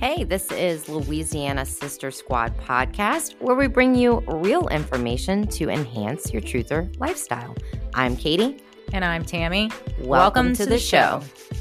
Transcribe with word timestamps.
Hey, 0.00 0.24
this 0.24 0.50
is 0.52 0.88
Louisiana 0.88 1.66
Sister 1.66 2.10
Squad 2.10 2.56
podcast, 2.56 3.38
where 3.38 3.54
we 3.54 3.66
bring 3.66 3.94
you 3.94 4.20
real 4.28 4.66
information 4.68 5.46
to 5.48 5.68
enhance 5.68 6.32
your 6.32 6.40
truther 6.40 6.98
lifestyle. 6.98 7.54
I'm 7.92 8.16
Katie. 8.16 8.64
And 8.94 9.04
I'm 9.04 9.26
Tammy. 9.26 9.70
Welcome, 9.98 10.08
Welcome 10.08 10.52
to, 10.54 10.64
to, 10.64 10.70
the, 10.70 10.78
show. 10.78 11.20
show. 11.20 11.56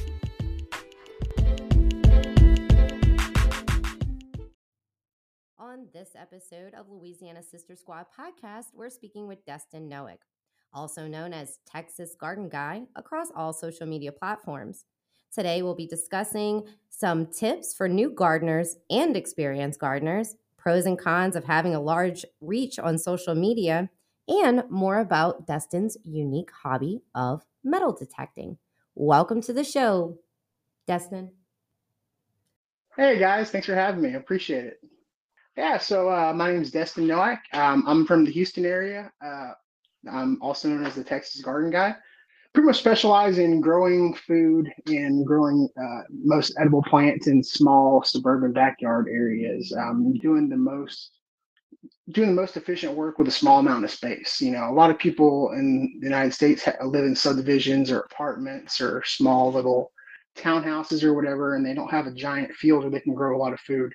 On 5.59 5.87
this 5.93 6.11
episode 6.15 6.73
of 6.75 6.89
Louisiana 6.89 7.43
Sister 7.43 7.75
Squad 7.75 8.05
podcast, 8.17 8.67
we're 8.73 8.89
speaking 8.89 9.27
with 9.27 9.45
Destin 9.45 9.89
Noack, 9.89 10.19
also 10.71 11.09
known 11.09 11.33
as 11.33 11.59
Texas 11.69 12.15
Garden 12.17 12.47
Guy, 12.47 12.83
across 12.95 13.27
all 13.35 13.51
social 13.51 13.85
media 13.85 14.13
platforms. 14.13 14.85
Today, 15.31 15.61
we'll 15.61 15.75
be 15.75 15.85
discussing 15.85 16.63
some 16.89 17.27
tips 17.27 17.71
for 17.71 17.87
new 17.87 18.09
gardeners 18.09 18.77
and 18.89 19.15
experienced 19.15 19.79
gardeners, 19.79 20.35
pros 20.57 20.87
and 20.87 20.97
cons 20.97 21.35
of 21.35 21.43
having 21.43 21.75
a 21.75 21.79
large 21.79 22.25
reach 22.41 22.79
on 22.79 22.97
social 22.97 23.35
media, 23.35 23.91
and 24.27 24.63
more 24.71 24.97
about 24.97 25.45
Destin's 25.45 25.97
unique 26.03 26.49
hobby 26.63 27.03
of 27.13 27.43
metal 27.63 27.93
detecting. 27.93 28.57
Welcome 28.95 29.39
to 29.43 29.53
the 29.53 29.63
show, 29.63 30.17
Destin. 30.87 31.31
Hey 32.97 33.19
guys, 33.19 33.51
thanks 33.51 33.67
for 33.67 33.75
having 33.75 34.01
me. 34.01 34.09
I 34.09 34.13
appreciate 34.13 34.65
it. 34.65 34.79
Yeah, 35.55 35.77
so 35.77 36.09
uh, 36.09 36.33
my 36.33 36.51
name 36.51 36.63
is 36.63 36.71
Destin 36.71 37.05
Noack. 37.05 37.37
Um, 37.53 37.83
I'm 37.85 38.07
from 38.07 38.25
the 38.25 38.31
Houston 38.31 38.65
area. 38.65 39.11
Uh, 39.23 39.51
I'm 40.11 40.41
also 40.41 40.69
known 40.69 40.87
as 40.87 40.95
the 40.95 41.03
Texas 41.03 41.41
Garden 41.41 41.69
Guy 41.69 41.95
pretty 42.53 42.65
much 42.65 42.79
specialize 42.79 43.37
in 43.37 43.61
growing 43.61 44.13
food 44.13 44.71
and 44.87 45.25
growing 45.25 45.69
uh, 45.79 46.01
most 46.11 46.55
edible 46.59 46.83
plants 46.83 47.27
in 47.27 47.43
small 47.43 48.03
suburban 48.03 48.51
backyard 48.51 49.07
areas. 49.09 49.73
Um, 49.77 50.13
doing 50.17 50.49
the 50.49 50.57
most 50.57 51.11
doing 52.11 52.29
the 52.29 52.41
most 52.41 52.57
efficient 52.57 52.93
work 52.93 53.19
with 53.19 53.27
a 53.27 53.31
small 53.31 53.59
amount 53.59 53.85
of 53.85 53.91
space. 53.91 54.41
You 54.41 54.51
know, 54.51 54.69
a 54.69 54.73
lot 54.73 54.89
of 54.89 54.97
people 54.97 55.51
in 55.51 55.97
the 55.99 56.07
United 56.07 56.33
States 56.33 56.67
live 56.83 57.05
in 57.05 57.15
subdivisions 57.15 57.91
or 57.91 57.99
apartments 57.99 58.81
or 58.81 59.03
small 59.05 59.51
little 59.51 59.91
townhouses 60.35 61.03
or 61.03 61.13
whatever, 61.13 61.55
and 61.55 61.65
they 61.65 61.73
don't 61.73 61.91
have 61.91 62.07
a 62.07 62.13
giant 62.13 62.53
field 62.53 62.81
where 62.81 62.91
they 62.91 62.99
can 62.99 63.13
grow 63.13 63.37
a 63.37 63.39
lot 63.39 63.53
of 63.53 63.59
food. 63.61 63.93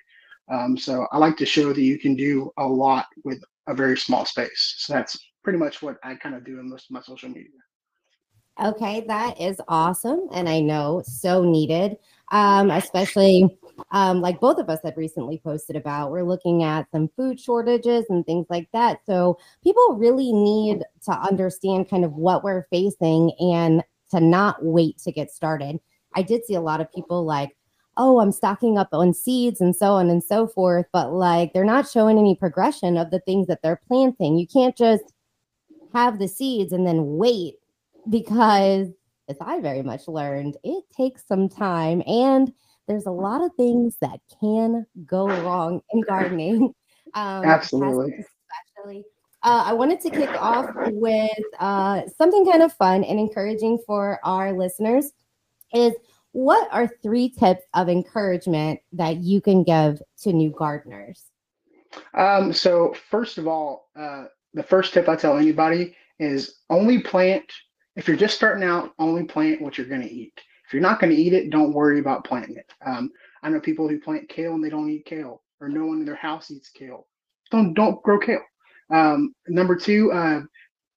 Um, 0.51 0.77
so 0.77 1.07
I 1.11 1.17
like 1.17 1.37
to 1.37 1.45
show 1.45 1.73
that 1.73 1.81
you 1.81 1.99
can 1.99 2.15
do 2.15 2.51
a 2.57 2.65
lot 2.65 3.07
with 3.23 3.43
a 3.67 3.73
very 3.73 3.97
small 3.97 4.25
space. 4.25 4.75
So 4.77 4.93
that's 4.93 5.17
pretty 5.43 5.59
much 5.59 5.81
what 5.81 5.97
I 6.03 6.15
kind 6.15 6.35
of 6.35 6.45
do 6.45 6.59
in 6.59 6.69
most 6.69 6.89
of 6.89 6.91
my 6.91 7.01
social 7.01 7.29
media. 7.29 7.49
Okay, 8.63 9.03
that 9.07 9.39
is 9.39 9.59
awesome. 9.67 10.29
And 10.33 10.47
I 10.47 10.61
know 10.61 11.03
so 11.05 11.43
needed, 11.43 11.97
um, 12.31 12.71
especially 12.71 13.57
um, 13.91 14.21
like 14.21 14.39
both 14.39 14.59
of 14.59 14.69
us 14.69 14.79
had 14.81 14.95
recently 14.95 15.39
posted 15.43 15.75
about. 15.75 16.11
We're 16.11 16.23
looking 16.23 16.63
at 16.63 16.89
some 16.89 17.09
food 17.17 17.37
shortages 17.37 18.05
and 18.09 18.25
things 18.25 18.45
like 18.49 18.69
that. 18.71 18.99
So 19.05 19.37
people 19.61 19.97
really 19.97 20.31
need 20.31 20.83
to 21.03 21.11
understand 21.11 21.89
kind 21.89 22.05
of 22.05 22.13
what 22.13 22.45
we're 22.45 22.65
facing 22.69 23.33
and 23.39 23.83
to 24.11 24.21
not 24.21 24.63
wait 24.63 24.99
to 24.99 25.11
get 25.11 25.31
started. 25.31 25.79
I 26.15 26.21
did 26.21 26.45
see 26.45 26.55
a 26.55 26.61
lot 26.61 26.79
of 26.79 26.91
people 26.93 27.25
like, 27.25 27.57
oh, 27.97 28.21
I'm 28.21 28.31
stocking 28.31 28.77
up 28.77 28.89
on 28.93 29.13
seeds 29.13 29.59
and 29.59 29.75
so 29.75 29.93
on 29.93 30.09
and 30.09 30.23
so 30.23 30.47
forth, 30.47 30.85
but 30.93 31.11
like 31.11 31.51
they're 31.51 31.65
not 31.65 31.89
showing 31.89 32.17
any 32.17 32.35
progression 32.35 32.95
of 32.97 33.11
the 33.11 33.19
things 33.19 33.47
that 33.47 33.61
they're 33.61 33.81
planting. 33.87 34.37
You 34.37 34.47
can't 34.47 34.77
just 34.77 35.13
have 35.93 36.19
the 36.19 36.27
seeds 36.29 36.71
and 36.71 36.87
then 36.87 37.17
wait 37.17 37.55
because 38.09 38.89
as 39.27 39.37
I 39.41 39.59
very 39.59 39.81
much 39.81 40.07
learned, 40.07 40.57
it 40.63 40.83
takes 40.95 41.25
some 41.27 41.49
time 41.49 42.03
and 42.05 42.53
there's 42.87 43.07
a 43.07 43.11
lot 43.11 43.43
of 43.43 43.51
things 43.55 43.97
that 44.01 44.19
can 44.39 44.85
go 45.05 45.27
wrong 45.27 45.81
in 45.91 46.01
gardening. 46.01 46.73
Um, 47.13 47.45
Absolutely. 47.45 48.25
Especially. 48.75 49.05
Uh, 49.41 49.63
I 49.67 49.73
wanted 49.73 50.01
to 50.01 50.09
kick 50.09 50.29
off 50.41 50.69
with 50.75 51.29
uh, 51.59 52.01
something 52.17 52.45
kind 52.45 52.61
of 52.61 52.73
fun 52.73 53.05
and 53.05 53.17
encouraging 53.17 53.79
for 53.85 54.19
our 54.25 54.51
listeners 54.51 55.11
is 55.73 55.93
what 56.31 56.67
are 56.73 56.89
three 57.01 57.29
tips 57.29 57.63
of 57.73 57.87
encouragement 57.87 58.81
that 58.91 59.17
you 59.17 59.39
can 59.39 59.63
give 59.63 60.01
to 60.23 60.33
new 60.33 60.49
gardeners? 60.49 61.23
Um, 62.15 62.51
so 62.51 62.93
first 63.09 63.37
of 63.37 63.47
all, 63.47 63.87
uh, 63.95 64.25
the 64.53 64.63
first 64.63 64.93
tip 64.93 65.07
I 65.07 65.15
tell 65.15 65.37
anybody 65.37 65.95
is 66.19 66.55
only 66.69 66.99
plant 66.99 67.45
if 67.95 68.07
you're 68.07 68.17
just 68.17 68.35
starting 68.35 68.63
out, 68.63 68.93
only 68.99 69.23
plant 69.23 69.61
what 69.61 69.77
you're 69.77 69.87
going 69.87 70.01
to 70.01 70.11
eat. 70.11 70.33
If 70.67 70.73
you're 70.73 70.81
not 70.81 70.99
going 70.99 71.15
to 71.15 71.21
eat 71.21 71.33
it, 71.33 71.49
don't 71.49 71.73
worry 71.73 71.99
about 71.99 72.25
planting 72.25 72.57
it. 72.57 72.71
Um, 72.85 73.11
I 73.43 73.49
know 73.49 73.59
people 73.59 73.87
who 73.87 73.99
plant 73.99 74.27
kale 74.27 74.53
and 74.53 74.63
they 74.63 74.69
don't 74.69 74.89
eat 74.89 75.05
kale, 75.05 75.43
or 75.61 75.69
no 75.69 75.85
one 75.85 75.99
in 75.99 76.05
their 76.05 76.15
house 76.15 76.51
eats 76.51 76.69
kale. 76.69 77.07
Don't 77.51 77.73
don't 77.73 78.01
grow 78.01 78.19
kale. 78.19 78.41
Um, 78.91 79.33
number 79.47 79.75
two, 79.75 80.11
uh, 80.11 80.41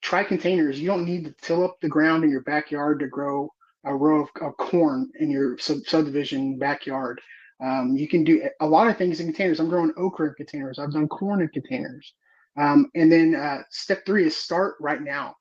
try 0.01 0.25
containers. 0.25 0.81
You 0.81 0.87
don't 0.87 1.05
need 1.05 1.25
to 1.27 1.35
till 1.43 1.65
up 1.65 1.79
the 1.81 1.89
ground 1.89 2.25
in 2.25 2.31
your 2.31 2.43
backyard 2.43 3.01
to 3.01 3.07
grow 3.07 3.53
a 3.85 3.95
row 3.95 4.23
of, 4.23 4.29
of 4.41 4.57
corn 4.57 5.11
in 5.21 5.31
your 5.31 5.59
sub- 5.59 5.87
subdivision 5.87 6.59
backyard. 6.59 7.21
Um, 7.63 7.97
you 7.97 8.09
can 8.09 8.25
do 8.25 8.49
a 8.61 8.67
lot 8.67 8.89
of 8.89 8.97
things 8.97 9.21
in 9.21 9.27
containers. 9.27 9.61
I'm 9.61 9.69
growing 9.69 9.93
okra 9.97 10.29
in 10.29 10.35
containers. 10.35 10.79
I've 10.79 10.93
done 10.93 11.09
corn 11.09 11.43
in 11.43 11.49
containers. 11.49 12.15
Um, 12.57 12.91
and 12.95 13.11
then 13.11 13.35
uh, 13.35 13.63
step 13.71 14.05
three 14.05 14.27
is 14.27 14.37
start 14.37 14.77
right 14.81 15.03
now 15.03 15.37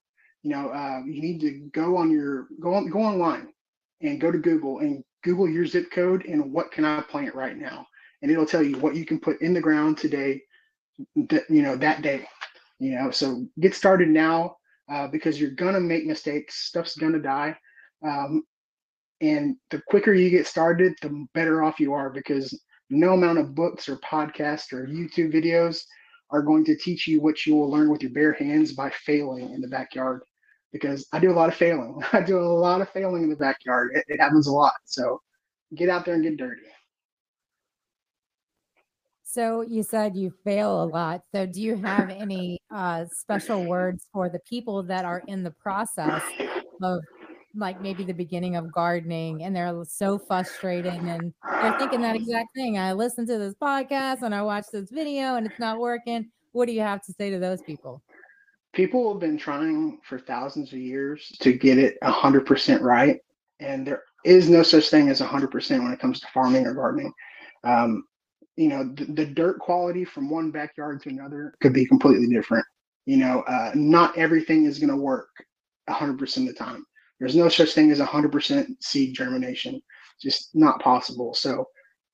you 0.48 0.54
know, 0.56 0.70
uh, 0.70 1.02
you 1.06 1.22
need 1.22 1.42
to 1.42 1.52
go 1.74 1.98
on 1.98 2.10
your 2.10 2.48
go 2.62 2.74
on 2.74 2.90
go 2.90 3.00
online 3.00 3.50
and 4.00 4.22
go 4.22 4.32
to 4.32 4.38
Google 4.38 4.80
and 4.80 5.04
Google 5.22 5.50
your 5.50 5.66
zip 5.66 5.92
code 5.92 6.24
and 6.24 6.54
what 6.54 6.72
can 6.72 6.86
I 6.86 7.02
plant 7.02 7.36
right 7.36 7.58
now, 7.58 7.86
and 8.22 8.32
it'll 8.32 8.46
tell 8.46 8.64
you 8.64 8.78
what 8.78 8.96
you 8.96 9.06
can 9.06 9.20
put 9.20 9.42
in 9.42 9.54
the 9.54 9.60
ground 9.60 9.98
today, 9.98 10.42
that 11.30 11.50
you 11.50 11.64
know 11.64 11.76
that 11.76 12.02
day. 12.02 12.26
You 12.80 12.92
know, 12.92 13.12
so 13.12 13.46
get 13.60 13.76
started 13.76 14.08
now 14.08 14.56
uh, 14.90 15.10
because 15.10 15.38
you're 15.38 15.52
gonna 15.52 15.82
make 15.82 16.06
mistakes. 16.06 16.66
Stuff's 16.68 16.96
gonna 16.96 17.20
die, 17.20 17.54
um, 18.02 18.42
and 19.20 19.58
the 19.70 19.82
quicker 19.90 20.14
you 20.14 20.30
get 20.30 20.48
started, 20.48 20.94
the 21.02 21.28
better 21.34 21.62
off 21.62 21.78
you 21.78 21.92
are 21.92 22.10
because 22.10 22.58
no 22.90 23.16
amount 23.16 23.38
of 23.38 23.54
books 23.54 23.90
or 23.90 23.98
podcasts 23.98 24.72
or 24.72 24.88
YouTube 24.88 25.34
videos 25.34 25.84
are 26.30 26.42
going 26.42 26.64
to 26.64 26.78
teach 26.78 27.06
you 27.06 27.20
what 27.20 27.46
you 27.46 27.54
will 27.54 27.70
learn 27.70 27.92
with 27.92 28.02
your 28.02 28.14
bare 28.14 28.32
hands 28.32 28.72
by 28.72 28.90
failing 28.92 29.54
in 29.54 29.60
the 29.60 29.68
backyard 29.68 30.22
because 30.72 31.08
I 31.14 31.20
do 31.20 31.32
a 31.32 31.34
lot 31.34 31.50
of 31.50 31.56
failing. 31.56 32.02
I 32.14 32.22
do 32.22 32.40
a 32.40 32.42
lot 32.42 32.82
of 32.82 32.90
failing 32.90 33.24
in 33.24 33.30
the 33.30 33.36
backyard. 33.36 33.92
It, 33.96 34.06
it 34.08 34.20
happens 34.20 34.48
a 34.48 34.52
lot. 34.52 34.74
So 34.86 35.22
get 35.76 35.90
out 35.90 36.06
there 36.06 36.16
and 36.16 36.24
get 36.24 36.38
dirty. 36.38 36.62
So 39.24 39.62
you 39.62 39.84
said 39.84 40.16
you 40.16 40.34
fail 40.44 40.84
a 40.84 40.86
lot. 40.86 41.22
So 41.36 41.46
do 41.46 41.62
you 41.62 41.76
have 41.78 42.10
any 42.10 42.60
uh, 42.74 43.06
special 43.12 43.66
words 43.66 44.08
for 44.14 44.30
the 44.30 44.40
people 44.40 44.84
that 44.84 45.06
are 45.06 45.22
in 45.28 45.44
the 45.44 45.52
process 45.52 46.24
of 46.82 47.02
like 47.54 47.82
maybe 47.82 48.04
the 48.04 48.14
beginning 48.14 48.56
of 48.56 48.72
gardening 48.72 49.44
and 49.44 49.56
they're 49.56 49.84
so 49.86 50.18
frustrated 50.18 50.94
and 50.94 51.34
they're 51.62 51.78
thinking 51.78 52.02
that 52.02 52.16
exact 52.16 52.50
thing. 52.56 52.78
I 52.78 52.94
listened 52.94 53.28
to 53.28 53.38
this 53.38 53.56
podcast 53.62 54.22
and 54.22 54.34
I 54.34 54.42
watched 54.44 54.72
this 54.72 54.90
video 54.92 55.36
and 55.36 55.46
it's 55.46 55.60
not 55.60 55.80
working. 55.80 56.30
What 56.52 56.68
do 56.68 56.72
you 56.72 56.82
have 56.82 57.02
to 57.04 57.14
say 57.14 57.30
to 57.30 57.40
those 57.40 57.62
people? 57.62 58.02
People 58.78 59.12
have 59.12 59.20
been 59.20 59.40
trying 59.40 59.98
for 60.08 60.20
thousands 60.20 60.72
of 60.72 60.78
years 60.78 61.36
to 61.42 61.52
get 61.52 61.80
it 61.80 61.98
100% 62.04 62.82
right 62.82 63.20
and 63.60 63.88
there 63.88 64.04
is 64.24 64.50
no 64.50 64.62
such 64.62 64.90
thing 64.90 65.10
as 65.10 65.20
100% 65.20 65.84
when 65.84 65.92
it 65.92 66.00
comes 66.00 66.20
to 66.20 66.28
farming 66.32 66.68
or 66.68 66.76
gardening. 66.76 67.12
Um, 67.64 68.04
you 68.56 68.70
know 68.70 68.92
the, 68.94 69.06
the, 69.06 69.26
dirt 69.26 69.60
quality 69.60 70.06
from 70.06 70.30
one 70.30 70.52
backyard 70.52 71.02
to 71.04 71.10
another 71.10 71.54
could 71.62 71.74
be 71.74 71.86
completely 71.86 72.28
different. 72.28 72.66
You 73.06 73.18
know 73.18 73.42
uh, 73.42 73.72
not 73.74 74.18
everything 74.18 74.66
is 74.66 74.80
going 74.80 74.90
to 74.90 74.96
work 74.96 75.30
100% 75.90 76.38
of 76.38 76.46
the 76.46 76.54
time. 76.54 76.86
There's 77.20 77.36
no 77.36 77.50
such 77.50 77.74
thing 77.74 77.92
as 77.92 78.00
100% 78.00 78.68
seed 78.80 79.16
germination. 79.16 79.82
Just 80.22 80.56
not 80.56 80.82
possible. 80.82 81.34
So 81.34 81.66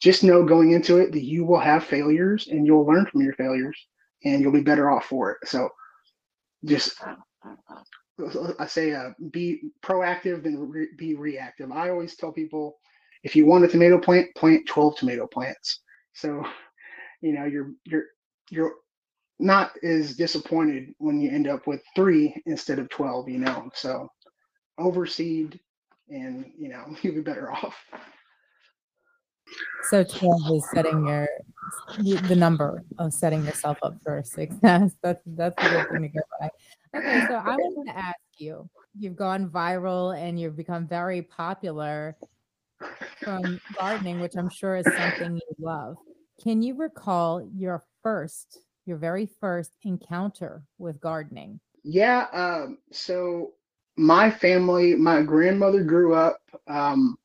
just 0.01 0.23
know 0.23 0.43
going 0.43 0.71
into 0.71 0.97
it 0.97 1.11
that 1.11 1.23
you 1.23 1.45
will 1.45 1.59
have 1.59 1.83
failures 1.83 2.47
and 2.49 2.65
you'll 2.65 2.85
learn 2.85 3.05
from 3.05 3.21
your 3.21 3.33
failures 3.33 3.77
and 4.23 4.41
you'll 4.41 4.51
be 4.51 4.61
better 4.61 4.89
off 4.89 5.05
for 5.05 5.31
it. 5.31 5.47
So 5.47 5.69
just 6.65 6.95
I 8.59 8.67
say 8.67 8.93
uh, 8.93 9.11
be 9.31 9.61
proactive 9.83 10.43
than 10.43 10.69
re- 10.69 10.89
be 10.97 11.15
reactive. 11.15 11.71
I 11.71 11.89
always 11.89 12.15
tell 12.15 12.31
people 12.31 12.77
if 13.23 13.35
you 13.35 13.45
want 13.45 13.65
a 13.65 13.67
tomato 13.67 13.99
plant, 13.99 14.29
plant 14.35 14.67
12 14.67 14.97
tomato 14.97 15.27
plants. 15.27 15.81
So, 16.13 16.43
you 17.21 17.33
know, 17.33 17.45
you're 17.45 17.71
you're 17.85 18.05
you're 18.51 18.73
not 19.39 19.73
as 19.83 20.15
disappointed 20.15 20.93
when 20.99 21.19
you 21.21 21.31
end 21.31 21.47
up 21.47 21.67
with 21.67 21.81
three 21.95 22.35
instead 22.47 22.79
of 22.79 22.89
12, 22.89 23.29
you 23.29 23.39
know. 23.39 23.69
So 23.75 24.09
overseed 24.79 25.59
and 26.09 26.51
you 26.57 26.69
know, 26.69 26.85
you'll 27.03 27.15
be 27.15 27.21
better 27.21 27.51
off. 27.51 27.75
So 29.89 30.03
12 30.03 30.41
is 30.55 30.69
setting 30.73 31.07
your 31.07 31.27
the 31.97 32.35
number 32.35 32.83
of 32.99 33.13
setting 33.13 33.45
yourself 33.45 33.77
up 33.83 33.95
for 34.03 34.21
success. 34.23 34.91
That's 35.01 35.21
that's 35.25 35.55
a 35.57 35.69
good 35.69 35.89
thing 35.89 36.01
to 36.03 36.07
go 36.09 36.21
by. 36.39 36.49
Okay, 36.95 37.25
so 37.27 37.35
I 37.35 37.55
wanted 37.55 37.91
to 37.91 37.97
ask 37.97 38.19
you, 38.37 38.69
you've 38.97 39.15
gone 39.15 39.49
viral 39.49 40.17
and 40.17 40.39
you've 40.39 40.55
become 40.55 40.87
very 40.87 41.21
popular. 41.21 42.15
from 43.23 43.59
gardening, 43.77 44.19
which 44.19 44.35
I'm 44.35 44.49
sure 44.49 44.75
is 44.75 44.85
something 44.85 45.35
you 45.35 45.55
love. 45.59 45.97
Can 46.41 46.61
you 46.61 46.75
recall 46.75 47.47
your 47.55 47.83
first, 48.01 48.59
your 48.85 48.97
very 48.97 49.29
first 49.39 49.71
encounter 49.83 50.63
with 50.77 50.99
gardening? 50.99 51.59
Yeah. 51.83 52.27
Um, 52.33 52.79
so 52.91 53.53
my 53.97 54.29
family, 54.29 54.95
my 54.95 55.21
grandmother 55.21 55.83
grew 55.83 56.13
up 56.13 56.41
um, 56.67 57.17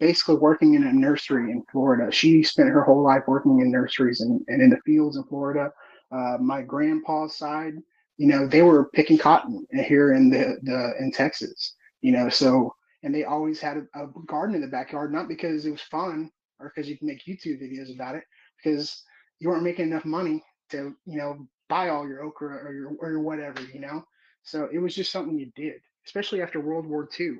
basically 0.00 0.36
working 0.36 0.74
in 0.74 0.84
a 0.84 0.92
nursery 0.92 1.50
in 1.50 1.62
Florida. 1.70 2.10
She 2.12 2.42
spent 2.42 2.68
her 2.70 2.82
whole 2.82 3.02
life 3.02 3.22
working 3.26 3.60
in 3.60 3.70
nurseries 3.70 4.20
and, 4.20 4.40
and 4.48 4.60
in 4.62 4.70
the 4.70 4.80
fields 4.84 5.16
in 5.16 5.24
Florida. 5.24 5.70
Uh, 6.10 6.36
my 6.40 6.62
grandpa's 6.62 7.36
side, 7.36 7.74
you 8.16 8.26
know, 8.26 8.46
they 8.46 8.62
were 8.62 8.90
picking 8.90 9.18
cotton 9.18 9.66
here 9.72 10.12
in 10.12 10.30
the, 10.30 10.58
the 10.62 10.92
in 10.98 11.12
Texas, 11.12 11.74
you 12.00 12.12
know, 12.12 12.28
so 12.28 12.74
and 13.02 13.14
they 13.14 13.24
always 13.24 13.60
had 13.60 13.76
a, 13.76 14.04
a 14.04 14.06
garden 14.26 14.54
in 14.54 14.62
the 14.62 14.68
backyard, 14.68 15.12
not 15.12 15.28
because 15.28 15.66
it 15.66 15.70
was 15.70 15.82
fun 15.82 16.30
or 16.58 16.72
because 16.74 16.88
you 16.88 16.96
can 16.96 17.06
make 17.06 17.24
YouTube 17.24 17.60
videos 17.62 17.94
about 17.94 18.14
it, 18.14 18.24
because 18.56 19.02
you 19.38 19.48
weren't 19.48 19.62
making 19.62 19.86
enough 19.86 20.04
money 20.04 20.42
to, 20.70 20.94
you 21.04 21.18
know, 21.18 21.46
buy 21.68 21.88
all 21.88 22.08
your 22.08 22.22
okra 22.24 22.56
or 22.56 22.72
your 22.72 22.92
or 22.98 23.10
your 23.10 23.20
whatever, 23.20 23.60
you 23.72 23.80
know. 23.80 24.04
So 24.42 24.68
it 24.72 24.78
was 24.78 24.94
just 24.94 25.12
something 25.12 25.38
you 25.38 25.50
did, 25.54 25.80
especially 26.06 26.42
after 26.42 26.60
World 26.60 26.86
War 26.86 27.08
II. 27.18 27.36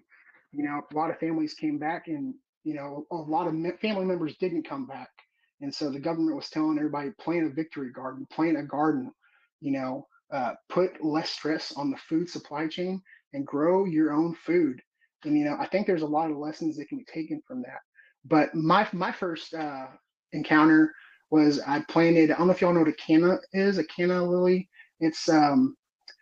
You 0.53 0.65
know, 0.65 0.83
a 0.91 0.95
lot 0.95 1.11
of 1.11 1.19
families 1.19 1.55
came 1.55 1.79
back, 1.79 2.09
and 2.09 2.35
you 2.65 2.75
know, 2.75 3.07
a 3.13 3.17
lot 3.17 3.49
of 3.49 3.55
family 3.81 4.07
members 4.07 4.37
didn't 4.41 4.69
come 4.69 4.87
back, 4.87 5.11
and 5.63 5.75
so 5.75 5.91
the 5.91 6.01
government 6.01 6.37
was 6.37 6.51
telling 6.51 6.79
everybody 6.79 7.11
plant 7.21 7.47
a 7.47 7.51
victory 7.51 7.93
garden, 7.93 8.27
plant 8.33 8.59
a 8.59 8.65
garden, 8.65 9.13
you 9.61 9.73
know, 9.73 10.07
uh, 10.33 10.55
put 10.71 11.05
less 11.05 11.31
stress 11.31 11.73
on 11.77 11.91
the 11.91 11.99
food 12.09 12.29
supply 12.31 12.69
chain 12.69 13.03
and 13.35 13.47
grow 13.47 13.87
your 13.87 14.13
own 14.13 14.35
food. 14.47 14.81
And 15.25 15.39
you 15.39 15.45
know, 15.47 15.57
I 15.61 15.69
think 15.69 15.87
there's 15.87 16.03
a 16.03 16.07
lot 16.07 16.31
of 16.31 16.39
lessons 16.39 16.77
that 16.79 16.89
can 16.89 16.99
be 16.99 17.07
taken 17.07 17.43
from 17.49 17.63
that. 17.63 17.81
But 18.27 18.55
my 18.55 18.89
my 18.93 19.13
first 19.13 19.55
uh, 19.55 19.87
encounter 20.33 20.93
was 21.31 21.61
I 21.61 21.83
planted. 21.89 22.31
I 22.33 22.39
don't 22.39 22.49
know 22.49 22.53
if 22.55 22.61
y'all 22.61 22.75
know 22.75 22.81
what 22.81 22.89
a 22.89 22.95
canna 22.95 23.39
is. 23.53 23.79
A 23.79 23.85
canna 23.85 24.25
lily. 24.25 24.69
It's 25.01 25.29
um, 25.29 25.77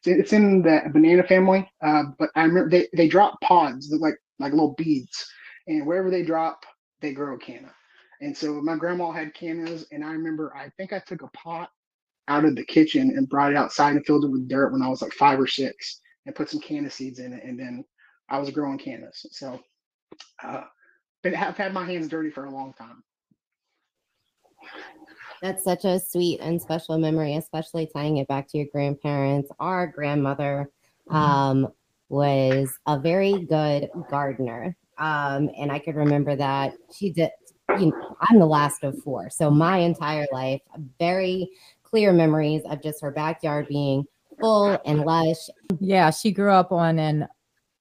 it's 0.05 0.33
in 0.33 0.63
the 0.63 0.83
banana 0.93 1.25
family. 1.25 1.71
Uh, 1.85 2.05
but 2.19 2.31
I 2.37 2.45
remember 2.45 2.71
they 2.71 2.89
they 2.97 3.09
drop 3.09 3.41
pods 3.43 3.93
like 4.01 4.17
like 4.39 4.53
little 4.53 4.75
beads, 4.77 5.27
and 5.67 5.87
wherever 5.87 6.11
they 6.11 6.23
drop, 6.23 6.65
they 7.01 7.13
grow 7.13 7.35
a 7.35 7.39
canna. 7.39 7.73
And 8.21 8.37
so 8.37 8.61
my 8.61 8.77
grandma 8.77 9.11
had 9.11 9.35
cannas, 9.35 9.87
and 9.91 10.05
I 10.05 10.13
remember 10.13 10.55
I 10.57 10.71
think 10.77 10.93
I 10.93 11.01
took 11.01 11.23
a 11.23 11.29
pot 11.29 11.71
out 12.29 12.45
of 12.45 12.55
the 12.55 12.65
kitchen 12.65 13.15
and 13.17 13.29
brought 13.29 13.51
it 13.51 13.57
outside 13.57 13.97
and 13.97 14.07
filled 14.07 14.25
it 14.25 14.31
with 14.31 14.49
dirt 14.49 14.73
when 14.73 14.83
I 14.83 14.89
was 14.89 15.03
like 15.03 15.13
five 15.13 15.41
or 15.41 15.47
six, 15.47 16.01
and 16.27 16.35
put 16.35 16.49
some 16.49 16.61
canna 16.61 16.91
seeds 16.91 17.19
in 17.19 17.33
it, 17.33 17.43
and 17.45 17.59
then 17.59 17.85
I 18.29 18.39
was 18.39 18.51
growing 18.51 18.79
cannas. 18.79 19.27
So, 19.31 19.61
uh, 20.43 20.63
but 21.23 21.35
have 21.35 21.57
had 21.57 21.75
my 21.75 21.85
hands 21.85 22.09
dirty 22.09 22.31
for 22.31 22.45
a 22.45 22.51
long 22.51 22.73
time. 22.75 23.03
That's 25.43 25.65
such 25.65 25.85
a 25.85 25.99
sweet 25.99 26.39
and 26.41 26.63
special 26.63 26.99
memory, 26.99 27.35
especially 27.35 27.89
tying 27.93 28.19
it 28.19 28.29
back 28.29 28.47
to 28.49 28.59
your 28.59 28.69
grandparents. 28.73 29.51
Our 29.59 29.89
grandmother 29.89 30.71
mm-hmm. 31.09 31.17
um, 31.17 31.69
was 32.09 32.79
a 32.87 33.01
very 33.01 33.45
good 33.47 33.91
gardener. 34.09 34.77
Um, 35.03 35.51
and 35.59 35.73
I 35.73 35.81
could 35.81 35.97
remember 35.97 36.37
that 36.37 36.75
she 36.97 37.11
did, 37.11 37.31
you 37.77 37.87
know, 37.87 38.17
I'm 38.21 38.39
the 38.39 38.47
last 38.47 38.85
of 38.85 38.97
four. 39.03 39.31
So 39.31 39.51
my 39.51 39.79
entire 39.79 40.29
life, 40.33 40.61
very 41.01 41.51
clear 41.83 42.13
memories 42.13 42.63
of 42.71 42.81
just 42.81 43.03
her 43.03 43.11
backyard 43.11 43.67
being 43.67 44.05
full 44.41 44.79
and 44.87 45.01
lush. 45.01 45.39
Yeah, 45.81 46.11
she 46.11 46.31
grew 46.31 46.53
up 46.53 46.71
on 46.71 47.01
an 47.01 47.27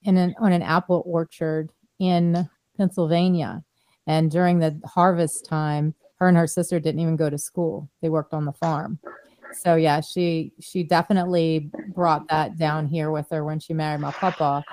in 0.03 0.17
an 0.17 0.33
on 0.39 0.51
an 0.51 0.63
apple 0.63 1.03
orchard 1.05 1.71
in 1.99 2.49
Pennsylvania. 2.75 3.63
And 4.07 4.31
during 4.31 4.57
the 4.57 4.81
harvest 4.85 5.45
time, 5.45 5.93
her 6.15 6.27
and 6.27 6.37
her 6.37 6.47
sister 6.47 6.79
didn't 6.79 7.01
even 7.01 7.17
go 7.17 7.29
to 7.29 7.37
school. 7.37 7.87
They 8.01 8.09
worked 8.09 8.33
on 8.33 8.45
the 8.45 8.51
farm. 8.51 8.97
So 9.61 9.75
yeah, 9.75 10.01
she 10.01 10.53
she 10.59 10.81
definitely 10.81 11.69
brought 11.93 12.27
that 12.29 12.57
down 12.57 12.87
here 12.87 13.11
with 13.11 13.29
her 13.29 13.45
when 13.45 13.59
she 13.59 13.73
married 13.75 14.01
my 14.01 14.11
papa. 14.11 14.63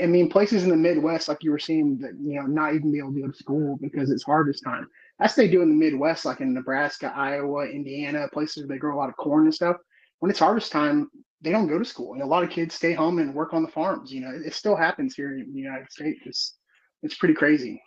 I 0.00 0.06
mean, 0.06 0.28
places 0.28 0.64
in 0.64 0.68
the 0.68 0.76
Midwest, 0.76 1.28
like 1.28 1.42
you 1.42 1.50
were 1.50 1.58
saying, 1.58 1.98
that 1.98 2.12
you 2.20 2.34
know, 2.34 2.42
not 2.42 2.74
even 2.74 2.92
be 2.92 2.98
able 2.98 3.14
to 3.14 3.20
go 3.22 3.28
to 3.28 3.36
school 3.36 3.78
because 3.80 4.10
it's 4.10 4.24
harvest 4.24 4.62
time. 4.62 4.88
That's 5.18 5.34
they 5.34 5.48
do 5.48 5.62
in 5.62 5.70
the 5.70 5.74
Midwest, 5.74 6.26
like 6.26 6.40
in 6.40 6.52
Nebraska, 6.52 7.12
Iowa, 7.16 7.66
Indiana, 7.66 8.28
places 8.32 8.62
where 8.64 8.68
they 8.68 8.78
grow 8.78 8.94
a 8.94 8.98
lot 8.98 9.08
of 9.08 9.16
corn 9.16 9.44
and 9.44 9.54
stuff. 9.54 9.76
When 10.18 10.30
it's 10.30 10.40
harvest 10.40 10.70
time, 10.70 11.10
they 11.40 11.50
don't 11.50 11.68
go 11.68 11.78
to 11.78 11.84
school, 11.84 12.12
and 12.12 12.22
a 12.22 12.26
lot 12.26 12.42
of 12.42 12.50
kids 12.50 12.74
stay 12.74 12.92
home 12.92 13.18
and 13.18 13.34
work 13.34 13.54
on 13.54 13.62
the 13.62 13.70
farms. 13.70 14.12
You 14.12 14.20
know, 14.20 14.30
it, 14.30 14.46
it 14.46 14.54
still 14.54 14.76
happens 14.76 15.14
here 15.14 15.38
in 15.38 15.52
the 15.52 15.60
United 15.60 15.90
States. 15.90 16.20
It's 16.26 16.56
it's 17.02 17.16
pretty 17.16 17.34
crazy 17.34 17.82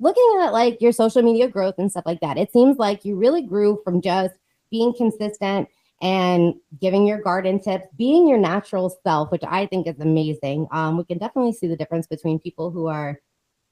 looking 0.00 0.38
at 0.42 0.52
like 0.52 0.80
your 0.80 0.92
social 0.92 1.22
media 1.22 1.48
growth 1.48 1.76
and 1.78 1.90
stuff 1.90 2.04
like 2.06 2.20
that, 2.20 2.36
it 2.36 2.52
seems 2.52 2.78
like 2.78 3.04
you 3.04 3.16
really 3.16 3.42
grew 3.42 3.80
from 3.84 4.00
just 4.00 4.34
being 4.70 4.92
consistent 4.94 5.68
and 6.04 6.54
giving 6.82 7.06
your 7.06 7.22
garden 7.22 7.58
tips, 7.58 7.86
being 7.96 8.28
your 8.28 8.36
natural 8.36 8.94
self, 9.02 9.32
which 9.32 9.42
I 9.42 9.64
think 9.64 9.86
is 9.86 9.98
amazing. 9.98 10.68
Um, 10.70 10.98
we 10.98 11.04
can 11.04 11.16
definitely 11.16 11.54
see 11.54 11.66
the 11.66 11.78
difference 11.78 12.06
between 12.06 12.38
people 12.38 12.70
who 12.70 12.88
are 12.88 13.18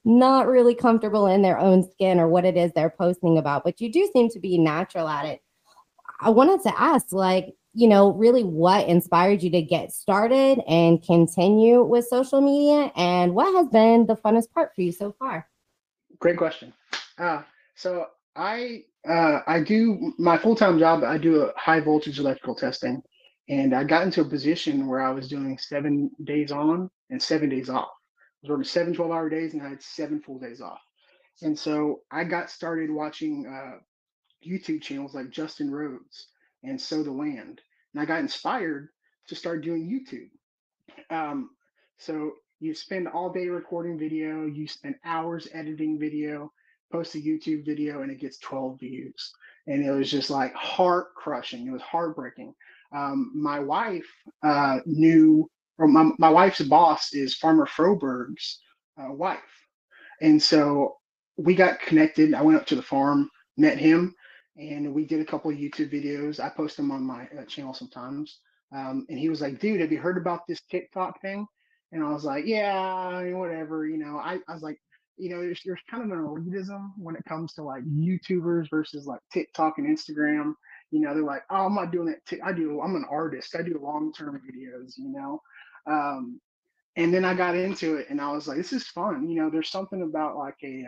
not 0.06 0.46
really 0.46 0.74
comfortable 0.74 1.26
in 1.26 1.42
their 1.42 1.58
own 1.58 1.88
skin 1.92 2.18
or 2.18 2.28
what 2.28 2.46
it 2.46 2.56
is 2.56 2.72
they're 2.72 2.88
posting 2.88 3.36
about, 3.36 3.64
but 3.64 3.82
you 3.82 3.92
do 3.92 4.08
seem 4.14 4.30
to 4.30 4.40
be 4.40 4.56
natural 4.56 5.08
at 5.08 5.26
it. 5.26 5.42
I 6.20 6.30
wanted 6.30 6.62
to 6.62 6.80
ask, 6.80 7.12
like, 7.12 7.54
you 7.74 7.86
know, 7.86 8.12
really 8.12 8.44
what 8.44 8.88
inspired 8.88 9.42
you 9.42 9.50
to 9.50 9.60
get 9.60 9.92
started 9.92 10.60
and 10.66 11.02
continue 11.02 11.82
with 11.82 12.06
social 12.06 12.40
media, 12.40 12.90
and 12.96 13.34
what 13.34 13.54
has 13.54 13.68
been 13.68 14.06
the 14.06 14.16
funnest 14.16 14.50
part 14.52 14.74
for 14.74 14.80
you 14.80 14.90
so 14.90 15.12
far? 15.18 15.46
Great 16.18 16.38
question. 16.38 16.72
Uh, 17.18 17.42
so 17.74 18.06
I 18.34 18.84
uh, 19.08 19.40
I 19.46 19.60
do 19.60 20.12
my 20.18 20.38
full 20.38 20.54
time 20.54 20.78
job. 20.78 21.02
I 21.02 21.18
do 21.18 21.42
a 21.42 21.52
high 21.56 21.80
voltage 21.80 22.18
electrical 22.18 22.54
testing, 22.54 23.02
and 23.48 23.74
I 23.74 23.84
got 23.84 24.04
into 24.04 24.20
a 24.20 24.28
position 24.28 24.86
where 24.86 25.00
I 25.00 25.10
was 25.10 25.28
doing 25.28 25.58
seven 25.58 26.10
days 26.24 26.52
on 26.52 26.88
and 27.10 27.20
seven 27.20 27.48
days 27.48 27.68
off. 27.68 27.88
I 27.88 28.38
was 28.42 28.50
working 28.50 28.64
seven 28.64 28.94
12 28.94 29.10
hour 29.10 29.28
days, 29.28 29.54
and 29.54 29.62
I 29.62 29.70
had 29.70 29.82
seven 29.82 30.20
full 30.20 30.38
days 30.38 30.60
off. 30.60 30.80
And 31.42 31.58
so 31.58 32.00
I 32.10 32.24
got 32.24 32.50
started 32.50 32.90
watching 32.90 33.46
uh, 33.46 33.78
YouTube 34.46 34.82
channels 34.82 35.14
like 35.14 35.30
Justin 35.30 35.70
Rhodes 35.70 36.28
and 36.62 36.80
Sow 36.80 37.02
the 37.02 37.10
Land, 37.10 37.60
and 37.92 38.02
I 38.02 38.04
got 38.04 38.20
inspired 38.20 38.88
to 39.28 39.34
start 39.34 39.64
doing 39.64 39.88
YouTube. 39.88 40.30
Um, 41.10 41.50
so 41.98 42.32
you 42.60 42.74
spend 42.74 43.08
all 43.08 43.32
day 43.32 43.48
recording 43.48 43.98
video, 43.98 44.46
you 44.46 44.68
spend 44.68 44.94
hours 45.04 45.48
editing 45.52 45.98
video, 45.98 46.52
post 46.92 47.14
a 47.14 47.18
YouTube 47.18 47.64
video, 47.64 48.02
and 48.02 48.12
it 48.12 48.20
gets 48.20 48.38
12 48.38 48.78
views. 48.78 49.32
And 49.66 49.84
it 49.84 49.90
was 49.90 50.10
just 50.10 50.30
like 50.30 50.54
heart 50.54 51.14
crushing. 51.16 51.66
It 51.66 51.72
was 51.72 51.82
heartbreaking. 51.82 52.54
Um, 52.94 53.32
my 53.34 53.58
wife 53.58 54.06
uh, 54.42 54.78
knew, 54.86 55.48
or 55.78 55.88
my, 55.88 56.10
my 56.18 56.28
wife's 56.28 56.60
boss 56.60 57.14
is 57.14 57.34
Farmer 57.36 57.66
Froberg's 57.66 58.60
uh, 59.00 59.12
wife. 59.12 59.38
And 60.20 60.40
so 60.40 60.96
we 61.36 61.54
got 61.54 61.80
connected. 61.80 62.34
I 62.34 62.42
went 62.42 62.58
up 62.58 62.66
to 62.66 62.76
the 62.76 62.82
farm, 62.82 63.30
met 63.56 63.78
him, 63.78 64.14
and 64.56 64.92
we 64.92 65.04
did 65.06 65.20
a 65.20 65.24
couple 65.24 65.50
of 65.50 65.56
YouTube 65.56 65.92
videos. 65.92 66.38
I 66.38 66.50
post 66.50 66.76
them 66.76 66.90
on 66.90 67.02
my 67.02 67.26
uh, 67.38 67.44
channel 67.46 67.74
sometimes. 67.74 68.40
Um, 68.74 69.06
and 69.08 69.18
he 69.18 69.28
was 69.28 69.40
like, 69.40 69.58
dude, 69.58 69.80
have 69.80 69.92
you 69.92 69.98
heard 69.98 70.18
about 70.18 70.46
this 70.46 70.60
TikTok 70.70 71.20
thing? 71.20 71.46
And 71.92 72.02
I 72.02 72.10
was 72.10 72.24
like, 72.24 72.46
yeah, 72.46 73.22
whatever. 73.34 73.86
You 73.86 73.98
know, 73.98 74.16
I, 74.16 74.38
I 74.48 74.54
was 74.54 74.62
like, 74.62 74.78
you 75.16 75.30
know, 75.30 75.40
there's, 75.40 75.60
there's 75.64 75.80
kind 75.90 76.02
of 76.02 76.16
an 76.16 76.24
elitism 76.24 76.90
when 76.96 77.16
it 77.16 77.24
comes 77.24 77.52
to 77.54 77.62
like 77.62 77.84
YouTubers 77.84 78.68
versus 78.70 79.06
like 79.06 79.20
TikTok 79.32 79.78
and 79.78 79.86
Instagram. 79.86 80.54
You 80.90 81.00
know, 81.00 81.14
they're 81.14 81.22
like, 81.22 81.42
oh, 81.50 81.66
I'm 81.66 81.74
not 81.74 81.92
doing 81.92 82.06
that. 82.06 82.24
T- 82.26 82.40
I 82.42 82.52
do. 82.52 82.80
I'm 82.80 82.96
an 82.96 83.06
artist. 83.10 83.54
I 83.56 83.62
do 83.62 83.80
long 83.82 84.12
term 84.12 84.40
videos. 84.46 84.94
You 84.96 85.10
know, 85.10 85.42
um, 85.86 86.40
and 86.96 87.12
then 87.12 87.24
I 87.24 87.34
got 87.34 87.56
into 87.56 87.96
it, 87.96 88.08
and 88.10 88.20
I 88.20 88.30
was 88.32 88.46
like, 88.46 88.56
this 88.56 88.72
is 88.72 88.86
fun. 88.88 89.28
You 89.28 89.42
know, 89.42 89.50
there's 89.50 89.70
something 89.70 90.02
about 90.02 90.36
like 90.36 90.56
a, 90.62 90.84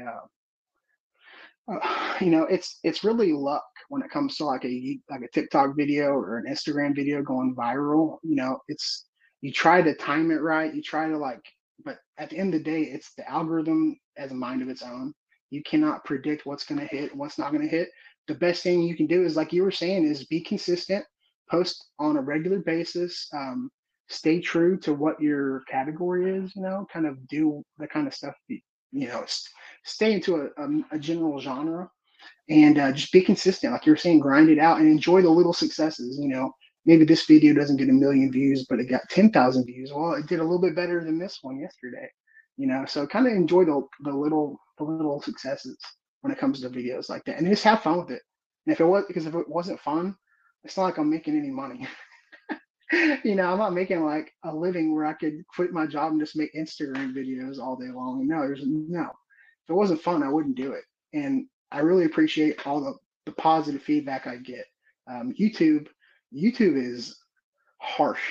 uh, 1.70 1.74
uh, 1.74 2.14
you 2.20 2.30
know, 2.30 2.44
it's 2.44 2.78
it's 2.84 3.04
really 3.04 3.32
luck 3.32 3.64
when 3.88 4.02
it 4.02 4.10
comes 4.10 4.36
to 4.36 4.44
like 4.44 4.64
a 4.64 4.98
like 5.10 5.22
a 5.22 5.30
TikTok 5.32 5.76
video 5.76 6.08
or 6.08 6.38
an 6.38 6.52
Instagram 6.52 6.94
video 6.94 7.22
going 7.22 7.54
viral. 7.56 8.18
You 8.22 8.36
know, 8.36 8.58
it's 8.68 9.06
you 9.44 9.52
try 9.52 9.82
to 9.82 9.94
time 9.94 10.30
it 10.30 10.40
right 10.40 10.74
you 10.74 10.80
try 10.80 11.06
to 11.06 11.18
like 11.18 11.42
but 11.84 11.98
at 12.18 12.30
the 12.30 12.38
end 12.38 12.54
of 12.54 12.62
the 12.64 12.70
day 12.70 12.82
it's 12.82 13.14
the 13.14 13.28
algorithm 13.28 13.96
as 14.16 14.32
a 14.32 14.34
mind 14.34 14.62
of 14.62 14.68
its 14.68 14.82
own. 14.82 15.12
You 15.50 15.62
cannot 15.64 16.04
predict 16.04 16.46
what's 16.46 16.64
going 16.64 16.80
to 16.80 16.86
hit 16.86 17.14
what's 17.14 17.38
not 17.38 17.52
going 17.52 17.62
to 17.62 17.68
hit. 17.68 17.88
The 18.28 18.34
best 18.34 18.62
thing 18.62 18.82
you 18.82 18.96
can 18.96 19.06
do 19.06 19.24
is 19.24 19.36
like 19.36 19.52
you 19.52 19.62
were 19.62 19.70
saying 19.70 20.04
is 20.04 20.26
be 20.26 20.40
consistent 20.40 21.04
post 21.50 21.90
on 21.98 22.16
a 22.16 22.22
regular 22.22 22.60
basis 22.60 23.28
um, 23.34 23.70
stay 24.08 24.40
true 24.40 24.78
to 24.78 24.94
what 24.94 25.20
your 25.20 25.62
category 25.70 26.38
is 26.38 26.54
you 26.56 26.62
know 26.62 26.86
kind 26.92 27.06
of 27.06 27.26
do 27.28 27.62
the 27.78 27.86
kind 27.86 28.06
of 28.06 28.14
stuff 28.14 28.34
you 28.48 29.08
know 29.08 29.24
stay 29.84 30.12
into 30.14 30.36
a, 30.36 30.62
a, 30.62 30.68
a 30.92 30.98
general 30.98 31.40
genre 31.40 31.88
and 32.48 32.78
uh, 32.78 32.92
just 32.92 33.12
be 33.12 33.20
consistent. 33.22 33.72
Like 33.72 33.86
you 33.86 33.92
were 33.92 33.96
saying 33.96 34.20
grind 34.20 34.48
it 34.50 34.58
out 34.58 34.78
and 34.78 34.88
enjoy 34.88 35.22
the 35.22 35.30
little 35.30 35.52
successes 35.52 36.18
you 36.20 36.28
know 36.28 36.52
maybe 36.86 37.04
this 37.04 37.26
video 37.26 37.54
doesn't 37.54 37.76
get 37.78 37.88
a 37.88 37.92
million 37.92 38.30
views, 38.32 38.66
but 38.68 38.80
it 38.80 38.90
got 38.90 39.08
10,000 39.10 39.64
views. 39.64 39.92
Well, 39.94 40.14
it 40.14 40.26
did 40.26 40.40
a 40.40 40.42
little 40.42 40.60
bit 40.60 40.76
better 40.76 41.02
than 41.04 41.18
this 41.18 41.38
one 41.42 41.58
yesterday. 41.58 42.08
you 42.56 42.66
know. 42.66 42.84
So 42.86 43.06
kind 43.06 43.26
of 43.26 43.32
enjoy 43.32 43.64
the 43.64 43.82
the 44.00 44.12
little 44.12 44.58
the 44.78 44.84
little 44.84 45.20
successes 45.20 45.78
when 46.20 46.32
it 46.32 46.38
comes 46.38 46.60
to 46.60 46.70
videos 46.70 47.08
like 47.08 47.24
that, 47.24 47.38
and 47.38 47.46
just 47.48 47.64
have 47.64 47.82
fun 47.82 47.98
with 47.98 48.10
it. 48.10 48.22
And 48.66 48.72
if 48.72 48.80
it 48.80 48.84
was 48.86 49.04
because 49.06 49.26
if 49.26 49.34
it 49.34 49.48
wasn't 49.48 49.80
fun, 49.80 50.16
it's 50.64 50.76
not 50.76 50.84
like 50.84 50.98
I'm 50.98 51.10
making 51.10 51.36
any 51.36 51.50
money. 51.50 51.86
you 53.24 53.34
know, 53.34 53.50
I'm 53.50 53.58
not 53.58 53.74
making 53.74 54.04
like 54.04 54.32
a 54.44 54.54
living 54.54 54.94
where 54.94 55.06
I 55.06 55.14
could 55.14 55.46
quit 55.54 55.72
my 55.72 55.86
job 55.86 56.12
and 56.12 56.20
just 56.20 56.36
make 56.36 56.54
Instagram 56.54 57.14
videos 57.14 57.58
all 57.58 57.76
day 57.76 57.90
long. 57.92 58.26
No, 58.26 58.40
there's 58.40 58.62
no. 58.64 59.02
If 59.02 59.70
it 59.70 59.74
wasn't 59.74 60.02
fun, 60.02 60.22
I 60.22 60.28
wouldn't 60.28 60.56
do 60.56 60.72
it. 60.72 60.84
And 61.12 61.46
I 61.72 61.80
really 61.80 62.04
appreciate 62.04 62.66
all 62.66 62.80
the, 62.80 62.94
the 63.26 63.32
positive 63.32 63.82
feedback 63.82 64.26
I 64.26 64.36
get. 64.36 64.66
Um, 65.10 65.34
YouTube, 65.38 65.88
YouTube 66.34 66.76
is 66.76 67.16
harsh. 67.78 68.22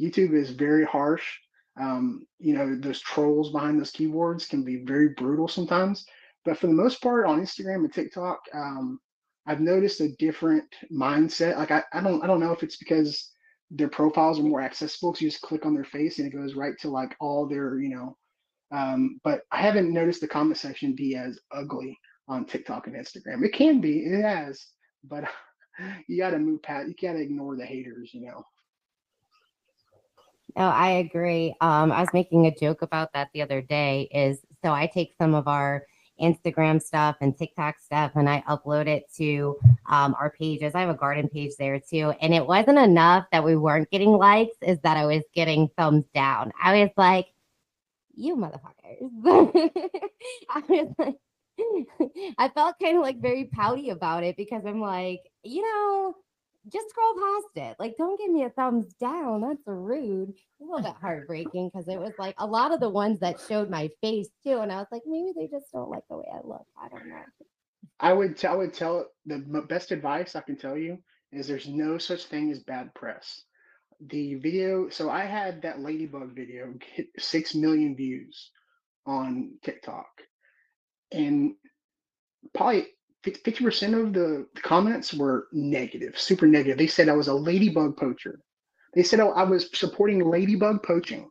YouTube 0.00 0.34
is 0.34 0.50
very 0.50 0.84
harsh. 0.84 1.24
Um, 1.80 2.26
you 2.38 2.54
know, 2.54 2.76
those 2.78 3.00
trolls 3.00 3.50
behind 3.52 3.80
those 3.80 3.90
keyboards 3.90 4.46
can 4.46 4.64
be 4.64 4.84
very 4.84 5.10
brutal 5.10 5.48
sometimes. 5.48 6.04
But 6.44 6.58
for 6.58 6.66
the 6.66 6.74
most 6.74 7.02
part, 7.02 7.26
on 7.26 7.40
Instagram 7.40 7.76
and 7.76 7.92
TikTok, 7.92 8.38
um, 8.52 9.00
I've 9.46 9.60
noticed 9.60 10.00
a 10.00 10.14
different 10.18 10.64
mindset. 10.92 11.56
Like 11.56 11.70
I, 11.70 11.82
I 11.92 12.00
don't 12.00 12.22
I 12.22 12.26
don't 12.26 12.40
know 12.40 12.52
if 12.52 12.62
it's 12.62 12.76
because 12.76 13.32
their 13.70 13.88
profiles 13.88 14.38
are 14.38 14.44
more 14.44 14.62
accessible 14.62 15.12
because 15.12 15.22
you 15.22 15.30
just 15.30 15.42
click 15.42 15.66
on 15.66 15.74
their 15.74 15.84
face 15.84 16.18
and 16.18 16.26
it 16.26 16.36
goes 16.36 16.54
right 16.54 16.78
to 16.80 16.88
like 16.88 17.16
all 17.20 17.46
their, 17.46 17.78
you 17.78 17.88
know. 17.88 18.16
Um, 18.70 19.20
but 19.24 19.42
I 19.50 19.60
haven't 19.60 19.92
noticed 19.92 20.20
the 20.20 20.28
comment 20.28 20.58
section 20.58 20.94
be 20.94 21.16
as 21.16 21.38
ugly 21.52 21.98
on 22.28 22.44
TikTok 22.44 22.86
and 22.86 22.96
Instagram. 22.96 23.44
It 23.44 23.52
can 23.52 23.80
be, 23.80 24.00
it 24.00 24.22
has, 24.22 24.64
but 25.04 25.24
you 26.06 26.18
got 26.18 26.30
to 26.30 26.38
move 26.38 26.62
past. 26.62 26.88
You 26.88 26.94
to 26.94 27.20
ignore 27.20 27.56
the 27.56 27.66
haters, 27.66 28.10
you 28.12 28.22
know. 28.26 28.44
No, 30.56 30.64
I 30.68 30.90
agree. 30.90 31.54
Um, 31.60 31.90
I 31.90 32.00
was 32.00 32.12
making 32.14 32.46
a 32.46 32.54
joke 32.54 32.82
about 32.82 33.12
that 33.12 33.28
the 33.34 33.42
other 33.42 33.60
day. 33.60 34.08
Is 34.12 34.38
so 34.62 34.72
I 34.72 34.86
take 34.86 35.14
some 35.18 35.34
of 35.34 35.48
our 35.48 35.84
Instagram 36.20 36.80
stuff 36.80 37.16
and 37.20 37.36
TikTok 37.36 37.78
stuff 37.80 38.12
and 38.14 38.28
I 38.28 38.42
upload 38.48 38.86
it 38.86 39.12
to 39.16 39.58
um, 39.86 40.14
our 40.18 40.30
pages. 40.30 40.74
I 40.74 40.80
have 40.80 40.90
a 40.90 40.94
garden 40.94 41.28
page 41.28 41.56
there 41.58 41.80
too. 41.80 42.12
And 42.20 42.32
it 42.32 42.46
wasn't 42.46 42.78
enough 42.78 43.26
that 43.32 43.44
we 43.44 43.56
weren't 43.56 43.90
getting 43.90 44.12
likes, 44.12 44.56
is 44.62 44.78
that 44.80 44.96
I 44.96 45.06
was 45.06 45.22
getting 45.34 45.68
thumbs 45.76 46.04
down. 46.14 46.52
I 46.62 46.82
was 46.82 46.90
like, 46.96 47.26
you 48.14 48.36
motherfuckers. 48.36 49.10
I 50.50 50.62
was 50.68 50.94
like, 50.98 51.16
I 52.38 52.48
felt 52.48 52.76
kind 52.82 52.96
of 52.96 53.02
like 53.02 53.20
very 53.20 53.44
pouty 53.46 53.90
about 53.90 54.24
it 54.24 54.36
because 54.36 54.62
I'm 54.66 54.80
like, 54.80 55.20
you 55.42 55.62
know, 55.62 56.14
just 56.72 56.88
scroll 56.88 57.14
past 57.14 57.68
it. 57.70 57.76
Like, 57.78 57.96
don't 57.98 58.18
give 58.18 58.30
me 58.30 58.44
a 58.44 58.50
thumbs 58.50 58.94
down. 58.94 59.42
That's 59.42 59.62
rude. 59.66 60.32
A 60.60 60.64
little 60.64 60.82
bit 60.82 60.94
heartbreaking 61.00 61.70
because 61.72 61.88
it 61.88 61.98
was 61.98 62.12
like 62.18 62.34
a 62.38 62.46
lot 62.46 62.72
of 62.72 62.80
the 62.80 62.88
ones 62.88 63.20
that 63.20 63.40
showed 63.48 63.68
my 63.68 63.90
face 64.00 64.28
too, 64.42 64.60
and 64.60 64.72
I 64.72 64.76
was 64.76 64.86
like, 64.90 65.02
maybe 65.06 65.32
they 65.36 65.46
just 65.46 65.70
don't 65.72 65.90
like 65.90 66.04
the 66.08 66.16
way 66.16 66.26
I 66.32 66.38
look. 66.44 66.66
I 66.82 66.88
don't 66.88 67.08
know. 67.08 67.22
I 68.00 68.12
would 68.12 68.36
tell, 68.36 68.54
I 68.54 68.56
would 68.56 68.72
tell 68.74 69.06
the 69.26 69.38
best 69.68 69.90
advice 69.92 70.34
I 70.34 70.40
can 70.40 70.56
tell 70.56 70.76
you 70.76 70.98
is 71.32 71.46
there's 71.46 71.68
no 71.68 71.98
such 71.98 72.24
thing 72.26 72.50
as 72.50 72.60
bad 72.60 72.94
press. 72.94 73.44
The 74.08 74.34
video, 74.36 74.88
so 74.88 75.10
I 75.10 75.24
had 75.24 75.62
that 75.62 75.80
ladybug 75.80 76.34
video 76.34 76.74
hit 76.82 77.08
six 77.18 77.54
million 77.54 77.94
views 77.94 78.50
on 79.06 79.52
TikTok, 79.62 80.06
and 81.12 81.54
probably 82.54 82.86
50% 83.24 84.00
of 84.00 84.12
the 84.12 84.46
comments 84.62 85.14
were 85.14 85.48
negative, 85.52 86.18
super 86.18 86.46
negative. 86.46 86.78
They 86.78 86.86
said 86.86 87.08
I 87.08 87.14
was 87.14 87.28
a 87.28 87.34
ladybug 87.34 87.96
poacher. 87.96 88.40
They 88.94 89.02
said 89.02 89.20
oh, 89.20 89.30
I 89.30 89.42
was 89.42 89.70
supporting 89.76 90.28
ladybug 90.28 90.82
poaching. 90.82 91.30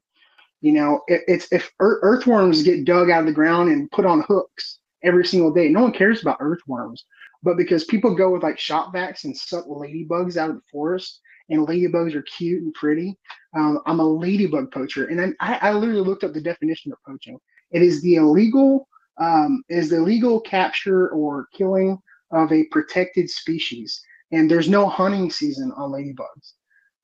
You 0.61 0.73
know, 0.73 1.01
it, 1.07 1.21
it's 1.27 1.51
if 1.51 1.71
earthworms 1.79 2.63
get 2.63 2.85
dug 2.85 3.09
out 3.09 3.21
of 3.21 3.25
the 3.25 3.33
ground 3.33 3.69
and 3.69 3.91
put 3.91 4.05
on 4.05 4.23
hooks 4.27 4.79
every 5.03 5.25
single 5.25 5.53
day, 5.53 5.69
no 5.69 5.83
one 5.83 5.91
cares 5.91 6.21
about 6.21 6.37
earthworms. 6.39 7.05
But 7.43 7.57
because 7.57 7.83
people 7.83 8.15
go 8.15 8.31
with 8.31 8.43
like 8.43 8.57
shop 8.57 8.93
vacs 8.93 9.25
and 9.25 9.35
suck 9.35 9.65
ladybugs 9.65 10.37
out 10.37 10.49
of 10.49 10.55
the 10.55 10.61
forest, 10.71 11.19
and 11.49 11.67
ladybugs 11.67 12.15
are 12.15 12.23
cute 12.23 12.63
and 12.63 12.73
pretty, 12.73 13.17
um, 13.55 13.79
I'm 13.85 13.99
a 13.99 14.05
ladybug 14.05 14.71
poacher. 14.71 15.07
And 15.07 15.35
I, 15.39 15.55
I 15.55 15.73
literally 15.73 16.01
looked 16.01 16.23
up 16.23 16.33
the 16.33 16.41
definition 16.41 16.91
of 16.91 16.97
poaching. 17.05 17.37
It 17.71 17.81
is 17.81 18.01
the 18.01 18.15
illegal 18.15 18.87
um, 19.19 19.63
is 19.69 19.89
the 19.89 19.99
legal 19.99 20.39
capture 20.41 21.09
or 21.09 21.47
killing 21.53 21.97
of 22.31 22.51
a 22.51 22.65
protected 22.65 23.29
species. 23.29 24.01
And 24.31 24.49
there's 24.49 24.69
no 24.69 24.87
hunting 24.89 25.29
season 25.29 25.71
on 25.77 25.91
ladybugs. 25.91 26.53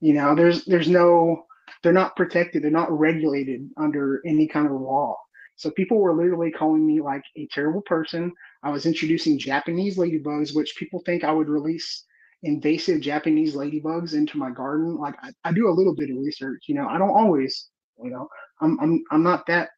You 0.02 0.14
know, 0.14 0.34
there's 0.36 0.66
there's 0.66 0.88
no 0.88 1.46
they're 1.84 1.94
not 1.94 2.16
protected, 2.16 2.64
they're 2.64 2.72
not 2.72 2.92
regulated 2.92 3.70
under 3.78 4.22
any 4.26 4.48
kind 4.48 4.66
of 4.66 4.74
law. 4.74 5.18
So 5.56 5.70
people 5.72 6.00
were 6.00 6.16
literally 6.16 6.52
calling 6.52 6.88
me 6.88 7.02
like 7.02 7.24
a 7.38 7.48
terrible 7.52 7.82
person. 7.82 8.32
I 8.64 8.70
was 8.70 8.86
introducing 8.86 9.38
Japanese 9.38 9.98
ladybugs, 9.98 10.56
which 10.56 10.76
people 10.78 11.02
think 11.06 11.24
I 11.24 11.32
would 11.32 11.50
release 11.50 12.06
invasive 12.44 13.02
Japanese 13.02 13.56
ladybugs 13.56 14.14
into 14.14 14.38
my 14.38 14.50
garden. 14.52 14.98
Like 14.98 15.16
I, 15.22 15.32
I 15.44 15.52
do 15.52 15.70
a 15.70 15.76
little 15.76 15.94
bit 15.96 16.10
of 16.10 16.18
research, 16.18 16.64
you 16.68 16.76
know. 16.76 16.88
I 16.88 16.98
don't 16.98 17.10
always, 17.10 17.70
you 18.02 18.10
know, 18.10 18.28
I'm 18.62 18.80
I'm 18.80 19.04
I'm 19.12 19.24
not 19.24 19.46
that 19.48 19.70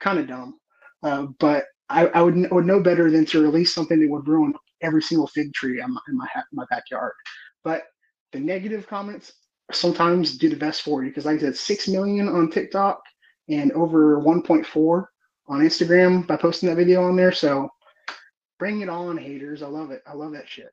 kind 0.00 0.18
of 0.18 0.28
dumb. 0.28 0.58
Uh, 1.02 1.26
but 1.38 1.64
I, 1.88 2.06
I, 2.06 2.22
would, 2.22 2.50
would 2.50 2.66
know 2.66 2.80
better 2.80 3.10
than 3.10 3.24
to 3.26 3.42
release 3.42 3.72
something 3.72 4.00
that 4.00 4.10
would 4.10 4.26
ruin 4.26 4.54
every 4.82 5.02
single 5.02 5.26
fig 5.28 5.52
tree 5.54 5.80
in 5.80 5.92
my, 5.92 6.00
in 6.08 6.16
my, 6.16 6.28
my 6.52 6.64
backyard. 6.70 7.12
But 7.64 7.84
the 8.32 8.40
negative 8.40 8.86
comments 8.86 9.32
sometimes 9.72 10.36
do 10.36 10.48
the 10.48 10.56
best 10.56 10.82
for 10.82 11.02
you 11.02 11.10
because, 11.10 11.26
like 11.26 11.38
I 11.38 11.40
said, 11.40 11.56
6 11.56 11.88
million 11.88 12.28
on 12.28 12.50
TikTok 12.50 13.00
and 13.48 13.72
over 13.72 14.20
1.4 14.20 15.04
on 15.48 15.60
Instagram 15.60 16.26
by 16.26 16.36
posting 16.36 16.68
that 16.68 16.76
video 16.76 17.04
on 17.04 17.16
there. 17.16 17.32
So 17.32 17.68
bring 18.58 18.80
it 18.80 18.88
on, 18.88 19.16
haters. 19.16 19.62
I 19.62 19.66
love 19.66 19.90
it. 19.90 20.02
I 20.06 20.14
love 20.14 20.32
that 20.32 20.48
shit. 20.48 20.70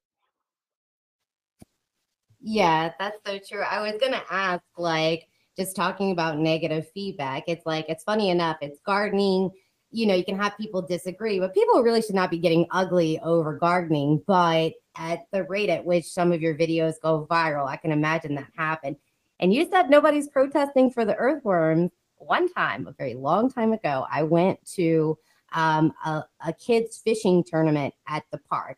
Yeah, 2.42 2.92
that's 3.00 3.18
so 3.26 3.40
true. 3.48 3.64
I 3.64 3.82
was 3.82 4.00
going 4.00 4.12
to 4.12 4.24
ask, 4.30 4.64
like, 4.78 5.28
just 5.58 5.76
talking 5.76 6.12
about 6.12 6.40
negative 6.40 6.88
feedback. 6.94 7.44
It's 7.48 7.66
like, 7.66 7.86
it's 7.88 8.04
funny 8.04 8.30
enough, 8.30 8.58
it's 8.62 8.80
gardening 8.86 9.52
you 9.94 10.06
know, 10.06 10.16
you 10.16 10.26
can 10.26 10.38
have 10.38 10.58
people 10.58 10.82
disagree, 10.82 11.40
but 11.40 11.54
people 11.54 11.82
really 11.84 12.02
should 12.02 12.16
not 12.16 12.32
be 12.32 12.38
getting 12.38 12.66
ugly 12.72 13.20
over 13.20 13.56
gardening. 13.58 14.22
But 14.26 14.74
at 14.96 15.26
the 15.32 15.44
rate 15.44 15.70
at 15.70 15.86
which 15.86 16.06
some 16.06 16.32
of 16.32 16.42
your 16.42 16.56
videos 16.56 16.96
go 17.02 17.28
viral, 17.30 17.68
I 17.68 17.78
can 17.78 17.92
imagine 17.92 18.36
that 18.36 18.48
happen. 18.58 18.98
And 19.40 19.54
you 19.54 19.68
said 19.70 19.90
nobody's 19.90 20.28
protesting 20.28 20.92
for 20.92 21.06
the 21.06 21.16
earthworms. 21.16 21.92
One 22.18 22.52
time, 22.52 22.88
a 22.88 22.94
very 22.94 23.16
long 23.16 23.52
time 23.52 23.74
ago, 23.74 24.06
I 24.12 24.24
went 24.24 24.64
to 24.76 25.18
um, 25.54 25.94
a, 26.06 26.24
a 26.46 26.54
kids' 26.54 26.98
fishing 26.98 27.44
tournament 27.44 27.94
at 28.08 28.24
the 28.32 28.40
park. 28.50 28.78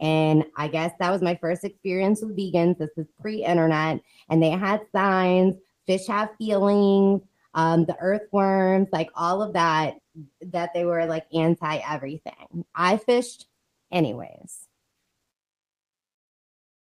And 0.00 0.44
I 0.56 0.68
guess 0.68 0.92
that 0.98 1.10
was 1.10 1.22
my 1.22 1.34
first 1.36 1.64
experience 1.64 2.22
with 2.22 2.36
vegans. 2.36 2.78
This 2.78 2.90
is 2.96 3.06
pre 3.20 3.44
internet. 3.44 4.00
And 4.28 4.42
they 4.42 4.50
had 4.50 4.80
signs 4.92 5.56
fish 5.88 6.06
have 6.06 6.28
feelings, 6.36 7.22
um, 7.54 7.86
the 7.86 7.96
earthworms, 7.98 8.88
like 8.92 9.08
all 9.16 9.42
of 9.42 9.54
that 9.54 9.94
that 10.40 10.72
they 10.74 10.84
were 10.84 11.06
like 11.06 11.26
anti 11.32 11.76
everything. 11.76 12.64
I 12.74 12.96
fished 12.96 13.46
anyways. 13.92 14.66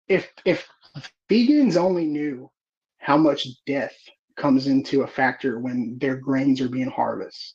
If 0.09 0.29
if 0.45 0.67
vegans 1.31 1.77
only 1.77 2.07
knew 2.07 2.50
how 2.99 3.17
much 3.17 3.47
death 3.67 3.95
comes 4.37 4.67
into 4.67 5.03
a 5.03 5.07
factor 5.07 5.61
when 5.61 5.99
their 6.00 6.17
grains 6.17 6.61
are 6.61 6.69
being 6.69 6.91
harvested, 6.91 7.55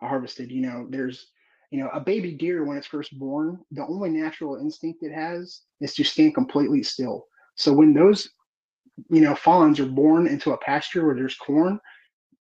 harvested, 0.00 0.50
you 0.50 0.60
know, 0.60 0.86
there's 0.90 1.30
you 1.70 1.80
know, 1.80 1.90
a 1.92 2.00
baby 2.00 2.32
deer 2.32 2.64
when 2.64 2.76
it's 2.76 2.86
first 2.86 3.18
born, 3.18 3.58
the 3.72 3.86
only 3.86 4.10
natural 4.10 4.56
instinct 4.56 5.02
it 5.02 5.12
has 5.12 5.62
is 5.80 5.94
to 5.94 6.04
stand 6.04 6.34
completely 6.34 6.82
still. 6.82 7.26
So 7.56 7.72
when 7.72 7.92
those, 7.92 8.30
you 9.10 9.20
know, 9.20 9.34
fawns 9.34 9.78
are 9.78 9.86
born 9.86 10.26
into 10.26 10.52
a 10.52 10.58
pasture 10.58 11.04
where 11.04 11.14
there's 11.14 11.36
corn, 11.36 11.78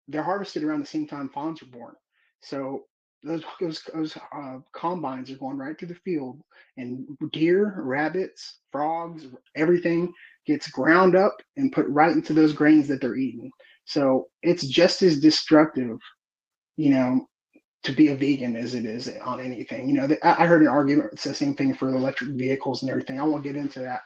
they're 0.07 0.23
harvested 0.23 0.63
around 0.63 0.79
the 0.79 0.85
same 0.85 1.07
time 1.07 1.29
fawns 1.29 1.61
are 1.61 1.67
born. 1.67 1.93
So 2.41 2.83
those 3.23 3.43
those, 3.59 3.81
those 3.93 4.17
uh, 4.35 4.57
combines 4.73 5.31
are 5.31 5.37
going 5.37 5.57
right 5.57 5.77
through 5.77 5.89
the 5.89 5.95
field, 5.95 6.41
and 6.77 7.05
deer, 7.31 7.81
rabbits, 7.81 8.59
frogs, 8.71 9.25
everything 9.55 10.13
gets 10.45 10.69
ground 10.69 11.15
up 11.15 11.35
and 11.57 11.71
put 11.71 11.87
right 11.87 12.11
into 12.11 12.33
those 12.33 12.53
grains 12.53 12.87
that 12.87 13.01
they're 13.01 13.15
eating. 13.15 13.51
So 13.85 14.27
it's 14.43 14.65
just 14.65 15.01
as 15.01 15.19
destructive, 15.19 15.97
you 16.75 16.91
know, 16.91 17.27
to 17.83 17.91
be 17.91 18.09
a 18.09 18.15
vegan 18.15 18.55
as 18.55 18.75
it 18.75 18.85
is 18.85 19.09
on 19.23 19.39
anything. 19.39 19.89
You 19.89 19.95
know, 19.95 20.17
I 20.23 20.45
heard 20.45 20.61
an 20.61 20.67
argument 20.67 21.09
it's 21.13 21.23
the 21.23 21.33
same 21.33 21.55
thing 21.55 21.73
for 21.73 21.89
electric 21.89 22.31
vehicles 22.31 22.81
and 22.81 22.91
everything. 22.91 23.19
I 23.19 23.23
won't 23.23 23.43
get 23.43 23.55
into 23.55 23.79
that. 23.79 24.01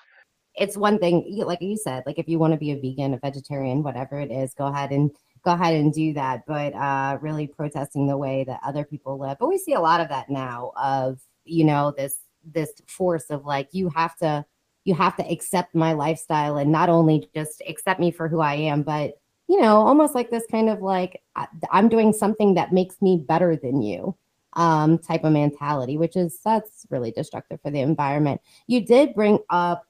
It's 0.55 0.77
one 0.77 0.99
thing, 0.99 1.25
like 1.45 1.61
you 1.61 1.77
said, 1.77 2.03
like 2.05 2.19
if 2.19 2.27
you 2.27 2.37
want 2.37 2.53
to 2.53 2.59
be 2.59 2.71
a 2.71 2.75
vegan, 2.75 3.13
a 3.13 3.19
vegetarian, 3.19 3.83
whatever 3.83 4.19
it 4.19 4.31
is, 4.31 4.53
go 4.53 4.65
ahead 4.65 4.91
and 4.91 5.09
go 5.43 5.51
ahead 5.51 5.75
and 5.75 5.93
do 5.93 6.13
that. 6.13 6.45
But 6.45 6.73
uh, 6.73 7.17
really 7.21 7.47
protesting 7.47 8.07
the 8.07 8.17
way 8.17 8.43
that 8.45 8.59
other 8.65 8.83
people 8.83 9.17
live. 9.17 9.37
But 9.39 9.49
we 9.49 9.57
see 9.57 9.73
a 9.73 9.79
lot 9.79 10.01
of 10.01 10.09
that 10.09 10.29
now 10.29 10.71
of, 10.75 11.19
you 11.45 11.63
know, 11.65 11.93
this 11.95 12.17
this 12.43 12.73
force 12.87 13.25
of 13.29 13.45
like 13.45 13.69
you 13.71 13.89
have 13.89 14.15
to 14.17 14.45
you 14.83 14.95
have 14.95 15.15
to 15.15 15.31
accept 15.31 15.75
my 15.75 15.93
lifestyle 15.93 16.57
and 16.57 16.71
not 16.71 16.89
only 16.89 17.29
just 17.35 17.61
accept 17.67 17.99
me 17.99 18.09
for 18.11 18.27
who 18.27 18.39
I 18.39 18.55
am, 18.55 18.81
but 18.81 19.19
you 19.47 19.61
know, 19.61 19.77
almost 19.77 20.15
like 20.15 20.31
this 20.31 20.45
kind 20.49 20.69
of 20.69 20.81
like 20.81 21.21
I'm 21.71 21.89
doing 21.89 22.13
something 22.13 22.53
that 22.55 22.71
makes 22.71 23.01
me 23.01 23.23
better 23.27 23.55
than 23.55 23.81
you 23.81 24.15
um, 24.53 24.97
type 24.97 25.23
of 25.23 25.33
mentality, 25.33 25.97
which 25.97 26.15
is 26.15 26.39
that's 26.43 26.85
really 26.89 27.11
destructive 27.11 27.61
for 27.61 27.69
the 27.69 27.81
environment. 27.81 28.41
You 28.67 28.85
did 28.85 29.13
bring 29.13 29.39
up 29.49 29.85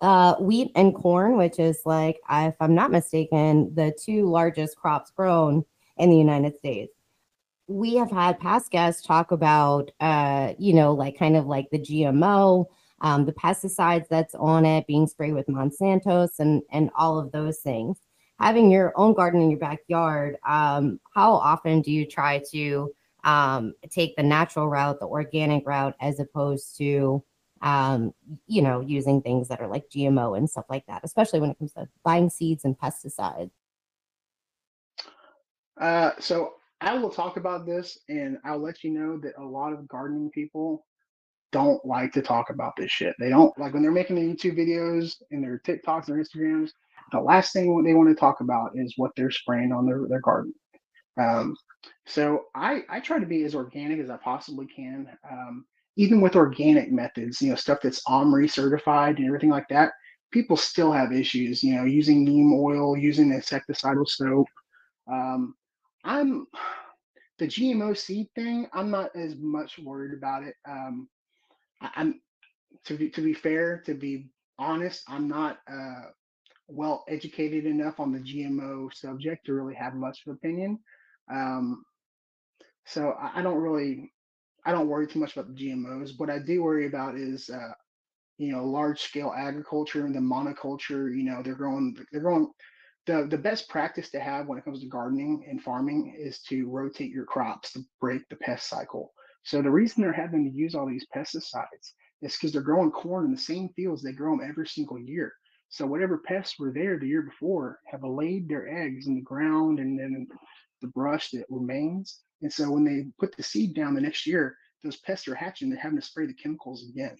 uh, 0.00 0.36
wheat 0.36 0.72
and 0.74 0.94
corn, 0.94 1.36
which 1.36 1.58
is 1.58 1.80
like, 1.84 2.20
if 2.30 2.54
I'm 2.60 2.74
not 2.74 2.90
mistaken, 2.90 3.74
the 3.74 3.96
two 4.02 4.28
largest 4.28 4.76
crops 4.76 5.10
grown 5.10 5.64
in 5.96 6.10
the 6.10 6.16
United 6.16 6.56
States. 6.56 6.92
We 7.66 7.94
have 7.96 8.10
had 8.10 8.40
past 8.40 8.70
guests 8.70 9.02
talk 9.06 9.30
about, 9.30 9.90
uh, 10.00 10.54
you 10.58 10.72
know, 10.72 10.92
like 10.92 11.18
kind 11.18 11.36
of 11.36 11.46
like 11.46 11.70
the 11.70 11.78
GMO, 11.78 12.66
um, 13.02 13.26
the 13.26 13.32
pesticides 13.32 14.08
that's 14.08 14.34
on 14.34 14.64
it 14.64 14.86
being 14.86 15.06
sprayed 15.06 15.34
with 15.34 15.46
Monsanto's 15.46 16.40
and 16.40 16.62
and 16.72 16.90
all 16.96 17.18
of 17.18 17.30
those 17.32 17.58
things. 17.58 17.98
Having 18.40 18.70
your 18.70 18.92
own 18.96 19.12
garden 19.14 19.42
in 19.42 19.50
your 19.50 19.60
backyard, 19.60 20.36
um, 20.48 20.98
how 21.14 21.32
often 21.34 21.82
do 21.82 21.92
you 21.92 22.06
try 22.06 22.42
to 22.50 22.90
um, 23.24 23.74
take 23.90 24.16
the 24.16 24.22
natural 24.22 24.66
route, 24.66 24.98
the 24.98 25.06
organic 25.06 25.66
route, 25.66 25.94
as 26.00 26.18
opposed 26.18 26.76
to 26.78 27.22
um, 27.62 28.14
you 28.46 28.62
know, 28.62 28.80
using 28.80 29.20
things 29.20 29.48
that 29.48 29.60
are 29.60 29.68
like 29.68 29.88
GMO 29.90 30.36
and 30.36 30.48
stuff 30.48 30.66
like 30.68 30.86
that, 30.86 31.02
especially 31.04 31.40
when 31.40 31.50
it 31.50 31.58
comes 31.58 31.72
to 31.74 31.88
buying 32.04 32.30
seeds 32.30 32.64
and 32.64 32.78
pesticides. 32.78 33.50
Uh, 35.78 36.12
so 36.18 36.54
I 36.80 36.94
will 36.96 37.10
talk 37.10 37.36
about 37.36 37.66
this 37.66 37.98
and 38.08 38.38
I'll 38.44 38.58
let 38.58 38.82
you 38.82 38.90
know 38.90 39.18
that 39.18 39.34
a 39.38 39.44
lot 39.44 39.72
of 39.72 39.88
gardening 39.88 40.30
people 40.30 40.86
don't 41.52 41.84
like 41.84 42.12
to 42.12 42.22
talk 42.22 42.50
about 42.50 42.76
this 42.76 42.90
shit. 42.90 43.14
They 43.18 43.28
don't 43.28 43.56
like 43.58 43.74
when 43.74 43.82
they're 43.82 43.90
making 43.90 44.16
their 44.16 44.24
YouTube 44.24 44.58
videos 44.58 45.16
and 45.30 45.42
their 45.42 45.60
TikToks 45.66 46.08
or 46.08 46.14
Instagrams. 46.14 46.70
The 47.12 47.20
last 47.20 47.52
thing 47.52 47.82
they 47.82 47.94
want 47.94 48.08
to 48.08 48.14
talk 48.14 48.40
about 48.40 48.70
is 48.74 48.94
what 48.96 49.10
they're 49.16 49.30
spraying 49.30 49.72
on 49.72 49.84
their, 49.84 50.06
their 50.08 50.20
garden. 50.20 50.54
Um, 51.20 51.56
so 52.06 52.44
I, 52.54 52.82
I 52.88 53.00
try 53.00 53.18
to 53.18 53.26
be 53.26 53.42
as 53.44 53.54
organic 53.54 53.98
as 53.98 54.10
I 54.10 54.16
possibly 54.16 54.66
can. 54.66 55.08
Um, 55.30 55.64
even 55.96 56.20
with 56.20 56.36
organic 56.36 56.92
methods, 56.92 57.42
you 57.42 57.50
know, 57.50 57.56
stuff 57.56 57.78
that's 57.82 58.02
OMRI 58.08 58.50
certified 58.50 59.18
and 59.18 59.26
everything 59.26 59.50
like 59.50 59.68
that, 59.68 59.92
people 60.30 60.56
still 60.56 60.92
have 60.92 61.12
issues, 61.12 61.62
you 61.62 61.74
know, 61.74 61.84
using 61.84 62.24
neem 62.24 62.52
oil, 62.52 62.96
using 62.96 63.30
insecticidal 63.30 64.08
soap. 64.08 64.46
Um, 65.10 65.54
I'm 66.04 66.46
the 67.38 67.46
GMO 67.46 67.96
seed 67.96 68.28
thing, 68.34 68.68
I'm 68.72 68.90
not 68.90 69.14
as 69.16 69.34
much 69.36 69.78
worried 69.78 70.16
about 70.16 70.44
it. 70.44 70.54
Um, 70.68 71.08
I, 71.80 71.90
am 71.96 72.20
to 72.84 72.94
be 72.94 73.10
to 73.10 73.22
be 73.22 73.34
fair, 73.34 73.82
to 73.86 73.94
be 73.94 74.30
honest, 74.58 75.02
I'm 75.08 75.26
not 75.26 75.58
uh, 75.70 76.10
well 76.68 77.04
educated 77.08 77.66
enough 77.66 77.98
on 77.98 78.12
the 78.12 78.20
GMO 78.20 78.92
subject 78.94 79.46
to 79.46 79.54
really 79.54 79.74
have 79.74 79.94
much 79.94 80.20
of 80.20 80.30
an 80.30 80.36
opinion. 80.36 80.78
Um, 81.30 81.84
so 82.86 83.12
I, 83.12 83.40
I 83.40 83.42
don't 83.42 83.58
really 83.58 84.12
I 84.64 84.72
don't 84.72 84.88
worry 84.88 85.06
too 85.06 85.18
much 85.18 85.36
about 85.36 85.48
the 85.48 85.54
GMOs. 85.54 86.18
What 86.18 86.30
I 86.30 86.38
do 86.38 86.62
worry 86.62 86.86
about 86.86 87.16
is, 87.16 87.48
uh, 87.50 87.72
you 88.38 88.52
know, 88.52 88.64
large 88.64 89.00
scale 89.00 89.32
agriculture 89.36 90.06
and 90.06 90.14
the 90.14 90.20
monoculture. 90.20 91.14
You 91.16 91.24
know, 91.24 91.42
they're 91.42 91.54
growing, 91.54 91.96
they're 92.12 92.20
growing. 92.20 92.50
The, 93.06 93.26
the 93.28 93.38
best 93.38 93.68
practice 93.68 94.10
to 94.10 94.20
have 94.20 94.46
when 94.46 94.58
it 94.58 94.64
comes 94.64 94.80
to 94.80 94.86
gardening 94.86 95.44
and 95.48 95.62
farming 95.62 96.14
is 96.18 96.40
to 96.42 96.68
rotate 96.68 97.10
your 97.10 97.24
crops 97.24 97.72
to 97.72 97.80
break 98.00 98.28
the 98.28 98.36
pest 98.36 98.68
cycle. 98.68 99.12
So 99.42 99.62
the 99.62 99.70
reason 99.70 100.02
they're 100.02 100.12
having 100.12 100.44
to 100.44 100.56
use 100.56 100.74
all 100.74 100.86
these 100.86 101.06
pesticides 101.14 101.92
is 102.20 102.36
because 102.36 102.52
they're 102.52 102.60
growing 102.60 102.90
corn 102.90 103.24
in 103.24 103.32
the 103.32 103.38
same 103.38 103.70
fields 103.70 104.02
they 104.02 104.12
grow 104.12 104.36
them 104.36 104.46
every 104.46 104.66
single 104.66 104.98
year. 104.98 105.32
So 105.70 105.86
whatever 105.86 106.18
pests 106.18 106.58
were 106.58 106.72
there 106.72 106.98
the 106.98 107.06
year 107.06 107.22
before 107.22 107.80
have 107.86 108.04
laid 108.04 108.48
their 108.48 108.68
eggs 108.68 109.06
in 109.06 109.14
the 109.14 109.22
ground 109.22 109.78
and 109.78 109.98
then 109.98 110.28
the 110.82 110.88
brush 110.88 111.30
that 111.30 111.46
remains 111.48 112.20
and 112.42 112.52
so 112.52 112.70
when 112.70 112.84
they 112.84 113.06
put 113.18 113.36
the 113.36 113.42
seed 113.42 113.74
down 113.74 113.94
the 113.94 114.00
next 114.00 114.26
year, 114.26 114.56
those 114.82 114.96
pests 114.98 115.28
are 115.28 115.34
hatching. 115.34 115.70
They're 115.70 115.78
having 115.78 115.98
to 115.98 116.04
spray 116.04 116.26
the 116.26 116.34
chemicals 116.34 116.88
again. 116.88 117.16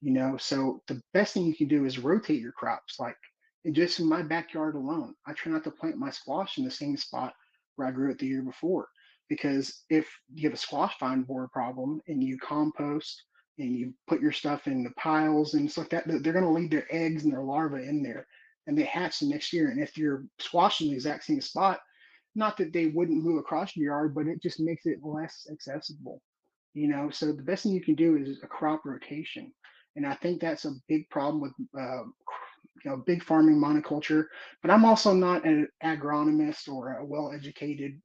You 0.00 0.12
know, 0.12 0.36
so 0.38 0.82
the 0.88 1.00
best 1.12 1.34
thing 1.34 1.44
you 1.44 1.54
can 1.54 1.68
do 1.68 1.84
is 1.84 1.98
rotate 1.98 2.40
your 2.40 2.52
crops. 2.52 2.98
Like 2.98 3.16
just 3.72 4.00
in 4.00 4.08
my 4.08 4.22
backyard 4.22 4.74
alone, 4.74 5.14
I 5.26 5.32
try 5.32 5.52
not 5.52 5.64
to 5.64 5.70
plant 5.70 5.96
my 5.96 6.10
squash 6.10 6.58
in 6.58 6.64
the 6.64 6.70
same 6.70 6.96
spot 6.96 7.34
where 7.76 7.88
I 7.88 7.92
grew 7.92 8.10
it 8.10 8.18
the 8.18 8.26
year 8.26 8.42
before. 8.42 8.88
Because 9.28 9.84
if 9.90 10.08
you 10.34 10.48
have 10.48 10.54
a 10.54 10.60
squash 10.60 10.94
vine 10.98 11.22
borer 11.22 11.48
problem 11.48 12.00
and 12.08 12.22
you 12.22 12.38
compost 12.38 13.22
and 13.58 13.76
you 13.76 13.94
put 14.08 14.20
your 14.20 14.32
stuff 14.32 14.66
in 14.66 14.82
the 14.82 14.90
piles 14.92 15.54
and 15.54 15.70
stuff 15.70 15.92
like 15.92 16.04
that, 16.04 16.22
they're 16.22 16.32
going 16.32 16.44
to 16.44 16.50
leave 16.50 16.70
their 16.70 16.86
eggs 16.90 17.24
and 17.24 17.32
their 17.32 17.42
larvae 17.42 17.86
in 17.86 18.02
there 18.02 18.26
and 18.66 18.76
they 18.76 18.84
hatch 18.84 19.20
the 19.20 19.26
next 19.26 19.52
year. 19.52 19.70
And 19.70 19.80
if 19.80 19.96
you're 19.96 20.24
squashing 20.38 20.88
the 20.88 20.94
exact 20.94 21.24
same 21.24 21.40
spot, 21.40 21.80
not 22.34 22.56
that 22.58 22.72
they 22.72 22.86
wouldn't 22.86 23.24
move 23.24 23.38
across 23.38 23.76
your 23.76 23.92
yard, 23.92 24.14
but 24.14 24.26
it 24.26 24.42
just 24.42 24.60
makes 24.60 24.86
it 24.86 24.98
less 25.02 25.46
accessible. 25.50 26.22
You 26.74 26.88
know, 26.88 27.10
so 27.10 27.32
the 27.32 27.42
best 27.42 27.64
thing 27.64 27.72
you 27.72 27.82
can 27.82 27.96
do 27.96 28.16
is 28.16 28.40
a 28.42 28.46
crop 28.46 28.82
rotation, 28.84 29.52
and 29.96 30.06
I 30.06 30.14
think 30.14 30.40
that's 30.40 30.64
a 30.64 30.74
big 30.88 31.08
problem 31.10 31.40
with 31.40 31.52
uh, 31.78 32.04
you 32.84 32.90
know 32.90 32.96
big 33.06 33.24
farming 33.24 33.56
monoculture. 33.60 34.26
But 34.62 34.70
I'm 34.70 34.84
also 34.84 35.12
not 35.12 35.44
an 35.44 35.68
agronomist 35.84 36.68
or 36.68 36.98
a 36.98 37.04
well-educated 37.04 38.00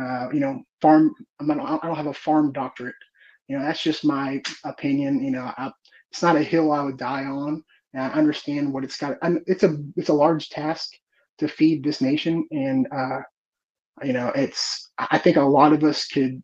uh, 0.00 0.28
you 0.32 0.40
know 0.40 0.62
farm. 0.80 1.14
I'm 1.40 1.46
not, 1.46 1.82
I 1.82 1.86
don't 1.86 1.96
have 1.96 2.06
a 2.06 2.14
farm 2.14 2.52
doctorate. 2.52 2.94
You 3.48 3.58
know, 3.58 3.64
that's 3.64 3.82
just 3.82 4.04
my 4.04 4.42
opinion. 4.64 5.22
You 5.22 5.32
know, 5.32 5.52
I, 5.56 5.70
it's 6.10 6.22
not 6.22 6.36
a 6.36 6.42
hill 6.42 6.72
I 6.72 6.82
would 6.82 6.96
die 6.98 7.24
on. 7.24 7.62
And 7.94 8.02
I 8.02 8.08
understand 8.10 8.72
what 8.72 8.84
it's 8.84 8.96
got. 8.96 9.16
I'm, 9.22 9.42
it's 9.46 9.62
a 9.62 9.76
it's 9.96 10.08
a 10.08 10.14
large 10.14 10.48
task 10.48 10.90
to 11.38 11.48
feed 11.48 11.84
this 11.84 12.00
nation, 12.00 12.46
and 12.50 12.86
uh, 12.94 13.20
you 14.02 14.12
know 14.12 14.30
it's 14.34 14.90
i 14.98 15.18
think 15.18 15.36
a 15.36 15.42
lot 15.42 15.72
of 15.72 15.82
us 15.84 16.06
could 16.06 16.42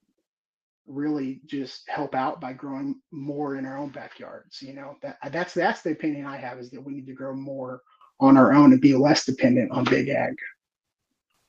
really 0.87 1.41
just 1.47 1.89
help 1.89 2.15
out 2.15 2.41
by 2.41 2.53
growing 2.53 3.01
more 3.13 3.57
in 3.57 3.65
our 3.65 3.79
own 3.79 3.89
backyards 3.89 4.61
you 4.61 4.75
know 4.75 4.97
that 5.03 5.17
that's 5.31 5.55
that's 5.55 5.83
the 5.83 5.93
opinion 5.93 6.27
i 6.27 6.37
have 6.37 6.59
is 6.59 6.71
that 6.71 6.83
we 6.83 6.93
need 6.93 7.07
to 7.07 7.15
grow 7.15 7.35
more 7.35 7.83
on 8.23 8.37
our 8.37 8.53
own 8.53 8.73
and 8.73 8.81
be 8.81 8.95
less 8.95 9.25
dependent 9.27 9.71
on 9.73 9.85
big 9.85 10.09
ag. 10.09 10.37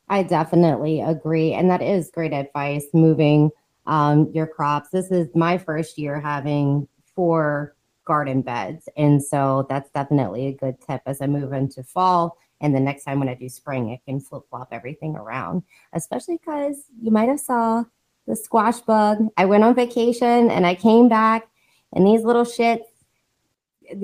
I 0.10 0.24
definitely 0.24 1.02
agree 1.02 1.54
and 1.54 1.70
that 1.70 1.82
is 1.82 2.12
great 2.12 2.34
advice 2.34 2.86
moving 2.94 3.52
um, 3.86 4.32
your 4.34 4.48
crops. 4.48 4.90
This 4.90 5.12
is 5.12 5.28
my 5.36 5.58
first 5.58 5.98
year 5.98 6.20
having 6.20 6.88
four 7.16 7.76
garden 8.06 8.42
beds 8.42 8.90
and 8.98 9.24
so 9.24 9.66
that's 9.70 9.90
definitely 9.92 10.48
a 10.48 10.52
good 10.52 10.76
tip 10.86 11.02
as 11.06 11.22
i 11.22 11.28
move 11.28 11.54
into 11.54 11.82
fall 11.82 12.38
and 12.62 12.74
the 12.74 12.80
next 12.80 13.04
time 13.04 13.20
when 13.20 13.30
I 13.30 13.34
do 13.34 13.50
spring, 13.50 13.90
it 13.90 14.02
can 14.06 14.20
flip 14.20 14.44
flop 14.50 14.70
everything 14.72 15.16
around, 15.16 15.64
especially 15.94 16.38
because 16.38 16.86
you 17.02 17.12
might 17.12 17.30
have 17.30 17.40
saw 17.40 17.84
the 18.28 18.36
squash 18.36 18.80
bug. 18.80 19.28
I 19.38 19.46
went 19.46 19.64
on 19.64 19.76
vacation 19.76 20.50
and 20.50 20.66
I 20.66 20.76
came 20.76 21.10
back 21.10 21.48
and 21.94 22.08
these 22.08 22.24
little 22.24 22.46
shits 22.46 22.84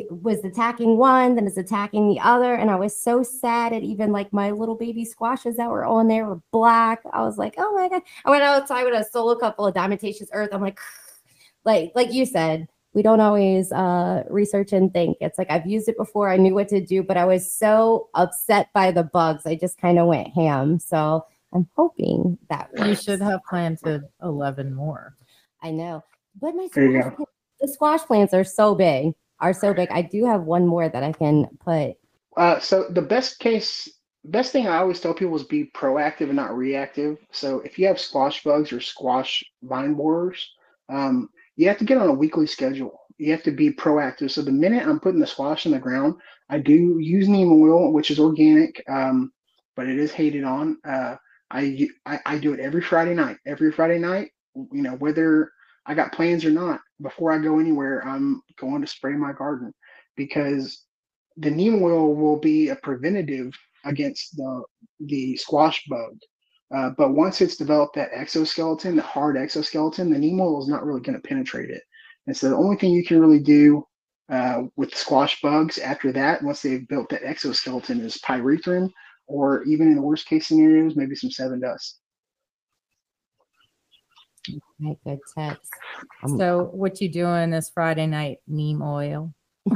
was 0.09 0.43
attacking 0.43 0.97
one, 0.97 1.35
then 1.35 1.47
it's 1.47 1.57
attacking 1.57 2.09
the 2.09 2.19
other. 2.19 2.53
And 2.53 2.69
I 2.69 2.75
was 2.75 2.99
so 2.99 3.23
sad 3.23 3.73
at 3.73 3.83
even 3.83 4.11
like 4.11 4.33
my 4.33 4.51
little 4.51 4.75
baby 4.75 5.05
squashes 5.05 5.55
that 5.57 5.69
were 5.69 5.85
on 5.85 6.07
there 6.07 6.25
were 6.25 6.41
black. 6.51 7.01
I 7.13 7.21
was 7.21 7.37
like, 7.37 7.55
oh 7.57 7.73
my 7.73 7.87
God. 7.89 8.01
I 8.25 8.29
went 8.29 8.43
outside 8.43 8.83
with 8.83 8.93
a 8.93 9.05
solo 9.09 9.35
couple 9.35 9.65
of 9.65 9.73
Diatomaceous 9.73 10.29
earth. 10.33 10.49
I'm 10.51 10.61
like, 10.61 10.79
like, 11.63 11.91
like 11.95 12.11
you 12.11 12.25
said, 12.25 12.67
we 12.93 13.01
don't 13.01 13.19
always 13.19 13.71
uh, 13.71 14.23
research 14.29 14.73
and 14.73 14.91
think. 14.91 15.17
It's 15.21 15.37
like 15.37 15.51
I've 15.51 15.67
used 15.67 15.87
it 15.87 15.97
before, 15.97 16.29
I 16.29 16.37
knew 16.37 16.55
what 16.55 16.69
to 16.69 16.83
do, 16.83 17.03
but 17.03 17.17
I 17.17 17.25
was 17.25 17.49
so 17.49 18.09
upset 18.15 18.69
by 18.73 18.91
the 18.91 19.03
bugs, 19.03 19.45
I 19.45 19.55
just 19.55 19.79
kind 19.79 19.99
of 19.99 20.07
went 20.07 20.29
ham. 20.29 20.79
So 20.79 21.25
I'm 21.53 21.67
hoping 21.75 22.37
that 22.49 22.69
works. 22.73 22.87
you 22.87 22.95
should 22.95 23.21
have 23.21 23.41
planted 23.47 24.03
11 24.23 24.73
more. 24.73 25.15
I 25.61 25.71
know, 25.71 26.03
but 26.39 26.55
my 26.55 26.67
squash, 26.67 27.27
the 27.59 27.67
squash 27.67 28.01
plants 28.01 28.33
are 28.33 28.43
so 28.43 28.73
big, 28.73 29.13
are 29.39 29.53
so 29.53 29.73
big. 29.73 29.89
I 29.91 30.01
do 30.01 30.25
have 30.25 30.43
one 30.43 30.65
more 30.65 30.89
that 30.89 31.03
I 31.03 31.11
can 31.11 31.47
put. 31.59 31.95
Uh, 32.37 32.59
so 32.59 32.85
the 32.89 33.01
best 33.01 33.39
case, 33.39 33.89
best 34.25 34.51
thing 34.51 34.67
I 34.67 34.77
always 34.77 34.99
tell 34.99 35.13
people 35.13 35.35
is 35.35 35.43
be 35.43 35.69
proactive 35.75 36.27
and 36.27 36.35
not 36.35 36.55
reactive. 36.55 37.17
So 37.31 37.59
if 37.59 37.77
you 37.77 37.87
have 37.87 37.99
squash 37.99 38.43
bugs 38.43 38.71
or 38.71 38.79
squash 38.79 39.43
vine 39.61 39.93
borers, 39.93 40.53
um, 40.87 41.29
you 41.59 41.67
have 41.67 41.77
to 41.77 41.83
get 41.83 41.97
on 41.97 42.07
a 42.07 42.13
weekly 42.13 42.47
schedule. 42.47 43.01
You 43.17 43.33
have 43.33 43.43
to 43.43 43.51
be 43.51 43.73
proactive. 43.73 44.31
So 44.31 44.41
the 44.41 44.49
minute 44.49 44.87
I'm 44.87 44.97
putting 44.97 45.19
the 45.19 45.27
squash 45.27 45.65
in 45.65 45.73
the 45.73 45.77
ground, 45.77 46.15
I 46.49 46.57
do 46.57 46.99
use 46.99 47.27
neem 47.27 47.51
oil, 47.51 47.91
which 47.91 48.11
is 48.11 48.19
organic, 48.19 48.81
um, 48.89 49.33
but 49.75 49.85
it 49.85 49.99
is 49.99 50.13
hated 50.13 50.45
on. 50.45 50.77
Uh, 50.87 51.17
I, 51.51 51.89
I, 52.05 52.19
I 52.25 52.37
do 52.37 52.53
it 52.53 52.61
every 52.61 52.81
Friday 52.81 53.13
night. 53.13 53.35
Every 53.45 53.73
Friday 53.73 53.99
night, 53.99 54.31
you 54.55 54.81
know, 54.81 54.93
whether 54.93 55.51
I 55.85 55.95
got 55.95 56.13
plans 56.13 56.45
or 56.45 56.51
not, 56.51 56.79
before 57.01 57.33
I 57.33 57.39
go 57.39 57.59
anywhere, 57.59 58.07
I'm 58.07 58.41
going 58.57 58.79
to 58.79 58.87
spray 58.87 59.15
my 59.15 59.33
garden 59.33 59.73
because 60.15 60.85
the 61.35 61.51
neem 61.51 61.83
oil 61.83 62.15
will 62.15 62.39
be 62.39 62.69
a 62.69 62.77
preventative 62.77 63.51
against 63.83 64.37
the 64.37 64.63
the 65.01 65.35
squash 65.35 65.83
bug. 65.89 66.17
Uh, 66.73 66.91
but 66.97 67.13
once 67.13 67.41
it's 67.41 67.57
developed 67.57 67.95
that 67.95 68.11
exoskeleton, 68.13 68.95
the 68.95 69.01
hard 69.01 69.37
exoskeleton, 69.37 70.11
the 70.11 70.19
neem 70.19 70.39
oil 70.39 70.61
is 70.61 70.67
not 70.67 70.85
really 70.85 71.01
going 71.01 71.19
to 71.19 71.27
penetrate 71.27 71.69
it. 71.69 71.81
And 72.27 72.37
so 72.37 72.49
the 72.49 72.55
only 72.55 72.77
thing 72.77 72.91
you 72.91 73.03
can 73.03 73.19
really 73.19 73.39
do 73.39 73.85
uh, 74.29 74.63
with 74.75 74.93
squash 74.93 75.41
bugs 75.41 75.79
after 75.79 76.11
that, 76.11 76.43
once 76.43 76.61
they've 76.61 76.87
built 76.87 77.09
that 77.09 77.23
exoskeleton, 77.23 78.01
is 78.01 78.17
pyrethrin 78.17 78.91
or 79.25 79.63
even 79.63 79.87
in 79.87 79.95
the 79.95 80.01
worst 80.01 80.27
case 80.27 80.47
scenarios, 80.47 80.95
maybe 80.95 81.15
some 81.15 81.29
Sevin 81.29 81.61
dust. 81.61 81.99
Okay, 84.49 84.97
good 85.05 85.19
tips. 85.35 85.69
So 86.37 86.69
what 86.71 87.01
you 87.01 87.09
doing 87.09 87.49
this 87.49 87.69
Friday 87.69 88.07
night? 88.07 88.37
Neem 88.47 88.81
oil. 88.81 89.33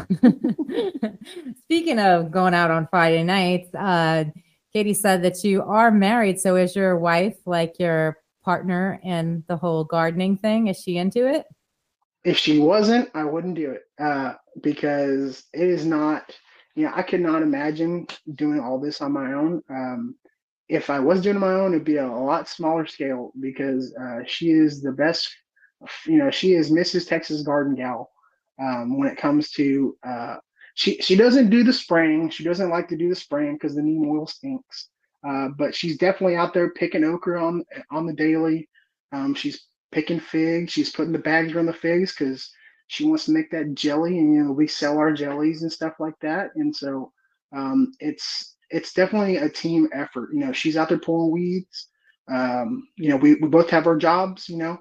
Speaking 1.63 1.99
of 1.99 2.31
going 2.31 2.53
out 2.53 2.71
on 2.71 2.87
Friday 2.89 3.23
nights, 3.23 3.73
uh, 3.75 4.25
Katie 4.73 4.93
said 4.95 5.21
that 5.23 5.43
you 5.43 5.61
are 5.61 5.91
married. 5.91 6.39
So 6.39 6.55
is 6.55 6.75
your 6.75 6.97
wife 6.97 7.37
like 7.45 7.77
your 7.79 8.17
partner 8.43 8.99
in 9.03 9.43
the 9.47 9.55
whole 9.55 9.83
gardening 9.83 10.37
thing? 10.37 10.67
Is 10.67 10.81
she 10.81 10.97
into 10.97 11.27
it? 11.27 11.45
If 12.23 12.37
she 12.37 12.57
wasn't, 12.57 13.09
I 13.13 13.23
wouldn't 13.23 13.55
do 13.55 13.71
it 13.71 13.83
uh, 13.99 14.33
because 14.61 15.43
it 15.53 15.67
is 15.69 15.85
not. 15.85 16.35
You 16.75 16.85
know, 16.85 16.93
I 16.95 17.03
could 17.03 17.21
not 17.21 17.43
imagine 17.43 18.07
doing 18.33 18.59
all 18.59 18.79
this 18.79 18.99
on 19.01 19.11
my 19.11 19.33
own. 19.33 19.61
Um, 19.69 20.15
if 20.69 20.89
I 20.89 20.99
was 20.99 21.21
doing 21.21 21.37
my 21.37 21.53
own, 21.53 21.73
it'd 21.73 21.85
be 21.85 21.97
a, 21.97 22.07
a 22.07 22.09
lot 22.09 22.49
smaller 22.49 22.87
scale 22.87 23.31
because 23.39 23.93
uh, 23.95 24.21
she 24.25 24.49
is 24.49 24.81
the 24.81 24.91
best. 24.91 25.29
You 26.07 26.17
know, 26.17 26.31
she 26.31 26.53
is 26.53 26.71
Mrs. 26.71 27.07
Texas 27.07 27.43
Garden 27.43 27.75
Gal 27.75 28.09
um, 28.59 28.97
when 28.97 29.07
it 29.07 29.17
comes 29.17 29.51
to. 29.51 29.95
Uh, 30.03 30.37
she 30.75 30.97
she 31.01 31.15
doesn't 31.15 31.49
do 31.49 31.63
the 31.63 31.73
spraying. 31.73 32.29
She 32.29 32.43
doesn't 32.43 32.69
like 32.69 32.87
to 32.89 32.97
do 32.97 33.09
the 33.09 33.15
spraying 33.15 33.55
because 33.55 33.75
the 33.75 33.81
neem 33.81 34.07
oil 34.09 34.27
stinks. 34.27 34.89
Uh, 35.27 35.49
but 35.57 35.73
she's 35.73 35.97
definitely 35.97 36.35
out 36.35 36.53
there 36.53 36.71
picking 36.71 37.03
okra 37.03 37.43
on 37.43 37.63
on 37.91 38.05
the 38.05 38.13
daily. 38.13 38.69
Um, 39.11 39.33
she's 39.35 39.67
picking 39.91 40.19
figs. 40.19 40.73
She's 40.73 40.91
putting 40.91 41.13
the 41.13 41.19
bags 41.19 41.53
around 41.53 41.67
the 41.67 41.73
figs 41.73 42.15
because 42.15 42.51
she 42.87 43.05
wants 43.05 43.25
to 43.25 43.31
make 43.31 43.51
that 43.51 43.75
jelly, 43.75 44.17
and 44.19 44.33
you 44.33 44.43
know 44.43 44.51
we 44.51 44.67
sell 44.67 44.97
our 44.97 45.13
jellies 45.13 45.61
and 45.61 45.71
stuff 45.71 45.93
like 45.99 46.19
that. 46.21 46.49
And 46.55 46.75
so 46.75 47.11
um, 47.55 47.91
it's 47.99 48.55
it's 48.69 48.93
definitely 48.93 49.37
a 49.37 49.49
team 49.49 49.87
effort. 49.93 50.29
You 50.33 50.39
know, 50.39 50.51
she's 50.51 50.75
out 50.75 50.89
there 50.89 50.97
pulling 50.97 51.31
weeds. 51.31 51.89
Um, 52.31 52.87
you 52.97 53.09
know, 53.09 53.17
we, 53.17 53.35
we 53.35 53.47
both 53.47 53.69
have 53.69 53.85
our 53.87 53.97
jobs. 53.97 54.49
You 54.49 54.57
know, 54.57 54.77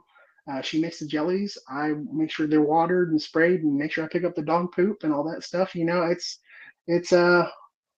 uh, 0.51 0.61
she 0.61 0.81
makes 0.81 0.99
the 0.99 1.07
jellies. 1.07 1.57
I 1.69 1.93
make 2.13 2.31
sure 2.31 2.47
they're 2.47 2.61
watered 2.61 3.11
and 3.11 3.21
sprayed, 3.21 3.63
and 3.63 3.77
make 3.77 3.93
sure 3.93 4.05
I 4.05 4.09
pick 4.09 4.25
up 4.25 4.35
the 4.35 4.43
dog 4.43 4.73
poop 4.73 5.05
and 5.05 5.13
all 5.13 5.25
that 5.31 5.45
stuff. 5.45 5.75
You 5.75 5.85
know, 5.85 6.03
it's 6.03 6.39
it's 6.87 7.13
uh 7.13 7.49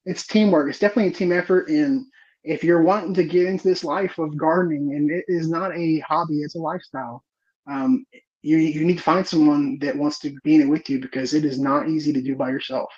it's 0.04 0.26
teamwork. 0.26 0.68
It's 0.68 0.78
definitely 0.78 1.12
a 1.12 1.14
team 1.14 1.32
effort. 1.32 1.68
And 1.68 2.06
if 2.44 2.62
you're 2.62 2.82
wanting 2.82 3.14
to 3.14 3.24
get 3.24 3.46
into 3.46 3.64
this 3.66 3.84
life 3.84 4.18
of 4.18 4.36
gardening, 4.36 4.94
and 4.94 5.10
it 5.10 5.24
is 5.28 5.48
not 5.48 5.74
a 5.76 6.00
hobby, 6.00 6.40
it's 6.42 6.56
a 6.56 6.58
lifestyle. 6.58 7.24
Um, 7.70 8.04
you 8.42 8.58
you 8.58 8.84
need 8.84 8.98
to 8.98 9.02
find 9.02 9.26
someone 9.26 9.78
that 9.80 9.96
wants 9.96 10.18
to 10.20 10.34
be 10.44 10.56
in 10.56 10.62
it 10.62 10.68
with 10.68 10.90
you 10.90 11.00
because 11.00 11.32
it 11.32 11.46
is 11.46 11.58
not 11.58 11.88
easy 11.88 12.12
to 12.12 12.22
do 12.22 12.36
by 12.36 12.50
yourself. 12.50 12.92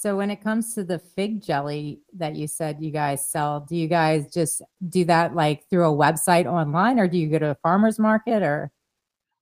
So 0.00 0.16
when 0.16 0.30
it 0.30 0.42
comes 0.42 0.74
to 0.76 0.82
the 0.82 0.98
fig 0.98 1.42
jelly 1.42 2.00
that 2.16 2.34
you 2.34 2.46
said 2.46 2.78
you 2.80 2.90
guys 2.90 3.28
sell, 3.28 3.60
do 3.68 3.76
you 3.76 3.86
guys 3.86 4.32
just 4.32 4.62
do 4.88 5.04
that 5.04 5.34
like 5.34 5.68
through 5.68 5.86
a 5.86 5.94
website 5.94 6.46
online 6.46 6.98
or 6.98 7.06
do 7.06 7.18
you 7.18 7.28
go 7.28 7.38
to 7.38 7.50
a 7.50 7.56
farmer's 7.56 7.98
market 7.98 8.42
or 8.42 8.72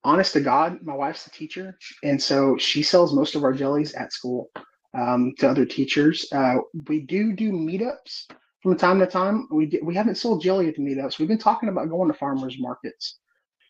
honest 0.03 0.33
to 0.33 0.41
God, 0.41 0.83
my 0.83 0.97
wife's 0.97 1.29
a 1.29 1.31
teacher, 1.31 1.79
and 2.03 2.21
so 2.21 2.57
she 2.59 2.83
sells 2.83 3.15
most 3.15 3.37
of 3.37 3.45
our 3.45 3.53
jellies 3.53 3.95
at 3.95 4.13
school 4.13 4.51
um, 4.99 5.33
to 5.39 5.49
other 5.49 5.65
teachers. 5.65 6.27
Uh, 6.33 6.57
we 6.89 7.03
do 7.03 7.35
do 7.35 7.53
meetups 7.53 8.25
from 8.61 8.77
time 8.77 8.99
to 8.99 9.07
time. 9.07 9.47
We 9.53 9.79
we 9.85 9.95
haven't 9.95 10.17
sold 10.17 10.43
jelly 10.43 10.67
at 10.67 10.75
the 10.75 10.83
meetups. 10.83 11.21
We've 11.21 11.29
been 11.29 11.39
talking 11.39 11.69
about 11.69 11.89
going 11.89 12.11
to 12.11 12.19
farmers 12.19 12.57
markets, 12.59 13.21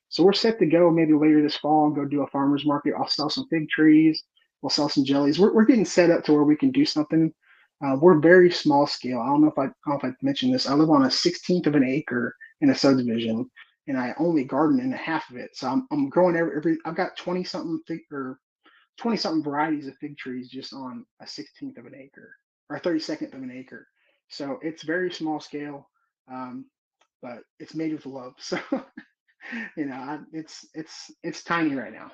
so 0.08 0.22
we're 0.22 0.32
set 0.32 0.58
to 0.60 0.64
go 0.64 0.90
maybe 0.90 1.12
later 1.12 1.42
this 1.42 1.58
fall 1.58 1.88
and 1.88 1.94
go 1.94 2.06
do 2.06 2.22
a 2.22 2.26
farmers 2.28 2.64
market. 2.64 2.94
I'll 2.96 3.08
sell 3.08 3.28
some 3.28 3.46
fig 3.50 3.68
trees. 3.68 4.24
We'll 4.62 4.70
sell 4.70 4.88
some 4.88 5.04
jellies. 5.04 5.38
We're, 5.38 5.54
we're 5.54 5.64
getting 5.64 5.84
set 5.84 6.10
up 6.10 6.24
to 6.24 6.32
where 6.32 6.44
we 6.44 6.56
can 6.56 6.70
do 6.70 6.84
something. 6.84 7.32
Uh, 7.84 7.96
we're 8.00 8.18
very 8.18 8.50
small 8.50 8.86
scale. 8.86 9.20
I 9.20 9.26
don't 9.26 9.42
know 9.42 9.48
if 9.50 9.58
I, 9.58 9.64
I 9.64 9.66
don't 9.66 9.88
know 9.88 9.96
if 9.96 10.04
I 10.04 10.10
mentioned 10.22 10.54
this. 10.54 10.68
I 10.68 10.74
live 10.74 10.90
on 10.90 11.04
a 11.04 11.08
16th 11.08 11.66
of 11.66 11.76
an 11.76 11.84
acre 11.84 12.34
in 12.60 12.70
a 12.70 12.74
subdivision, 12.74 13.48
and 13.86 13.96
I 13.98 14.14
only 14.18 14.44
garden 14.44 14.80
in 14.80 14.92
a 14.92 14.96
half 14.96 15.30
of 15.30 15.36
it. 15.36 15.50
So 15.54 15.68
I'm, 15.68 15.86
I'm 15.92 16.08
growing 16.08 16.36
every, 16.36 16.56
every 16.56 16.78
I've 16.84 16.96
got 16.96 17.16
20 17.16 17.44
something 17.44 17.80
fig 17.86 18.00
or 18.10 18.40
20 18.98 19.16
something 19.16 19.44
varieties 19.44 19.86
of 19.86 19.96
fig 19.98 20.16
trees 20.18 20.48
just 20.50 20.72
on 20.72 21.06
a 21.22 21.24
16th 21.24 21.78
of 21.78 21.86
an 21.86 21.94
acre 21.96 22.34
or 22.70 22.80
32nd 22.80 23.34
of 23.34 23.42
an 23.42 23.52
acre. 23.52 23.86
So 24.28 24.58
it's 24.62 24.82
very 24.82 25.12
small 25.12 25.40
scale, 25.40 25.88
um, 26.30 26.66
but 27.22 27.40
it's 27.60 27.74
made 27.74 27.92
with 27.92 28.06
love. 28.06 28.34
So 28.40 28.58
you 29.76 29.86
know, 29.86 29.94
I, 29.94 30.18
it's 30.32 30.66
it's 30.74 31.10
it's 31.22 31.44
tiny 31.44 31.74
right 31.74 31.92
now. 31.92 32.10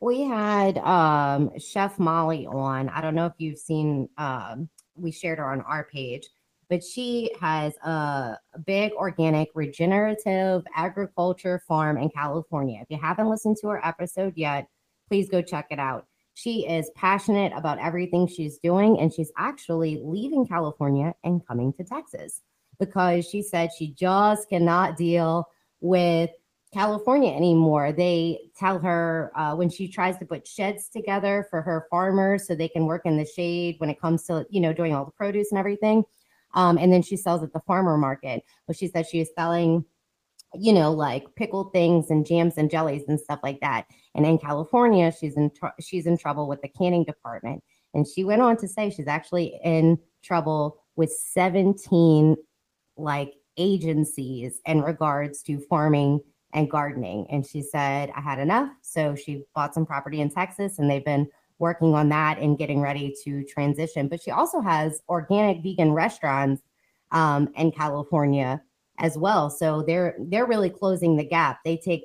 We 0.00 0.22
had 0.22 0.78
um, 0.78 1.50
Chef 1.58 1.98
Molly 1.98 2.46
on. 2.46 2.88
I 2.88 3.00
don't 3.00 3.14
know 3.14 3.26
if 3.26 3.34
you've 3.38 3.58
seen, 3.58 4.08
um, 4.18 4.68
we 4.94 5.10
shared 5.10 5.38
her 5.38 5.50
on 5.50 5.60
our 5.62 5.84
page, 5.84 6.28
but 6.68 6.82
she 6.82 7.30
has 7.40 7.74
a 7.84 8.38
big 8.64 8.92
organic 8.92 9.50
regenerative 9.54 10.62
agriculture 10.74 11.62
farm 11.68 11.98
in 11.98 12.08
California. 12.10 12.80
If 12.80 12.90
you 12.90 12.98
haven't 13.00 13.28
listened 13.28 13.58
to 13.60 13.68
her 13.68 13.86
episode 13.86 14.34
yet, 14.36 14.68
please 15.08 15.28
go 15.28 15.42
check 15.42 15.66
it 15.70 15.78
out. 15.78 16.06
She 16.34 16.66
is 16.66 16.90
passionate 16.96 17.52
about 17.54 17.78
everything 17.78 18.26
she's 18.26 18.58
doing, 18.58 18.98
and 18.98 19.12
she's 19.12 19.30
actually 19.36 20.00
leaving 20.02 20.46
California 20.46 21.14
and 21.24 21.46
coming 21.46 21.74
to 21.74 21.84
Texas 21.84 22.40
because 22.78 23.28
she 23.28 23.42
said 23.42 23.70
she 23.76 23.92
just 23.92 24.48
cannot 24.48 24.96
deal 24.96 25.46
with 25.80 26.30
California 26.72 27.30
anymore. 27.32 27.92
They 27.92 28.50
tell 28.56 28.78
her 28.78 29.30
uh, 29.36 29.54
when 29.54 29.68
she 29.68 29.88
tries 29.88 30.16
to 30.18 30.24
put 30.24 30.46
sheds 30.46 30.88
together 30.88 31.46
for 31.50 31.60
her 31.60 31.86
farmers 31.90 32.46
so 32.46 32.54
they 32.54 32.68
can 32.68 32.86
work 32.86 33.02
in 33.04 33.18
the 33.18 33.26
shade 33.26 33.76
when 33.78 33.90
it 33.90 34.00
comes 34.00 34.24
to, 34.24 34.46
you 34.48 34.60
know, 34.60 34.72
doing 34.72 34.94
all 34.94 35.04
the 35.04 35.12
produce 35.12 35.52
and 35.52 35.58
everything. 35.58 36.04
Um, 36.54 36.78
and 36.78 36.92
then 36.92 37.02
she 37.02 37.16
sells 37.16 37.42
at 37.42 37.52
the 37.52 37.60
farmer 37.60 37.98
market. 37.98 38.42
But 38.66 38.76
she 38.76 38.88
said 38.88 39.06
she 39.06 39.20
is 39.20 39.30
selling, 39.36 39.84
you 40.54 40.72
know, 40.72 40.92
like 40.92 41.34
pickled 41.36 41.72
things 41.72 42.10
and 42.10 42.26
jams 42.26 42.56
and 42.56 42.70
jellies 42.70 43.04
and 43.06 43.20
stuff 43.20 43.40
like 43.42 43.60
that. 43.60 43.86
And 44.14 44.24
in 44.24 44.38
California, 44.38 45.12
she's 45.18 45.36
in 45.36 45.50
tr- 45.50 45.78
she's 45.80 46.06
in 46.06 46.16
trouble 46.16 46.48
with 46.48 46.62
the 46.62 46.68
canning 46.68 47.04
department. 47.04 47.62
And 47.94 48.06
she 48.06 48.24
went 48.24 48.40
on 48.40 48.56
to 48.58 48.68
say 48.68 48.88
she's 48.88 49.08
actually 49.08 49.58
in 49.62 49.98
trouble 50.22 50.82
with 50.96 51.10
17 51.10 52.36
like 52.96 53.34
agencies 53.58 54.60
in 54.64 54.80
regards 54.80 55.42
to 55.42 55.60
farming 55.68 56.20
and 56.52 56.70
gardening. 56.70 57.26
And 57.30 57.46
she 57.46 57.62
said, 57.62 58.12
I 58.14 58.20
had 58.20 58.38
enough. 58.38 58.70
So 58.82 59.14
she 59.14 59.44
bought 59.54 59.74
some 59.74 59.86
property 59.86 60.20
in 60.20 60.30
Texas 60.30 60.78
and 60.78 60.90
they've 60.90 61.04
been 61.04 61.28
working 61.58 61.94
on 61.94 62.08
that 62.10 62.38
and 62.38 62.58
getting 62.58 62.80
ready 62.80 63.14
to 63.24 63.44
transition. 63.44 64.08
But 64.08 64.22
she 64.22 64.30
also 64.30 64.60
has 64.60 65.00
organic 65.08 65.62
vegan 65.62 65.92
restaurants 65.92 66.62
um, 67.12 67.48
in 67.56 67.72
California 67.72 68.62
as 68.98 69.16
well. 69.16 69.48
So 69.48 69.82
they're 69.82 70.16
they're 70.18 70.46
really 70.46 70.70
closing 70.70 71.16
the 71.16 71.24
gap. 71.24 71.60
They 71.64 71.76
take 71.76 72.04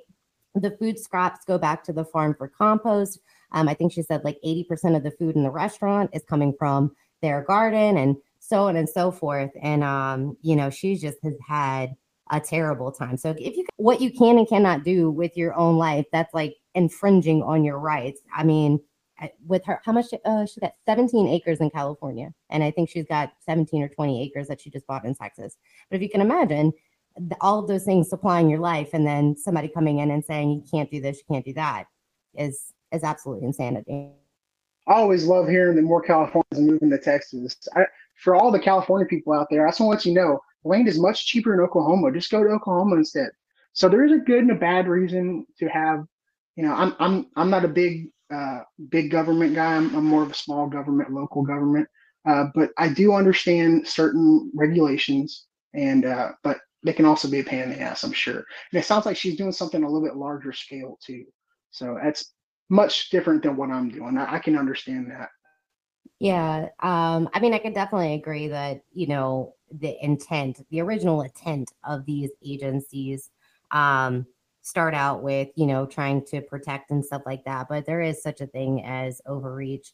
the 0.55 0.71
food 0.71 0.99
scraps 0.99 1.45
go 1.45 1.57
back 1.57 1.83
to 1.83 1.93
the 1.93 2.05
farm 2.05 2.35
for 2.37 2.47
compost. 2.47 3.19
Um, 3.51 3.67
I 3.67 3.73
think 3.73 3.93
she 3.93 4.01
said 4.01 4.23
like 4.23 4.39
80% 4.45 4.95
of 4.95 5.03
the 5.03 5.11
food 5.11 5.35
in 5.35 5.43
the 5.43 5.51
restaurant 5.51 6.09
is 6.13 6.23
coming 6.23 6.53
from 6.57 6.95
their 7.21 7.43
garden 7.43 7.97
and 7.97 8.17
so 8.39 8.63
on 8.63 8.75
and 8.75 8.89
so 8.89 9.11
forth. 9.11 9.51
And 9.61 9.83
um, 9.83 10.37
you 10.41 10.55
know, 10.55 10.69
she 10.69 10.95
just 10.95 11.17
has 11.23 11.35
had 11.47 11.95
a 12.31 12.39
terrible 12.39 12.91
time. 12.91 13.17
So 13.17 13.31
if 13.37 13.57
you 13.57 13.65
what 13.77 14.01
you 14.01 14.11
can 14.11 14.37
and 14.37 14.47
cannot 14.47 14.83
do 14.83 15.09
with 15.09 15.35
your 15.37 15.53
own 15.55 15.77
life, 15.77 16.05
that's 16.11 16.33
like 16.33 16.55
infringing 16.75 17.43
on 17.43 17.63
your 17.63 17.79
rights. 17.79 18.21
I 18.35 18.43
mean, 18.43 18.79
with 19.45 19.65
her, 19.65 19.81
how 19.83 19.91
much 19.91 20.07
uh, 20.25 20.45
she 20.45 20.59
got 20.59 20.73
17 20.85 21.27
acres 21.27 21.59
in 21.59 21.69
California, 21.69 22.33
and 22.49 22.63
I 22.63 22.71
think 22.71 22.89
she's 22.89 23.05
got 23.05 23.33
17 23.45 23.81
or 23.81 23.89
20 23.89 24.23
acres 24.23 24.47
that 24.47 24.61
she 24.61 24.69
just 24.69 24.85
bought 24.87 25.05
in 25.05 25.15
Texas. 25.15 25.57
But 25.89 25.97
if 25.97 26.01
you 26.01 26.09
can 26.09 26.21
imagine 26.21 26.71
the, 27.15 27.35
all 27.41 27.59
of 27.59 27.67
those 27.67 27.83
things 27.83 28.09
supplying 28.09 28.49
your 28.49 28.59
life, 28.59 28.89
and 28.93 29.05
then 29.05 29.35
somebody 29.35 29.67
coming 29.67 29.99
in 29.99 30.11
and 30.11 30.23
saying 30.23 30.51
you 30.51 30.63
can't 30.69 30.91
do 30.91 31.01
this, 31.01 31.17
you 31.17 31.33
can't 31.33 31.45
do 31.45 31.53
that, 31.53 31.85
is 32.35 32.73
is 32.91 33.03
absolutely 33.03 33.45
insanity. 33.45 34.11
I 34.87 34.93
always 34.93 35.25
love 35.25 35.49
hearing 35.49 35.75
that 35.75 35.81
more 35.81 36.01
Californians 36.01 36.59
are 36.59 36.61
moving 36.61 36.89
to 36.91 36.97
Texas. 36.97 37.57
I, 37.75 37.85
for 38.15 38.35
all 38.35 38.51
the 38.51 38.59
California 38.59 39.05
people 39.05 39.33
out 39.33 39.47
there, 39.49 39.67
I 39.67 39.69
just 39.69 39.81
want 39.81 39.99
to 39.99 40.09
let 40.09 40.15
you 40.15 40.21
know 40.21 40.39
land 40.67 40.87
is 40.87 40.99
much 40.99 41.25
cheaper 41.25 41.53
in 41.53 41.59
Oklahoma. 41.59 42.11
Just 42.11 42.31
go 42.31 42.43
to 42.43 42.49
Oklahoma 42.49 42.95
instead. 42.97 43.29
So 43.73 43.87
there 43.87 44.05
is 44.05 44.11
a 44.11 44.17
good 44.17 44.39
and 44.39 44.51
a 44.51 44.55
bad 44.55 44.87
reason 44.87 45.45
to 45.59 45.67
have, 45.67 46.03
you 46.55 46.63
know, 46.63 46.73
I'm 46.73 46.95
I'm 46.99 47.27
I'm 47.35 47.49
not 47.49 47.65
a 47.65 47.69
big 47.69 48.07
uh, 48.33 48.61
big 48.89 49.11
government 49.11 49.55
guy. 49.55 49.75
I'm, 49.75 49.95
I'm 49.95 50.05
more 50.05 50.23
of 50.23 50.31
a 50.31 50.35
small 50.35 50.67
government, 50.67 51.11
local 51.11 51.43
government. 51.43 51.87
Uh, 52.27 52.45
but 52.53 52.71
I 52.77 52.89
do 52.89 53.13
understand 53.13 53.87
certain 53.87 54.51
regulations, 54.53 55.45
and 55.73 56.05
uh, 56.05 56.31
but 56.43 56.57
they 56.83 56.93
can 56.93 57.05
also 57.05 57.29
be 57.29 57.39
a 57.39 57.43
pain 57.43 57.63
in 57.63 57.69
the 57.69 57.81
ass, 57.81 58.03
I'm 58.03 58.13
sure. 58.13 58.37
And 58.71 58.79
it 58.79 58.85
sounds 58.85 59.05
like 59.05 59.17
she's 59.17 59.37
doing 59.37 59.51
something 59.51 59.83
a 59.83 59.87
little 59.87 60.05
bit 60.05 60.15
larger 60.15 60.53
scale 60.53 60.97
too. 61.05 61.25
So 61.71 61.97
that's 62.01 62.33
much 62.69 63.09
different 63.09 63.43
than 63.43 63.57
what 63.57 63.69
I'm 63.69 63.89
doing. 63.89 64.17
I, 64.17 64.35
I 64.35 64.39
can 64.39 64.57
understand 64.57 65.11
that. 65.11 65.29
Yeah. 66.19 66.69
Um, 66.81 67.29
I 67.33 67.39
mean, 67.39 67.53
I 67.53 67.59
can 67.59 67.73
definitely 67.73 68.13
agree 68.13 68.47
that, 68.49 68.81
you 68.93 69.07
know, 69.07 69.55
the 69.71 69.97
intent, 70.03 70.65
the 70.69 70.81
original 70.81 71.21
intent 71.21 71.73
of 71.83 72.05
these 72.05 72.31
agencies 72.45 73.31
um, 73.71 74.25
start 74.61 74.93
out 74.93 75.23
with, 75.23 75.49
you 75.55 75.65
know, 75.65 75.85
trying 75.85 76.23
to 76.25 76.41
protect 76.41 76.91
and 76.91 77.05
stuff 77.05 77.21
like 77.25 77.43
that. 77.45 77.67
But 77.69 77.85
there 77.85 78.01
is 78.01 78.21
such 78.21 78.41
a 78.41 78.47
thing 78.47 78.83
as 78.85 79.21
overreach. 79.25 79.93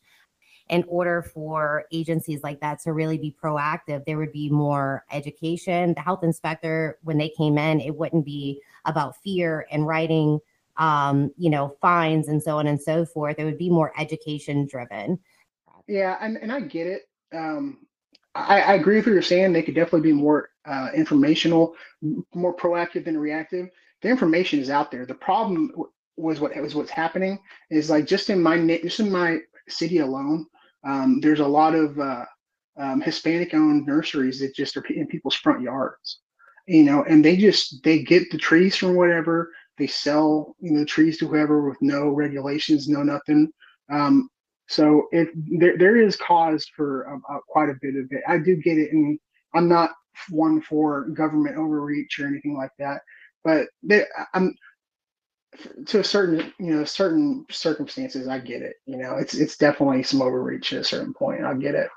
in 0.69 0.83
order 0.87 1.21
for 1.21 1.85
agencies 1.91 2.41
like 2.43 2.59
that 2.61 2.79
to 2.81 2.93
really 2.93 3.17
be 3.17 3.35
proactive, 3.41 4.05
there 4.05 4.17
would 4.17 4.31
be 4.31 4.49
more 4.49 5.03
education. 5.11 5.93
The 5.93 6.01
health 6.01 6.23
inspector, 6.23 6.99
when 7.03 7.17
they 7.17 7.29
came 7.29 7.57
in, 7.57 7.81
it 7.81 7.95
wouldn't 7.95 8.25
be 8.25 8.61
about 8.85 9.17
fear 9.17 9.67
and 9.71 9.85
writing, 9.85 10.39
um, 10.77 11.31
you 11.37 11.49
know, 11.49 11.75
fines 11.81 12.27
and 12.27 12.41
so 12.41 12.57
on 12.57 12.67
and 12.67 12.81
so 12.81 13.05
forth. 13.05 13.39
It 13.39 13.45
would 13.45 13.57
be 13.57 13.69
more 13.69 13.93
education 13.99 14.65
driven. 14.65 15.19
Yeah, 15.87 16.17
and, 16.21 16.37
and 16.37 16.51
I 16.51 16.61
get 16.61 16.87
it. 16.87 17.03
Um, 17.33 17.79
I, 18.35 18.61
I 18.61 18.73
agree 18.73 18.97
with 18.97 19.05
what 19.05 19.13
you're 19.13 19.21
saying. 19.21 19.53
They 19.53 19.63
could 19.63 19.75
definitely 19.75 20.11
be 20.11 20.13
more 20.13 20.49
uh, 20.65 20.89
informational, 20.95 21.75
more 22.33 22.55
proactive 22.55 23.05
than 23.05 23.17
reactive. 23.17 23.67
The 24.01 24.09
information 24.09 24.59
is 24.59 24.69
out 24.69 24.91
there. 24.91 25.05
The 25.05 25.13
problem 25.15 25.71
was 26.17 26.39
what 26.39 26.55
was 26.61 26.75
what's 26.75 26.91
happening 26.91 27.39
is 27.69 27.89
like 27.89 28.05
just 28.05 28.29
in 28.29 28.41
my 28.41 28.57
just 28.83 28.99
in 28.99 29.11
my 29.11 29.39
city 29.69 29.99
alone, 29.99 30.45
um, 30.83 31.19
there's 31.21 31.39
a 31.39 31.47
lot 31.47 31.75
of 31.75 31.97
uh, 31.99 32.25
um, 32.77 33.01
Hispanic-owned 33.01 33.85
nurseries 33.85 34.39
that 34.39 34.55
just 34.55 34.75
are 34.77 34.85
in 34.89 35.07
people's 35.07 35.35
front 35.35 35.61
yards, 35.61 36.19
you 36.67 36.83
know, 36.83 37.03
and 37.03 37.23
they 37.23 37.37
just 37.37 37.83
they 37.83 38.03
get 38.03 38.29
the 38.31 38.37
trees 38.37 38.75
from 38.75 38.95
whatever 38.95 39.51
they 39.77 39.87
sell, 39.87 40.55
you 40.59 40.71
know, 40.71 40.85
trees 40.85 41.17
to 41.19 41.27
whoever 41.27 41.67
with 41.67 41.77
no 41.81 42.09
regulations, 42.09 42.87
no 42.87 43.03
nothing. 43.03 43.51
Um, 43.91 44.29
so 44.67 45.07
if 45.11 45.29
there, 45.35 45.77
there 45.77 45.97
is 45.97 46.15
cause 46.15 46.65
for 46.75 47.07
uh, 47.09 47.33
uh, 47.33 47.39
quite 47.47 47.69
a 47.69 47.75
bit 47.81 47.95
of 47.95 48.07
it. 48.11 48.23
I 48.27 48.37
do 48.37 48.55
get 48.55 48.77
it, 48.77 48.91
and 48.93 49.19
I'm 49.53 49.67
not 49.67 49.91
one 50.29 50.61
for 50.61 51.09
government 51.09 51.57
overreach 51.57 52.19
or 52.19 52.27
anything 52.27 52.55
like 52.55 52.71
that. 52.79 53.01
But 53.43 53.67
they, 53.83 54.05
I'm 54.33 54.55
to 55.85 55.99
a 55.99 56.03
certain 56.03 56.53
you 56.59 56.73
know 56.73 56.83
certain 56.83 57.45
circumstances 57.49 58.27
i 58.27 58.39
get 58.39 58.61
it 58.61 58.77
you 58.85 58.97
know 58.97 59.17
it's 59.17 59.35
it's 59.35 59.57
definitely 59.57 60.01
some 60.01 60.21
overreach 60.21 60.73
at 60.73 60.81
a 60.81 60.83
certain 60.83 61.13
point 61.13 61.43
i 61.43 61.53
get 61.53 61.75
it 61.75 61.89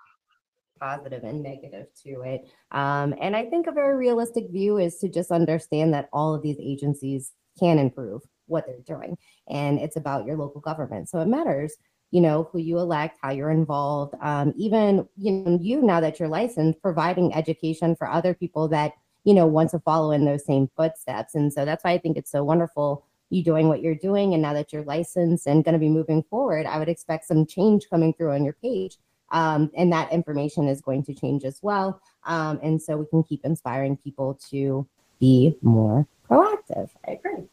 positive 0.79 1.25
and 1.25 1.43
negative 1.43 1.87
to 2.05 2.21
it 2.21 2.43
um, 2.73 3.15
and 3.21 3.35
i 3.35 3.45
think 3.47 3.67
a 3.67 3.73
very 3.73 3.97
realistic 3.97 4.51
view 4.51 4.77
is 4.77 4.99
to 4.99 5.09
just 5.09 5.31
understand 5.31 5.95
that 5.95 6.09
all 6.13 6.35
of 6.35 6.43
these 6.43 6.59
agencies 6.61 7.33
can 7.59 7.79
improve 7.79 8.21
what 8.47 8.67
they're 8.67 8.97
doing 8.97 9.17
and 9.49 9.79
it's 9.79 9.97
about 9.97 10.27
your 10.27 10.37
local 10.37 10.61
government 10.61 11.09
so 11.09 11.19
it 11.21 11.27
matters 11.27 11.77
you 12.11 12.21
know 12.21 12.49
who 12.53 12.59
you 12.59 12.79
elect 12.79 13.19
how 13.21 13.31
you're 13.31 13.51
involved 13.51 14.15
um, 14.21 14.53
even 14.57 15.07
you 15.17 15.33
know 15.33 15.59
you 15.61 15.83
now 15.83 16.01
that 16.01 16.19
you're 16.19 16.29
licensed 16.29 16.81
providing 16.81 17.35
education 17.35 17.97
for 17.97 18.09
other 18.09 18.35
people 18.35 18.69
that 18.69 18.93
you 19.25 19.35
know 19.35 19.47
want 19.47 19.71
to 19.71 19.79
follow 19.81 20.13
in 20.13 20.25
those 20.25 20.45
same 20.45 20.69
footsteps 20.77 21.35
and 21.35 21.53
so 21.53 21.65
that's 21.65 21.85
why 21.85 21.93
i 21.93 21.99
think 21.99 22.17
it's 22.17 22.31
so 22.31 22.45
wonderful 22.45 23.05
you 23.31 23.43
doing 23.43 23.69
what 23.69 23.83
you're 23.83 23.95
doing. 23.95 24.33
And 24.33 24.43
now 24.43 24.53
that 24.53 24.73
you're 24.73 24.85
licensed 24.85 25.47
and 25.47 25.65
going 25.65 25.75
to 25.75 25.79
be 25.79 25.89
moving 25.89 26.23
forward, 26.25 26.67
I 26.67 26.79
would 26.79 26.89
expect 26.89 27.27
some 27.27 27.47
change 27.47 27.89
coming 27.91 28.15
through 28.15 28.33
on 28.33 28.45
your 28.45 28.55
page. 28.55 28.99
Um, 29.33 29.71
and 29.77 29.93
that 29.93 30.13
information 30.13 30.69
is 30.69 30.81
going 30.81 31.03
to 31.05 31.15
change 31.15 31.45
as 31.45 31.59
well. 31.63 32.01
Um, 32.25 32.61
and 32.63 32.81
so 32.81 32.97
we 32.97 33.07
can 33.07 33.25
keep 33.25 33.45
inspiring 33.45 33.97
people 33.97 34.39
to 34.51 34.87
be 35.19 35.57
more 35.63 36.07
proactive. 36.31 36.91
I 37.07 37.13
agree. 37.13 37.45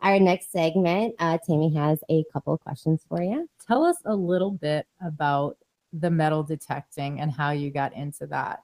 Our 0.00 0.20
next 0.20 0.52
segment, 0.52 1.14
uh, 1.18 1.38
Tammy 1.46 1.74
has 1.74 2.00
a 2.10 2.24
couple 2.32 2.52
of 2.54 2.60
questions 2.60 3.02
for 3.08 3.22
you. 3.22 3.48
Tell 3.66 3.84
us 3.84 3.96
a 4.04 4.14
little 4.14 4.50
bit 4.50 4.86
about 5.04 5.56
the 5.92 6.10
metal 6.10 6.42
detecting 6.42 7.20
and 7.20 7.32
how 7.32 7.50
you 7.50 7.70
got 7.70 7.94
into 7.94 8.26
that. 8.26 8.60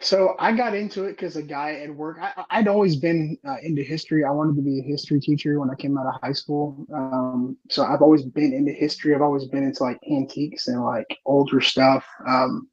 So 0.00 0.34
I 0.38 0.52
got 0.52 0.74
into 0.74 1.04
it 1.04 1.12
because 1.12 1.36
a 1.36 1.42
guy 1.42 1.74
at 1.74 1.94
work. 1.94 2.18
I, 2.20 2.58
would 2.58 2.68
always 2.68 2.96
been 2.96 3.36
uh, 3.46 3.56
into 3.62 3.82
history. 3.82 4.24
I 4.24 4.30
wanted 4.30 4.56
to 4.56 4.62
be 4.62 4.80
a 4.80 4.82
history 4.82 5.20
teacher 5.20 5.60
when 5.60 5.70
I 5.70 5.74
came 5.74 5.96
out 5.98 6.06
of 6.06 6.20
high 6.22 6.32
school. 6.32 6.86
Um, 6.94 7.56
so 7.68 7.84
I've 7.84 8.02
always 8.02 8.22
been 8.22 8.52
into 8.52 8.72
history. 8.72 9.14
I've 9.14 9.22
always 9.22 9.46
been 9.46 9.62
into 9.62 9.82
like 9.82 10.00
antiques 10.10 10.68
and 10.68 10.82
like 10.84 11.06
older 11.26 11.60
stuff. 11.60 12.04
Um, 12.26 12.68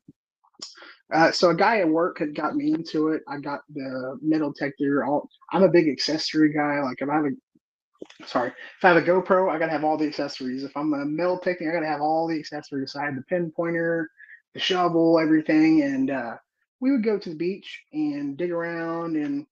uh, 1.14 1.32
so 1.32 1.50
a 1.52 1.56
guy 1.56 1.80
at 1.80 1.88
work 1.88 2.20
had 2.20 2.36
got 2.36 2.56
me 2.56 2.74
into 2.74 3.10
it. 3.10 3.24
I 3.28 3.38
got 3.40 3.62
the 3.74 4.18
metal 4.22 4.52
detector. 4.52 5.06
All 5.06 5.30
I'm 5.52 5.64
a 5.64 5.70
big 5.70 5.88
accessory 5.88 6.54
guy. 6.54 6.82
Like 6.82 7.02
if 7.02 7.10
I 7.10 7.16
have 7.16 7.26
a 7.26 7.32
sorry, 8.26 8.50
if 8.50 8.86
I 8.86 8.90
have 8.90 8.98
a 8.98 9.02
GoPro, 9.02 9.50
I 9.50 9.60
gotta 9.60 9.72
have 9.72 9.84
all 9.84 9.98
the 9.98 10.08
accessories. 10.08 10.64
If 10.64 10.76
I'm 10.76 10.94
a 10.94 11.06
metal 11.06 11.38
detecting, 11.38 11.70
I 11.70 11.74
gotta 11.74 11.88
have 11.88 12.02
all 12.02 12.28
the 12.28 12.40
accessories. 12.40 12.94
So 12.94 13.00
I 13.00 13.06
had 13.06 13.16
the 13.16 13.24
pinpointer, 13.32 14.06
the 14.54 14.60
shovel, 14.60 15.20
everything, 15.20 15.84
and 15.84 16.12
uh, 16.12 16.38
we 16.80 16.92
would 16.92 17.04
go 17.04 17.18
to 17.18 17.30
the 17.30 17.36
beach 17.36 17.84
and 17.94 18.38
dig 18.38 18.52
around 18.52 19.16
and 19.16 19.46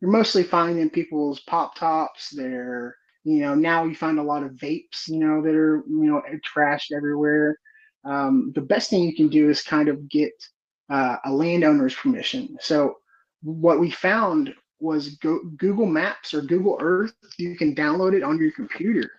you're 0.00 0.10
mostly 0.10 0.42
finding 0.42 0.90
people's 0.90 1.40
pop 1.40 1.76
tops 1.76 2.30
their 2.30 2.96
you 3.24 3.40
know 3.40 3.54
now 3.54 3.84
you 3.84 3.94
find 3.94 4.18
a 4.18 4.22
lot 4.22 4.42
of 4.42 4.52
vapes 4.52 5.08
you 5.08 5.18
know 5.18 5.40
that 5.42 5.54
are 5.54 5.84
you 5.88 6.04
know 6.04 6.22
trashed 6.56 6.92
everywhere 6.94 7.56
um, 8.04 8.50
the 8.56 8.60
best 8.60 8.90
thing 8.90 9.04
you 9.04 9.14
can 9.14 9.28
do 9.28 9.48
is 9.48 9.62
kind 9.62 9.88
of 9.88 10.08
get 10.08 10.32
uh, 10.90 11.16
a 11.24 11.32
landowner's 11.32 11.94
permission 11.94 12.56
so 12.60 12.96
what 13.42 13.78
we 13.78 13.90
found 13.90 14.52
was 14.82 15.16
go, 15.16 15.40
google 15.56 15.86
maps 15.86 16.34
or 16.34 16.42
google 16.42 16.76
earth 16.80 17.12
you 17.38 17.56
can 17.56 17.74
download 17.74 18.14
it 18.14 18.22
on 18.22 18.38
your 18.38 18.52
computer 18.52 19.10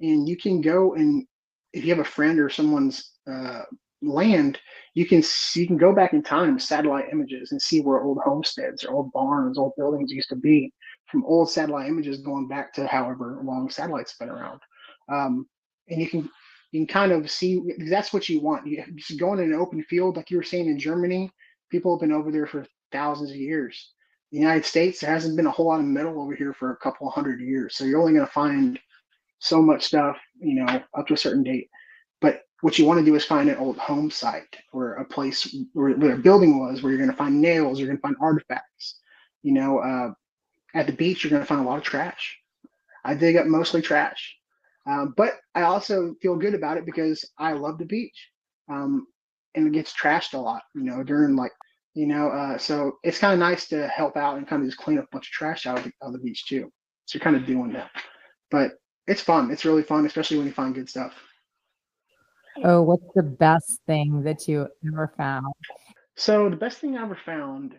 and 0.00 0.28
you 0.28 0.36
can 0.36 0.60
go 0.60 0.94
and 0.94 1.26
if 1.72 1.84
you 1.84 1.90
have 1.90 2.04
a 2.04 2.08
friend 2.08 2.38
or 2.38 2.50
someone's 2.50 3.12
uh, 3.30 3.62
land, 4.02 4.58
you 4.94 5.06
can 5.06 5.22
you 5.54 5.66
can 5.66 5.76
go 5.76 5.94
back 5.94 6.12
in 6.12 6.22
time, 6.22 6.58
satellite 6.58 7.06
images, 7.12 7.52
and 7.52 7.60
see 7.60 7.80
where 7.80 8.02
old 8.02 8.18
homesteads 8.24 8.84
or 8.84 8.92
old 8.92 9.12
barns, 9.12 9.58
old 9.58 9.72
buildings 9.76 10.12
used 10.12 10.28
to 10.28 10.36
be 10.36 10.72
from 11.06 11.24
old 11.24 11.50
satellite 11.50 11.88
images 11.88 12.20
going 12.20 12.48
back 12.48 12.72
to 12.74 12.86
however 12.86 13.40
long 13.42 13.70
satellites 13.70 14.16
been 14.18 14.28
around. 14.28 14.60
Um, 15.08 15.46
and 15.88 16.00
you 16.00 16.08
can 16.08 16.28
you 16.72 16.80
can 16.80 16.86
kind 16.86 17.12
of 17.12 17.30
see 17.30 17.62
that's 17.88 18.12
what 18.12 18.28
you 18.28 18.40
want. 18.40 18.66
You 18.66 18.84
just 18.96 19.18
go 19.18 19.32
in 19.32 19.40
an 19.40 19.54
open 19.54 19.82
field, 19.84 20.16
like 20.16 20.30
you 20.30 20.36
were 20.36 20.42
saying 20.42 20.66
in 20.66 20.78
Germany, 20.78 21.30
people 21.70 21.94
have 21.94 22.00
been 22.00 22.12
over 22.12 22.30
there 22.30 22.46
for 22.46 22.66
thousands 22.90 23.30
of 23.30 23.36
years. 23.36 23.92
The 24.32 24.38
United 24.38 24.64
States, 24.64 25.00
there 25.00 25.10
hasn't 25.10 25.36
been 25.36 25.46
a 25.46 25.50
whole 25.50 25.66
lot 25.66 25.80
of 25.80 25.86
metal 25.86 26.20
over 26.20 26.34
here 26.34 26.54
for 26.54 26.72
a 26.72 26.76
couple 26.76 27.08
hundred 27.10 27.40
years. 27.40 27.76
So 27.76 27.84
you're 27.84 28.00
only 28.00 28.14
going 28.14 28.26
to 28.26 28.32
find 28.32 28.78
so 29.38 29.62
much 29.62 29.84
stuff, 29.84 30.16
you 30.40 30.54
know, 30.54 30.82
up 30.94 31.06
to 31.06 31.14
a 31.14 31.18
certain 31.18 31.42
date. 31.42 31.68
But 32.20 32.42
what 32.62 32.78
you 32.78 32.86
want 32.86 33.00
to 33.00 33.04
do 33.04 33.14
is 33.14 33.24
find 33.24 33.50
an 33.50 33.56
old 33.56 33.76
home 33.76 34.10
site 34.10 34.56
or 34.72 34.94
a 34.94 35.04
place 35.04 35.54
where, 35.74 35.90
where 35.90 36.14
a 36.14 36.18
building 36.18 36.58
was 36.58 36.80
where 36.80 36.90
you're 36.90 36.98
going 36.98 37.10
to 37.10 37.16
find 37.16 37.40
nails 37.40 37.78
you're 37.78 37.88
going 37.88 37.98
to 37.98 38.02
find 38.02 38.16
artifacts 38.20 39.00
you 39.42 39.52
know 39.52 39.78
uh, 39.78 40.10
at 40.74 40.86
the 40.86 40.92
beach 40.92 41.22
you're 41.22 41.30
going 41.30 41.42
to 41.42 41.46
find 41.46 41.60
a 41.60 41.68
lot 41.68 41.76
of 41.76 41.84
trash 41.84 42.38
i 43.04 43.14
dig 43.14 43.36
up 43.36 43.46
mostly 43.46 43.82
trash 43.82 44.36
um, 44.86 45.12
but 45.16 45.34
i 45.54 45.62
also 45.62 46.14
feel 46.22 46.36
good 46.36 46.54
about 46.54 46.78
it 46.78 46.86
because 46.86 47.24
i 47.38 47.52
love 47.52 47.78
the 47.78 47.84
beach 47.84 48.30
um, 48.70 49.06
and 49.54 49.66
it 49.66 49.72
gets 49.72 49.92
trashed 49.92 50.32
a 50.32 50.38
lot 50.38 50.62
you 50.74 50.82
know 50.82 51.02
during 51.02 51.36
like 51.36 51.52
you 51.94 52.06
know 52.06 52.28
uh, 52.28 52.58
so 52.58 52.98
it's 53.02 53.18
kind 53.18 53.32
of 53.32 53.38
nice 53.38 53.68
to 53.68 53.86
help 53.88 54.16
out 54.16 54.36
and 54.36 54.48
kind 54.48 54.62
of 54.62 54.68
just 54.68 54.78
clean 54.78 54.98
up 54.98 55.04
a 55.04 55.08
bunch 55.12 55.28
of 55.28 55.32
trash 55.32 55.66
out 55.66 55.78
of 55.78 55.84
the, 55.84 55.92
of 56.00 56.12
the 56.12 56.18
beach 56.18 56.46
too 56.46 56.70
so 57.04 57.16
you're 57.16 57.24
kind 57.24 57.36
of 57.36 57.46
doing 57.46 57.72
that 57.72 57.90
but 58.50 58.72
it's 59.06 59.20
fun 59.20 59.50
it's 59.50 59.64
really 59.64 59.82
fun 59.82 60.06
especially 60.06 60.38
when 60.38 60.46
you 60.46 60.52
find 60.52 60.74
good 60.74 60.88
stuff 60.88 61.14
Oh, 62.64 62.82
what's 62.82 63.06
the 63.14 63.22
best 63.22 63.80
thing 63.86 64.22
that 64.24 64.46
you 64.46 64.68
ever 64.86 65.12
found? 65.16 65.46
So 66.16 66.48
the 66.48 66.56
best 66.56 66.78
thing 66.78 66.96
I 66.96 67.02
ever 67.02 67.18
found 67.24 67.74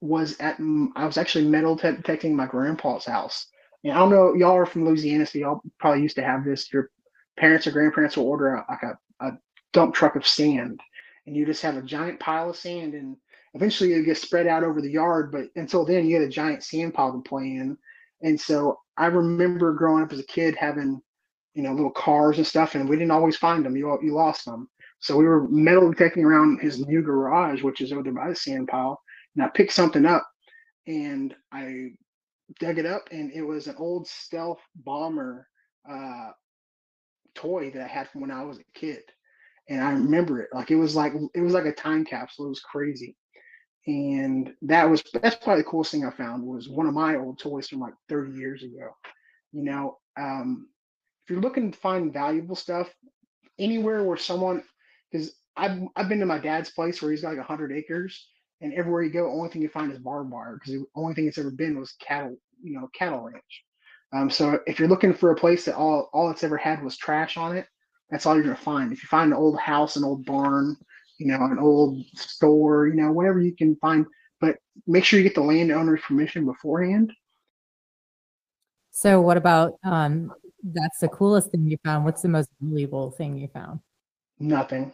was 0.00 0.38
at 0.40 0.58
I 0.96 1.06
was 1.06 1.18
actually 1.18 1.46
metal 1.46 1.76
detecting 1.76 2.34
my 2.34 2.46
grandpa's 2.46 3.04
house. 3.04 3.46
And 3.82 3.92
I 3.92 3.96
don't 3.96 4.10
know, 4.10 4.34
y'all 4.34 4.56
are 4.56 4.66
from 4.66 4.86
Louisiana, 4.86 5.26
so 5.26 5.38
y'all 5.38 5.60
probably 5.78 6.02
used 6.02 6.16
to 6.16 6.24
have 6.24 6.44
this. 6.44 6.72
Your 6.72 6.90
parents 7.38 7.66
or 7.66 7.72
grandparents 7.72 8.16
will 8.16 8.26
order 8.26 8.54
a, 8.54 8.66
like 8.68 8.82
a, 8.82 8.98
a 9.26 9.32
dump 9.72 9.94
truck 9.94 10.16
of 10.16 10.26
sand, 10.26 10.80
and 11.26 11.36
you 11.36 11.44
just 11.44 11.62
have 11.62 11.76
a 11.76 11.82
giant 11.82 12.18
pile 12.18 12.48
of 12.48 12.56
sand, 12.56 12.94
and 12.94 13.16
eventually 13.54 13.92
it 13.94 14.04
gets 14.04 14.22
spread 14.22 14.46
out 14.46 14.64
over 14.64 14.80
the 14.80 14.90
yard. 14.90 15.32
But 15.32 15.46
until 15.56 15.84
then, 15.84 16.06
you 16.06 16.16
had 16.16 16.24
a 16.24 16.30
giant 16.30 16.62
sand 16.62 16.94
pile 16.94 17.12
to 17.12 17.28
play 17.28 17.44
in. 17.44 17.76
And 18.22 18.40
so 18.40 18.78
I 18.96 19.06
remember 19.06 19.72
growing 19.72 20.02
up 20.02 20.12
as 20.12 20.20
a 20.20 20.24
kid 20.24 20.56
having 20.56 21.00
you 21.54 21.62
know, 21.62 21.72
little 21.72 21.90
cars 21.90 22.36
and 22.36 22.46
stuff, 22.46 22.74
and 22.74 22.88
we 22.88 22.96
didn't 22.96 23.12
always 23.12 23.36
find 23.36 23.64
them. 23.64 23.76
You 23.76 23.98
you 24.02 24.12
lost 24.12 24.44
them. 24.44 24.68
So 24.98 25.16
we 25.16 25.24
were 25.24 25.48
metal 25.48 25.90
detecting 25.90 26.24
around 26.24 26.60
his 26.60 26.84
new 26.84 27.02
garage, 27.02 27.62
which 27.62 27.80
is 27.80 27.92
over 27.92 28.02
there 28.02 28.12
by 28.12 28.28
the 28.28 28.34
sand 28.34 28.68
pile, 28.68 29.00
and 29.34 29.44
I 29.44 29.48
picked 29.48 29.72
something 29.72 30.04
up, 30.04 30.26
and 30.86 31.34
I 31.52 31.90
dug 32.58 32.78
it 32.78 32.86
up, 32.86 33.08
and 33.12 33.30
it 33.32 33.42
was 33.42 33.68
an 33.68 33.76
old 33.78 34.08
stealth 34.08 34.60
bomber 34.74 35.46
uh, 35.88 36.30
toy 37.34 37.70
that 37.70 37.82
I 37.82 37.88
had 37.88 38.08
from 38.08 38.22
when 38.22 38.30
I 38.30 38.42
was 38.42 38.58
a 38.58 38.78
kid, 38.78 39.02
and 39.68 39.80
I 39.80 39.92
remember 39.92 40.40
it 40.42 40.50
like 40.52 40.72
it 40.72 40.76
was 40.76 40.96
like 40.96 41.12
it 41.34 41.40
was 41.40 41.52
like 41.52 41.66
a 41.66 41.72
time 41.72 42.04
capsule. 42.04 42.46
It 42.46 42.50
was 42.50 42.60
crazy, 42.60 43.16
and 43.86 44.54
that 44.62 44.88
was 44.88 45.02
that's 45.14 45.36
probably 45.36 45.62
the 45.62 45.68
coolest 45.68 45.90
thing 45.92 46.04
I 46.04 46.10
found 46.10 46.42
was 46.44 46.68
one 46.68 46.86
of 46.86 46.94
my 46.94 47.16
old 47.16 47.38
toys 47.38 47.68
from 47.68 47.80
like 47.80 47.94
30 48.08 48.32
years 48.38 48.62
ago. 48.62 48.96
You 49.52 49.64
know, 49.64 49.98
um, 50.18 50.68
if 51.24 51.30
you're 51.30 51.40
looking 51.42 51.72
to 51.72 51.78
find 51.78 52.12
valuable 52.12 52.56
stuff 52.56 52.88
anywhere 53.58 54.02
where 54.02 54.16
someone 54.16 54.62
because 55.10 55.34
I've 55.56 55.80
I've 55.96 56.08
been 56.08 56.20
to 56.20 56.26
my 56.26 56.38
dad's 56.38 56.70
place 56.70 57.00
where 57.02 57.10
he's 57.10 57.22
got 57.22 57.36
like 57.36 57.46
hundred 57.46 57.72
acres, 57.72 58.28
and 58.60 58.72
everywhere 58.74 59.02
you 59.02 59.10
go, 59.12 59.30
only 59.30 59.50
thing 59.50 59.62
you 59.62 59.68
find 59.68 59.92
is 59.92 59.98
barbed 59.98 60.30
wire 60.30 60.54
because 60.58 60.74
the 60.74 60.86
only 60.96 61.14
thing 61.14 61.26
it's 61.26 61.38
ever 61.38 61.50
been 61.50 61.78
was 61.78 61.94
cattle, 62.00 62.36
you 62.62 62.74
know, 62.78 62.88
cattle 62.94 63.20
ranch. 63.20 63.64
Um, 64.12 64.30
so 64.30 64.60
if 64.66 64.78
you're 64.78 64.88
looking 64.88 65.14
for 65.14 65.30
a 65.30 65.36
place 65.36 65.64
that 65.66 65.76
all 65.76 66.08
all 66.12 66.30
it's 66.30 66.44
ever 66.44 66.56
had 66.56 66.82
was 66.82 66.96
trash 66.96 67.36
on 67.36 67.56
it, 67.56 67.66
that's 68.10 68.26
all 68.26 68.34
you're 68.34 68.44
gonna 68.44 68.56
find. 68.56 68.92
If 68.92 69.02
you 69.02 69.08
find 69.08 69.32
an 69.32 69.38
old 69.38 69.58
house, 69.60 69.96
an 69.96 70.04
old 70.04 70.24
barn, 70.24 70.76
you 71.18 71.26
know, 71.26 71.42
an 71.44 71.58
old 71.58 72.04
store, 72.14 72.88
you 72.88 72.94
know, 72.94 73.12
whatever 73.12 73.40
you 73.40 73.54
can 73.54 73.76
find, 73.76 74.06
but 74.40 74.56
make 74.86 75.04
sure 75.04 75.18
you 75.18 75.24
get 75.24 75.34
the 75.34 75.40
landowner's 75.40 76.00
permission 76.02 76.44
beforehand. 76.44 77.12
So, 78.90 79.20
what 79.20 79.36
about 79.36 79.74
um, 79.84 80.32
that's 80.62 80.98
the 81.00 81.08
coolest 81.08 81.50
thing 81.50 81.68
you 81.68 81.76
found? 81.84 82.04
What's 82.04 82.22
the 82.22 82.28
most 82.28 82.48
valuable 82.60 83.10
thing 83.10 83.36
you 83.36 83.48
found? 83.48 83.80
Nothing. 84.38 84.92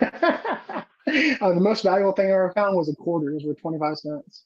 uh, 0.00 0.08
the 1.06 1.56
most 1.58 1.82
valuable 1.84 2.12
thing 2.12 2.26
I 2.26 2.34
ever 2.34 2.52
found 2.54 2.76
was 2.76 2.88
a 2.88 2.94
quarter. 2.94 3.30
It 3.30 3.34
was 3.34 3.44
worth 3.44 3.60
25 3.60 3.98
cents. 3.98 4.44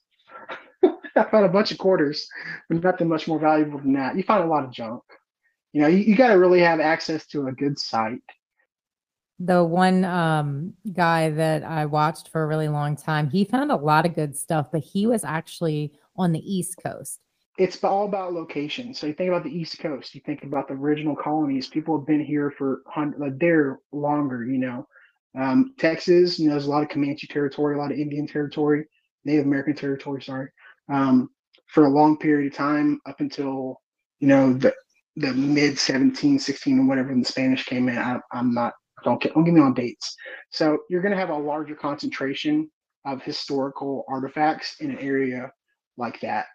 I 1.16 1.24
found 1.24 1.44
a 1.44 1.48
bunch 1.48 1.72
of 1.72 1.78
quarters, 1.78 2.28
but 2.68 2.82
nothing 2.82 3.08
much 3.08 3.28
more 3.28 3.38
valuable 3.38 3.78
than 3.78 3.92
that. 3.94 4.16
You 4.16 4.22
find 4.22 4.44
a 4.44 4.46
lot 4.46 4.64
of 4.64 4.72
junk. 4.72 5.02
You 5.72 5.82
know, 5.82 5.88
you, 5.88 5.98
you 5.98 6.16
got 6.16 6.28
to 6.28 6.38
really 6.38 6.60
have 6.60 6.80
access 6.80 7.26
to 7.28 7.48
a 7.48 7.52
good 7.52 7.78
site. 7.78 8.22
The 9.44 9.64
one 9.64 10.04
um, 10.04 10.74
guy 10.92 11.30
that 11.30 11.64
I 11.64 11.86
watched 11.86 12.28
for 12.28 12.42
a 12.42 12.46
really 12.46 12.68
long 12.68 12.96
time, 12.96 13.28
he 13.28 13.44
found 13.44 13.72
a 13.72 13.76
lot 13.76 14.06
of 14.06 14.14
good 14.14 14.36
stuff, 14.36 14.68
but 14.70 14.82
he 14.82 15.06
was 15.06 15.24
actually 15.24 15.92
on 16.16 16.32
the 16.32 16.40
East 16.40 16.76
Coast. 16.82 17.18
It's 17.58 17.82
all 17.82 18.06
about 18.06 18.32
location. 18.32 18.94
So 18.94 19.06
you 19.06 19.14
think 19.14 19.28
about 19.28 19.44
the 19.44 19.50
East 19.50 19.78
Coast, 19.78 20.14
you 20.14 20.20
think 20.24 20.42
about 20.44 20.68
the 20.68 20.74
original 20.74 21.16
colonies. 21.16 21.66
People 21.66 21.98
have 21.98 22.06
been 22.06 22.24
here 22.24 22.50
for 22.56 22.82
hundred, 22.86 23.38
they're 23.40 23.80
longer. 23.90 24.44
You 24.44 24.58
know, 24.58 24.86
um, 25.38 25.74
Texas. 25.78 26.38
You 26.38 26.46
know, 26.46 26.52
there's 26.52 26.66
a 26.66 26.70
lot 26.70 26.82
of 26.82 26.88
Comanche 26.88 27.26
territory, 27.26 27.74
a 27.74 27.78
lot 27.78 27.92
of 27.92 27.98
Indian 27.98 28.26
territory, 28.26 28.84
Native 29.24 29.44
American 29.44 29.74
territory. 29.74 30.22
Sorry, 30.22 30.48
um, 30.90 31.28
for 31.66 31.86
a 31.86 31.90
long 31.90 32.16
period 32.16 32.52
of 32.52 32.56
time 32.56 33.00
up 33.06 33.20
until 33.20 33.80
you 34.20 34.28
know 34.28 34.52
the 34.54 34.72
the 35.16 35.32
mid 35.34 35.78
17, 35.78 36.38
16, 36.38 36.86
whatever 36.86 37.10
when 37.10 37.20
the 37.20 37.26
Spanish 37.26 37.64
came 37.64 37.88
in. 37.88 37.98
I, 37.98 38.18
I'm 38.32 38.54
not 38.54 38.72
don't 39.04 39.20
get 39.20 39.34
don't 39.34 39.44
give 39.44 39.54
me 39.54 39.60
on 39.60 39.74
dates. 39.74 40.16
So 40.50 40.78
you're 40.88 41.02
going 41.02 41.12
to 41.12 41.18
have 41.18 41.30
a 41.30 41.36
larger 41.36 41.74
concentration 41.74 42.70
of 43.04 43.22
historical 43.22 44.04
artifacts 44.08 44.76
in 44.80 44.90
an 44.90 44.98
area 44.98 45.52
like 45.96 46.20
that. 46.20 46.46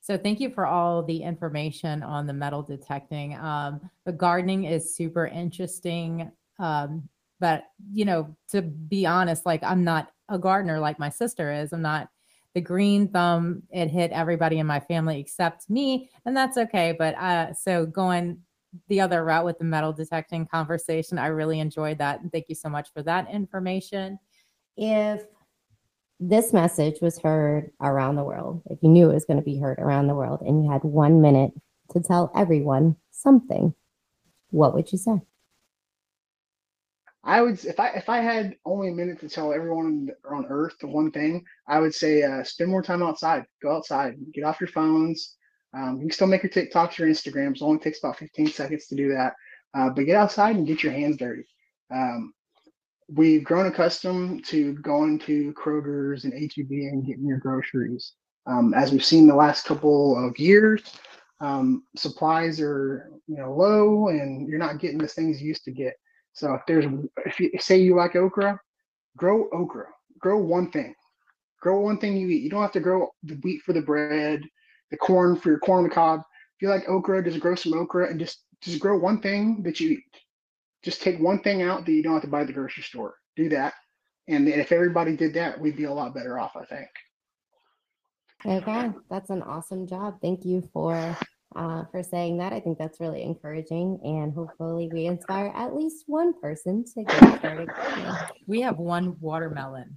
So 0.00 0.18
thank 0.18 0.38
you 0.38 0.50
for 0.50 0.66
all 0.66 1.02
the 1.02 1.22
information 1.22 2.02
on 2.02 2.26
the 2.26 2.32
metal 2.32 2.62
detecting. 2.62 3.36
Um, 3.36 3.80
the 4.04 4.12
gardening 4.12 4.64
is 4.64 4.94
super 4.94 5.26
interesting. 5.26 6.30
Um, 6.58 7.08
but 7.40 7.64
you 7.90 8.04
know, 8.04 8.36
to 8.50 8.62
be 8.62 9.06
honest, 9.06 9.46
like 9.46 9.62
I'm 9.62 9.82
not 9.82 10.10
a 10.28 10.38
gardener 10.38 10.78
like 10.78 10.98
my 10.98 11.08
sister 11.08 11.52
is. 11.52 11.72
I'm 11.72 11.82
not 11.82 12.08
the 12.54 12.60
green 12.60 13.08
thumb. 13.08 13.62
It 13.70 13.90
hit 13.90 14.12
everybody 14.12 14.58
in 14.58 14.66
my 14.66 14.80
family 14.80 15.18
except 15.20 15.68
me, 15.68 16.10
and 16.24 16.36
that's 16.36 16.56
okay. 16.56 16.94
But 16.96 17.14
uh, 17.16 17.54
so 17.54 17.86
going 17.86 18.38
the 18.88 19.00
other 19.00 19.24
route 19.24 19.44
with 19.44 19.58
the 19.58 19.64
metal 19.64 19.92
detecting 19.92 20.46
conversation, 20.46 21.18
I 21.18 21.28
really 21.28 21.60
enjoyed 21.60 21.98
that. 21.98 22.20
And 22.20 22.30
thank 22.32 22.48
you 22.48 22.54
so 22.54 22.68
much 22.68 22.92
for 22.92 23.02
that 23.02 23.30
information. 23.30 24.18
If 24.76 25.22
this 26.20 26.52
message 26.52 27.00
was 27.00 27.18
heard 27.18 27.70
around 27.80 28.16
the 28.16 28.24
world, 28.24 28.62
if 28.70 28.78
you 28.82 28.88
knew 28.88 29.10
it 29.10 29.14
was 29.14 29.24
going 29.24 29.38
to 29.38 29.44
be 29.44 29.58
heard 29.58 29.78
around 29.78 30.06
the 30.06 30.14
world, 30.14 30.40
and 30.42 30.64
you 30.64 30.70
had 30.70 30.82
one 30.82 31.20
minute 31.20 31.52
to 31.90 32.00
tell 32.00 32.32
everyone 32.34 32.96
something, 33.10 33.74
what 34.50 34.74
would 34.74 34.90
you 34.92 34.98
say? 34.98 35.20
I 37.26 37.40
would 37.40 37.64
if 37.64 37.80
I 37.80 37.88
if 37.90 38.08
I 38.08 38.18
had 38.18 38.56
only 38.66 38.88
a 38.88 38.94
minute 38.94 39.18
to 39.20 39.28
tell 39.30 39.52
everyone 39.52 40.10
on 40.30 40.46
Earth 40.50 40.74
the 40.80 40.86
one 40.86 41.10
thing, 41.10 41.44
I 41.66 41.80
would 41.80 41.94
say 41.94 42.22
uh, 42.22 42.44
spend 42.44 42.70
more 42.70 42.82
time 42.82 43.02
outside. 43.02 43.44
Go 43.62 43.74
outside, 43.74 44.16
get 44.34 44.44
off 44.44 44.60
your 44.60 44.68
phones. 44.68 45.36
Um, 45.76 45.96
you 45.96 46.02
can 46.02 46.10
still 46.12 46.26
make 46.26 46.42
your 46.42 46.50
TikToks, 46.50 46.98
your 46.98 47.08
Instagrams. 47.08 47.56
It 47.56 47.62
only 47.62 47.80
takes 47.80 47.98
about 47.98 48.18
15 48.18 48.48
seconds 48.48 48.86
to 48.86 48.94
do 48.94 49.12
that. 49.12 49.34
Uh, 49.74 49.90
but 49.90 50.06
get 50.06 50.16
outside 50.16 50.56
and 50.56 50.66
get 50.66 50.82
your 50.82 50.92
hands 50.92 51.16
dirty. 51.16 51.44
Um, 51.92 52.32
we've 53.08 53.44
grown 53.44 53.66
accustomed 53.66 54.44
to 54.46 54.74
going 54.74 55.18
to 55.20 55.52
Kroger's 55.54 56.24
and 56.24 56.32
HEB 56.32 56.70
and 56.70 57.04
getting 57.04 57.26
your 57.26 57.38
groceries. 57.38 58.12
Um, 58.46 58.74
as 58.74 58.92
we've 58.92 59.04
seen 59.04 59.26
the 59.26 59.34
last 59.34 59.64
couple 59.64 60.16
of 60.24 60.38
years, 60.38 60.82
um, 61.40 61.82
supplies 61.96 62.60
are 62.60 63.10
you 63.26 63.36
know 63.36 63.52
low, 63.52 64.08
and 64.08 64.48
you're 64.48 64.58
not 64.58 64.78
getting 64.78 64.98
the 64.98 65.08
things 65.08 65.40
you 65.40 65.48
used 65.48 65.64
to 65.64 65.72
get. 65.72 65.94
So 66.32 66.54
if 66.54 66.62
there's, 66.66 66.86
if 67.26 67.40
you 67.40 67.50
say 67.58 67.78
you 67.78 67.96
like 67.96 68.16
okra, 68.16 68.58
grow 69.16 69.48
okra. 69.50 69.86
Grow 70.18 70.38
one 70.38 70.70
thing. 70.70 70.94
Grow 71.60 71.80
one 71.80 71.98
thing 71.98 72.16
you 72.16 72.28
eat. 72.28 72.42
You 72.42 72.50
don't 72.50 72.62
have 72.62 72.72
to 72.72 72.80
grow 72.80 73.08
the 73.22 73.34
wheat 73.36 73.62
for 73.62 73.72
the 73.72 73.82
bread, 73.82 74.42
the 74.90 74.96
corn 74.96 75.36
for 75.36 75.50
your 75.50 75.58
corn 75.58 75.78
on 75.78 75.88
the 75.88 75.94
cob. 75.94 76.20
If 76.20 76.62
you 76.62 76.68
like 76.68 76.88
okra, 76.88 77.24
just 77.24 77.40
grow 77.40 77.54
some 77.54 77.74
okra 77.74 78.10
and 78.10 78.20
just 78.20 78.44
just 78.60 78.80
grow 78.80 78.96
one 78.98 79.20
thing 79.20 79.62
that 79.62 79.80
you 79.80 79.90
eat. 79.90 80.04
Just 80.82 81.02
take 81.02 81.18
one 81.18 81.42
thing 81.42 81.62
out 81.62 81.84
that 81.84 81.92
you 81.92 82.02
don't 82.02 82.14
have 82.14 82.22
to 82.22 82.28
buy 82.28 82.42
at 82.42 82.46
the 82.46 82.52
grocery 82.52 82.82
store. 82.82 83.14
Do 83.36 83.48
that. 83.50 83.74
And 84.28 84.48
if 84.48 84.72
everybody 84.72 85.16
did 85.16 85.34
that, 85.34 85.60
we'd 85.60 85.76
be 85.76 85.84
a 85.84 85.92
lot 85.92 86.14
better 86.14 86.38
off, 86.38 86.56
I 86.56 86.64
think. 86.64 86.88
Okay, 88.46 88.90
that's 89.10 89.30
an 89.30 89.42
awesome 89.42 89.86
job. 89.86 90.18
Thank 90.20 90.44
you 90.44 90.68
for 90.72 91.16
uh, 91.56 91.84
for 91.90 92.02
saying 92.02 92.38
that. 92.38 92.52
I 92.52 92.60
think 92.60 92.78
that's 92.78 93.00
really 93.00 93.22
encouraging, 93.22 93.98
and 94.02 94.34
hopefully, 94.34 94.90
we 94.92 95.06
inspire 95.06 95.52
at 95.54 95.74
least 95.74 96.04
one 96.06 96.38
person 96.40 96.84
to 96.94 97.04
get 97.04 97.38
started. 97.38 97.68
We 98.46 98.60
have 98.60 98.76
one 98.76 99.16
watermelon. 99.20 99.96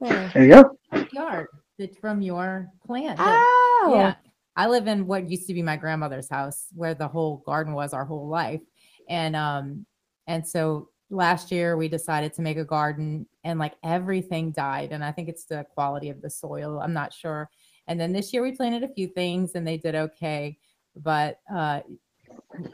There 0.00 0.30
you 0.34 0.50
go. 0.50 0.78
Yard 1.12 1.48
that's 1.78 1.96
from 1.98 2.22
your 2.22 2.70
plant. 2.84 3.18
Oh, 3.20 3.92
Yeah. 3.94 4.14
I 4.58 4.68
live 4.68 4.86
in 4.86 5.06
what 5.06 5.28
used 5.30 5.46
to 5.48 5.54
be 5.54 5.62
my 5.62 5.76
grandmother's 5.76 6.30
house 6.30 6.68
where 6.74 6.94
the 6.94 7.08
whole 7.08 7.38
garden 7.44 7.74
was 7.74 7.92
our 7.92 8.06
whole 8.06 8.26
life. 8.28 8.62
And 9.08 9.36
um 9.36 9.84
and 10.26 10.46
so 10.46 10.88
last 11.10 11.52
year 11.52 11.76
we 11.76 11.88
decided 11.88 12.32
to 12.34 12.42
make 12.42 12.56
a 12.56 12.64
garden 12.64 13.26
and 13.44 13.58
like 13.58 13.74
everything 13.84 14.50
died 14.50 14.92
and 14.92 15.04
I 15.04 15.12
think 15.12 15.28
it's 15.28 15.44
the 15.44 15.66
quality 15.74 16.08
of 16.08 16.22
the 16.22 16.30
soil. 16.30 16.80
I'm 16.80 16.94
not 16.94 17.12
sure. 17.12 17.50
And 17.86 18.00
then 18.00 18.12
this 18.12 18.32
year 18.32 18.42
we 18.42 18.52
planted 18.52 18.82
a 18.82 18.92
few 18.92 19.08
things 19.08 19.54
and 19.54 19.66
they 19.66 19.76
did 19.76 19.94
okay, 19.94 20.58
but 20.96 21.40
uh 21.54 21.80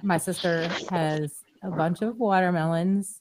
my 0.03 0.19
sister 0.19 0.69
has 0.89 1.43
a 1.65 1.71
bunch 1.71 2.03
of 2.03 2.17
watermelons 2.19 3.21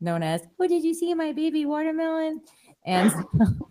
known 0.00 0.22
as, 0.22 0.42
"Oh, 0.58 0.66
did 0.66 0.82
you 0.82 0.94
see 0.94 1.14
my 1.14 1.32
baby 1.32 1.66
watermelon?" 1.66 2.42
And 2.84 3.12
so 3.12 3.28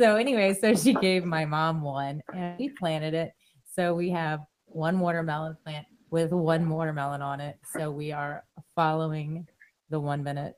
anyway, 0.00 0.54
so 0.54 0.74
she 0.74 0.94
gave 0.94 1.24
my 1.24 1.44
mom 1.44 1.82
one 1.82 2.22
and 2.34 2.58
we 2.58 2.70
planted 2.70 3.14
it. 3.14 3.32
So 3.74 3.94
we 3.94 4.10
have 4.10 4.40
one 4.66 4.98
watermelon 5.00 5.56
plant 5.64 5.86
with 6.10 6.32
one 6.32 6.68
watermelon 6.68 7.22
on 7.22 7.40
it. 7.40 7.58
So 7.76 7.90
we 7.90 8.12
are 8.12 8.44
following 8.74 9.46
the 9.90 10.00
one 10.00 10.22
minute 10.22 10.54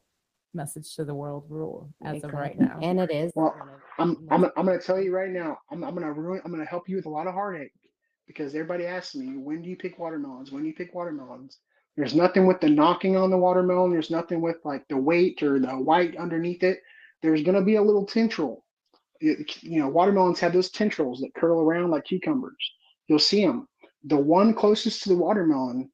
message 0.54 0.94
to 0.96 1.04
the 1.04 1.14
world 1.14 1.44
rule 1.48 1.90
as 2.04 2.24
of 2.24 2.32
right 2.32 2.58
now. 2.58 2.78
and 2.82 2.98
it 2.98 3.10
is. 3.10 3.32
Well, 3.34 3.54
I'm 3.98 4.26
I'm 4.30 4.44
I'm 4.56 4.66
gonna 4.66 4.80
tell 4.80 5.00
you 5.00 5.14
right 5.14 5.30
now. 5.30 5.58
I'm 5.70 5.84
I'm 5.84 5.94
gonna 5.94 6.12
ruin. 6.12 6.40
I'm 6.44 6.50
gonna 6.50 6.64
help 6.64 6.88
you 6.88 6.96
with 6.96 7.06
a 7.06 7.10
lot 7.10 7.26
of 7.26 7.34
heartache 7.34 7.72
because 8.26 8.54
everybody 8.54 8.86
asks 8.86 9.14
me 9.14 9.36
when 9.36 9.62
do 9.62 9.68
you 9.68 9.76
pick 9.76 9.98
watermelons? 9.98 10.50
When 10.52 10.62
do 10.62 10.68
you 10.68 10.74
pick 10.74 10.94
watermelons? 10.94 11.58
There's 11.96 12.14
nothing 12.14 12.46
with 12.46 12.60
the 12.60 12.68
knocking 12.68 13.16
on 13.16 13.30
the 13.30 13.38
watermelon. 13.38 13.90
There's 13.90 14.10
nothing 14.10 14.40
with 14.40 14.56
like 14.64 14.86
the 14.88 14.96
weight 14.98 15.42
or 15.42 15.58
the 15.58 15.68
white 15.70 16.16
underneath 16.16 16.62
it. 16.62 16.80
There's 17.22 17.42
gonna 17.42 17.62
be 17.64 17.76
a 17.76 17.82
little 17.82 18.04
tendril. 18.06 18.64
You 19.20 19.80
know, 19.80 19.88
watermelons 19.88 20.40
have 20.40 20.52
those 20.52 20.70
tendrils 20.70 21.20
that 21.20 21.34
curl 21.34 21.60
around 21.60 21.90
like 21.90 22.04
cucumbers. 22.04 22.72
You'll 23.08 23.18
see 23.18 23.44
them. 23.44 23.68
The 24.04 24.16
one 24.16 24.54
closest 24.54 25.02
to 25.02 25.08
the 25.10 25.16
watermelon 25.16 25.90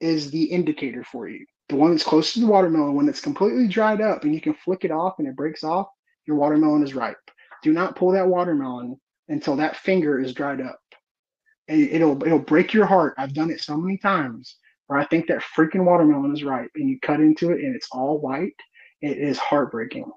is 0.00 0.30
the 0.30 0.44
indicator 0.44 1.04
for 1.04 1.28
you. 1.28 1.46
The 1.68 1.76
one 1.76 1.90
that's 1.90 2.04
close 2.04 2.32
to 2.34 2.40
the 2.40 2.46
watermelon, 2.46 2.94
when 2.94 3.08
it's 3.08 3.20
completely 3.20 3.66
dried 3.66 4.00
up 4.00 4.24
and 4.24 4.34
you 4.34 4.40
can 4.40 4.54
flick 4.54 4.84
it 4.84 4.90
off 4.90 5.14
and 5.18 5.26
it 5.26 5.36
breaks 5.36 5.64
off, 5.64 5.88
your 6.26 6.36
watermelon 6.36 6.82
is 6.82 6.94
ripe. 6.94 7.16
Do 7.62 7.72
not 7.72 7.96
pull 7.96 8.12
that 8.12 8.28
watermelon 8.28 9.00
until 9.28 9.56
that 9.56 9.76
finger 9.76 10.20
is 10.20 10.34
dried 10.34 10.60
up. 10.60 10.78
And 11.68 11.80
it'll 11.80 12.22
it'll 12.22 12.38
break 12.38 12.72
your 12.72 12.86
heart. 12.86 13.14
I've 13.18 13.34
done 13.34 13.50
it 13.50 13.60
so 13.60 13.76
many 13.76 13.98
times 13.98 14.56
where 14.86 14.98
I 14.98 15.06
think 15.06 15.26
that 15.26 15.42
freaking 15.56 15.84
watermelon 15.84 16.32
is 16.32 16.44
ripe 16.44 16.70
and 16.76 16.88
you 16.88 17.00
cut 17.00 17.20
into 17.20 17.50
it 17.50 17.64
and 17.64 17.74
it's 17.74 17.88
all 17.90 18.18
white. 18.18 18.54
It 19.00 19.18
is 19.18 19.38
heartbreaking. 19.38 20.10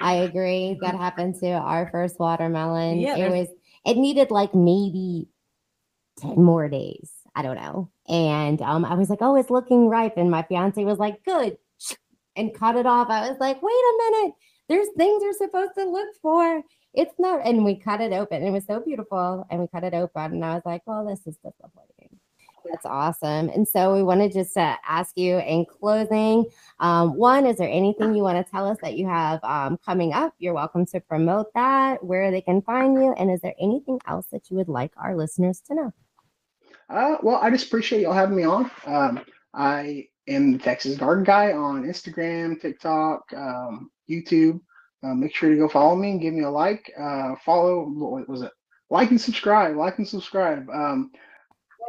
I 0.00 0.14
agree. 0.14 0.78
That 0.80 0.94
happened 0.94 1.36
to 1.40 1.50
our 1.52 1.88
first 1.90 2.18
watermelon. 2.18 3.00
Yeah, 3.00 3.16
it 3.16 3.30
was. 3.30 3.48
It 3.86 3.96
needed 3.96 4.30
like 4.30 4.54
maybe 4.54 5.28
ten 6.18 6.42
more 6.42 6.68
days. 6.68 7.10
I 7.34 7.42
don't 7.42 7.56
know. 7.56 7.90
And 8.08 8.60
um, 8.62 8.84
I 8.84 8.94
was 8.94 9.10
like, 9.10 9.20
"Oh, 9.22 9.36
it's 9.36 9.50
looking 9.50 9.88
ripe," 9.88 10.16
and 10.16 10.30
my 10.30 10.42
fiance 10.42 10.82
was 10.84 10.98
like, 10.98 11.24
"Good," 11.24 11.58
and 12.36 12.54
cut 12.54 12.76
it 12.76 12.86
off. 12.86 13.08
I 13.10 13.28
was 13.28 13.38
like, 13.38 13.62
"Wait 13.62 13.72
a 13.72 14.10
minute. 14.10 14.34
There's 14.68 14.88
things 14.96 15.22
you're 15.22 15.32
supposed 15.34 15.72
to 15.76 15.84
look 15.84 16.08
for. 16.22 16.62
It's 16.94 17.14
not." 17.18 17.46
And 17.46 17.64
we 17.64 17.76
cut 17.76 18.00
it 18.00 18.12
open. 18.12 18.42
It 18.42 18.50
was 18.50 18.66
so 18.66 18.80
beautiful, 18.80 19.46
and 19.50 19.60
we 19.60 19.68
cut 19.68 19.84
it 19.84 19.94
open, 19.94 20.32
and 20.32 20.44
I 20.44 20.54
was 20.54 20.62
like, 20.64 20.82
"Well, 20.86 21.06
this 21.06 21.26
is 21.26 21.36
disappointing." 21.36 21.93
That's 22.70 22.86
awesome. 22.86 23.50
And 23.50 23.66
so 23.68 23.94
we 23.94 24.02
wanted 24.02 24.32
just 24.32 24.54
to 24.54 24.76
ask 24.88 25.16
you 25.16 25.38
in 25.38 25.66
closing, 25.66 26.46
um, 26.80 27.16
one, 27.16 27.46
is 27.46 27.58
there 27.58 27.68
anything 27.68 28.14
you 28.14 28.22
want 28.22 28.44
to 28.44 28.50
tell 28.50 28.66
us 28.66 28.78
that 28.82 28.96
you 28.96 29.06
have 29.06 29.42
um, 29.44 29.78
coming 29.84 30.12
up? 30.12 30.34
You're 30.38 30.54
welcome 30.54 30.86
to 30.86 31.00
promote 31.00 31.52
that, 31.54 32.02
where 32.02 32.30
they 32.30 32.40
can 32.40 32.62
find 32.62 32.94
you. 32.94 33.12
And 33.12 33.30
is 33.30 33.40
there 33.40 33.54
anything 33.60 34.00
else 34.06 34.26
that 34.32 34.50
you 34.50 34.56
would 34.56 34.68
like 34.68 34.92
our 34.96 35.14
listeners 35.14 35.60
to 35.68 35.74
know? 35.74 35.92
Uh, 36.88 37.16
well, 37.22 37.36
I 37.36 37.50
just 37.50 37.66
appreciate 37.66 38.02
y'all 38.02 38.12
having 38.12 38.36
me 38.36 38.44
on. 38.44 38.70
Um, 38.86 39.20
I 39.52 40.08
am 40.26 40.52
the 40.52 40.58
Texas 40.58 40.96
Garden 40.96 41.24
Guy 41.24 41.52
on 41.52 41.84
Instagram, 41.84 42.60
TikTok, 42.60 43.32
um, 43.36 43.90
YouTube. 44.08 44.60
Uh, 45.02 45.14
make 45.14 45.34
sure 45.34 45.50
to 45.50 45.56
go 45.56 45.68
follow 45.68 45.96
me 45.96 46.12
and 46.12 46.20
give 46.20 46.32
me 46.32 46.44
a 46.44 46.50
like. 46.50 46.90
Uh, 46.98 47.34
follow, 47.44 47.84
what 47.84 48.28
was 48.28 48.42
it? 48.42 48.52
Like 48.90 49.10
and 49.10 49.20
subscribe. 49.20 49.76
Like 49.76 49.98
and 49.98 50.08
subscribe. 50.08 50.68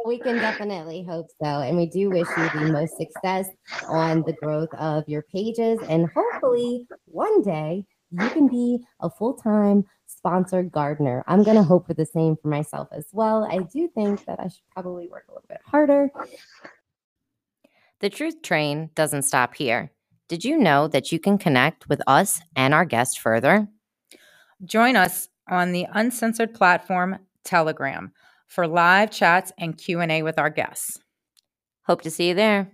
We 0.04 0.18
can 0.18 0.36
definitely 0.36 1.02
hope 1.02 1.28
so. 1.42 1.46
And 1.46 1.76
we 1.76 1.86
do 1.86 2.10
wish 2.10 2.28
you 2.36 2.48
the 2.60 2.72
most 2.72 2.96
success 2.96 3.48
on 3.88 4.22
the 4.22 4.34
growth 4.34 4.72
of 4.74 5.08
your 5.08 5.22
pages. 5.22 5.80
And 5.88 6.08
hopefully, 6.14 6.86
one 7.06 7.42
day 7.42 7.84
you 8.10 8.28
can 8.30 8.48
be 8.48 8.84
a 9.00 9.10
full 9.10 9.34
time 9.34 9.84
sponsored 10.06 10.70
gardener. 10.70 11.24
I'm 11.26 11.42
going 11.42 11.56
to 11.56 11.62
hope 11.62 11.86
for 11.86 11.94
the 11.94 12.06
same 12.06 12.36
for 12.40 12.48
myself 12.48 12.88
as 12.92 13.06
well. 13.12 13.44
I 13.50 13.58
do 13.72 13.88
think 13.94 14.24
that 14.26 14.38
I 14.40 14.48
should 14.48 14.68
probably 14.72 15.08
work 15.08 15.24
a 15.28 15.32
little 15.32 15.46
bit 15.48 15.60
harder. 15.64 16.10
The 18.00 18.10
truth 18.10 18.42
train 18.42 18.90
doesn't 18.94 19.22
stop 19.22 19.54
here. 19.54 19.90
Did 20.28 20.44
you 20.44 20.58
know 20.58 20.88
that 20.88 21.12
you 21.12 21.18
can 21.18 21.38
connect 21.38 21.88
with 21.88 22.02
us 22.06 22.40
and 22.54 22.74
our 22.74 22.84
guests 22.84 23.16
further? 23.16 23.68
Join 24.64 24.96
us 24.96 25.28
on 25.48 25.72
the 25.72 25.86
uncensored 25.92 26.54
platform 26.54 27.18
Telegram 27.44 28.12
for 28.46 28.66
live 28.66 29.10
chats 29.10 29.52
and 29.58 29.76
Q&A 29.76 30.22
with 30.22 30.38
our 30.38 30.50
guests. 30.50 30.98
Hope 31.86 32.02
to 32.02 32.10
see 32.10 32.28
you 32.28 32.34
there. 32.34 32.72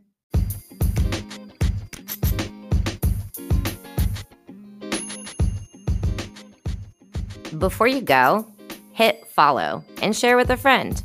Before 7.58 7.86
you 7.86 8.00
go, 8.00 8.46
hit 8.92 9.26
follow 9.28 9.84
and 10.00 10.16
share 10.16 10.36
with 10.36 10.50
a 10.50 10.56
friend. 10.56 11.02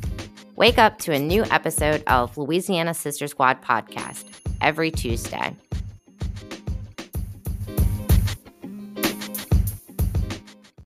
Wake 0.56 0.78
up 0.78 0.98
to 1.00 1.12
a 1.12 1.18
new 1.18 1.44
episode 1.44 2.02
of 2.06 2.36
Louisiana 2.36 2.94
Sister 2.94 3.28
Squad 3.28 3.62
podcast 3.62 4.24
every 4.60 4.90
Tuesday. 4.90 5.54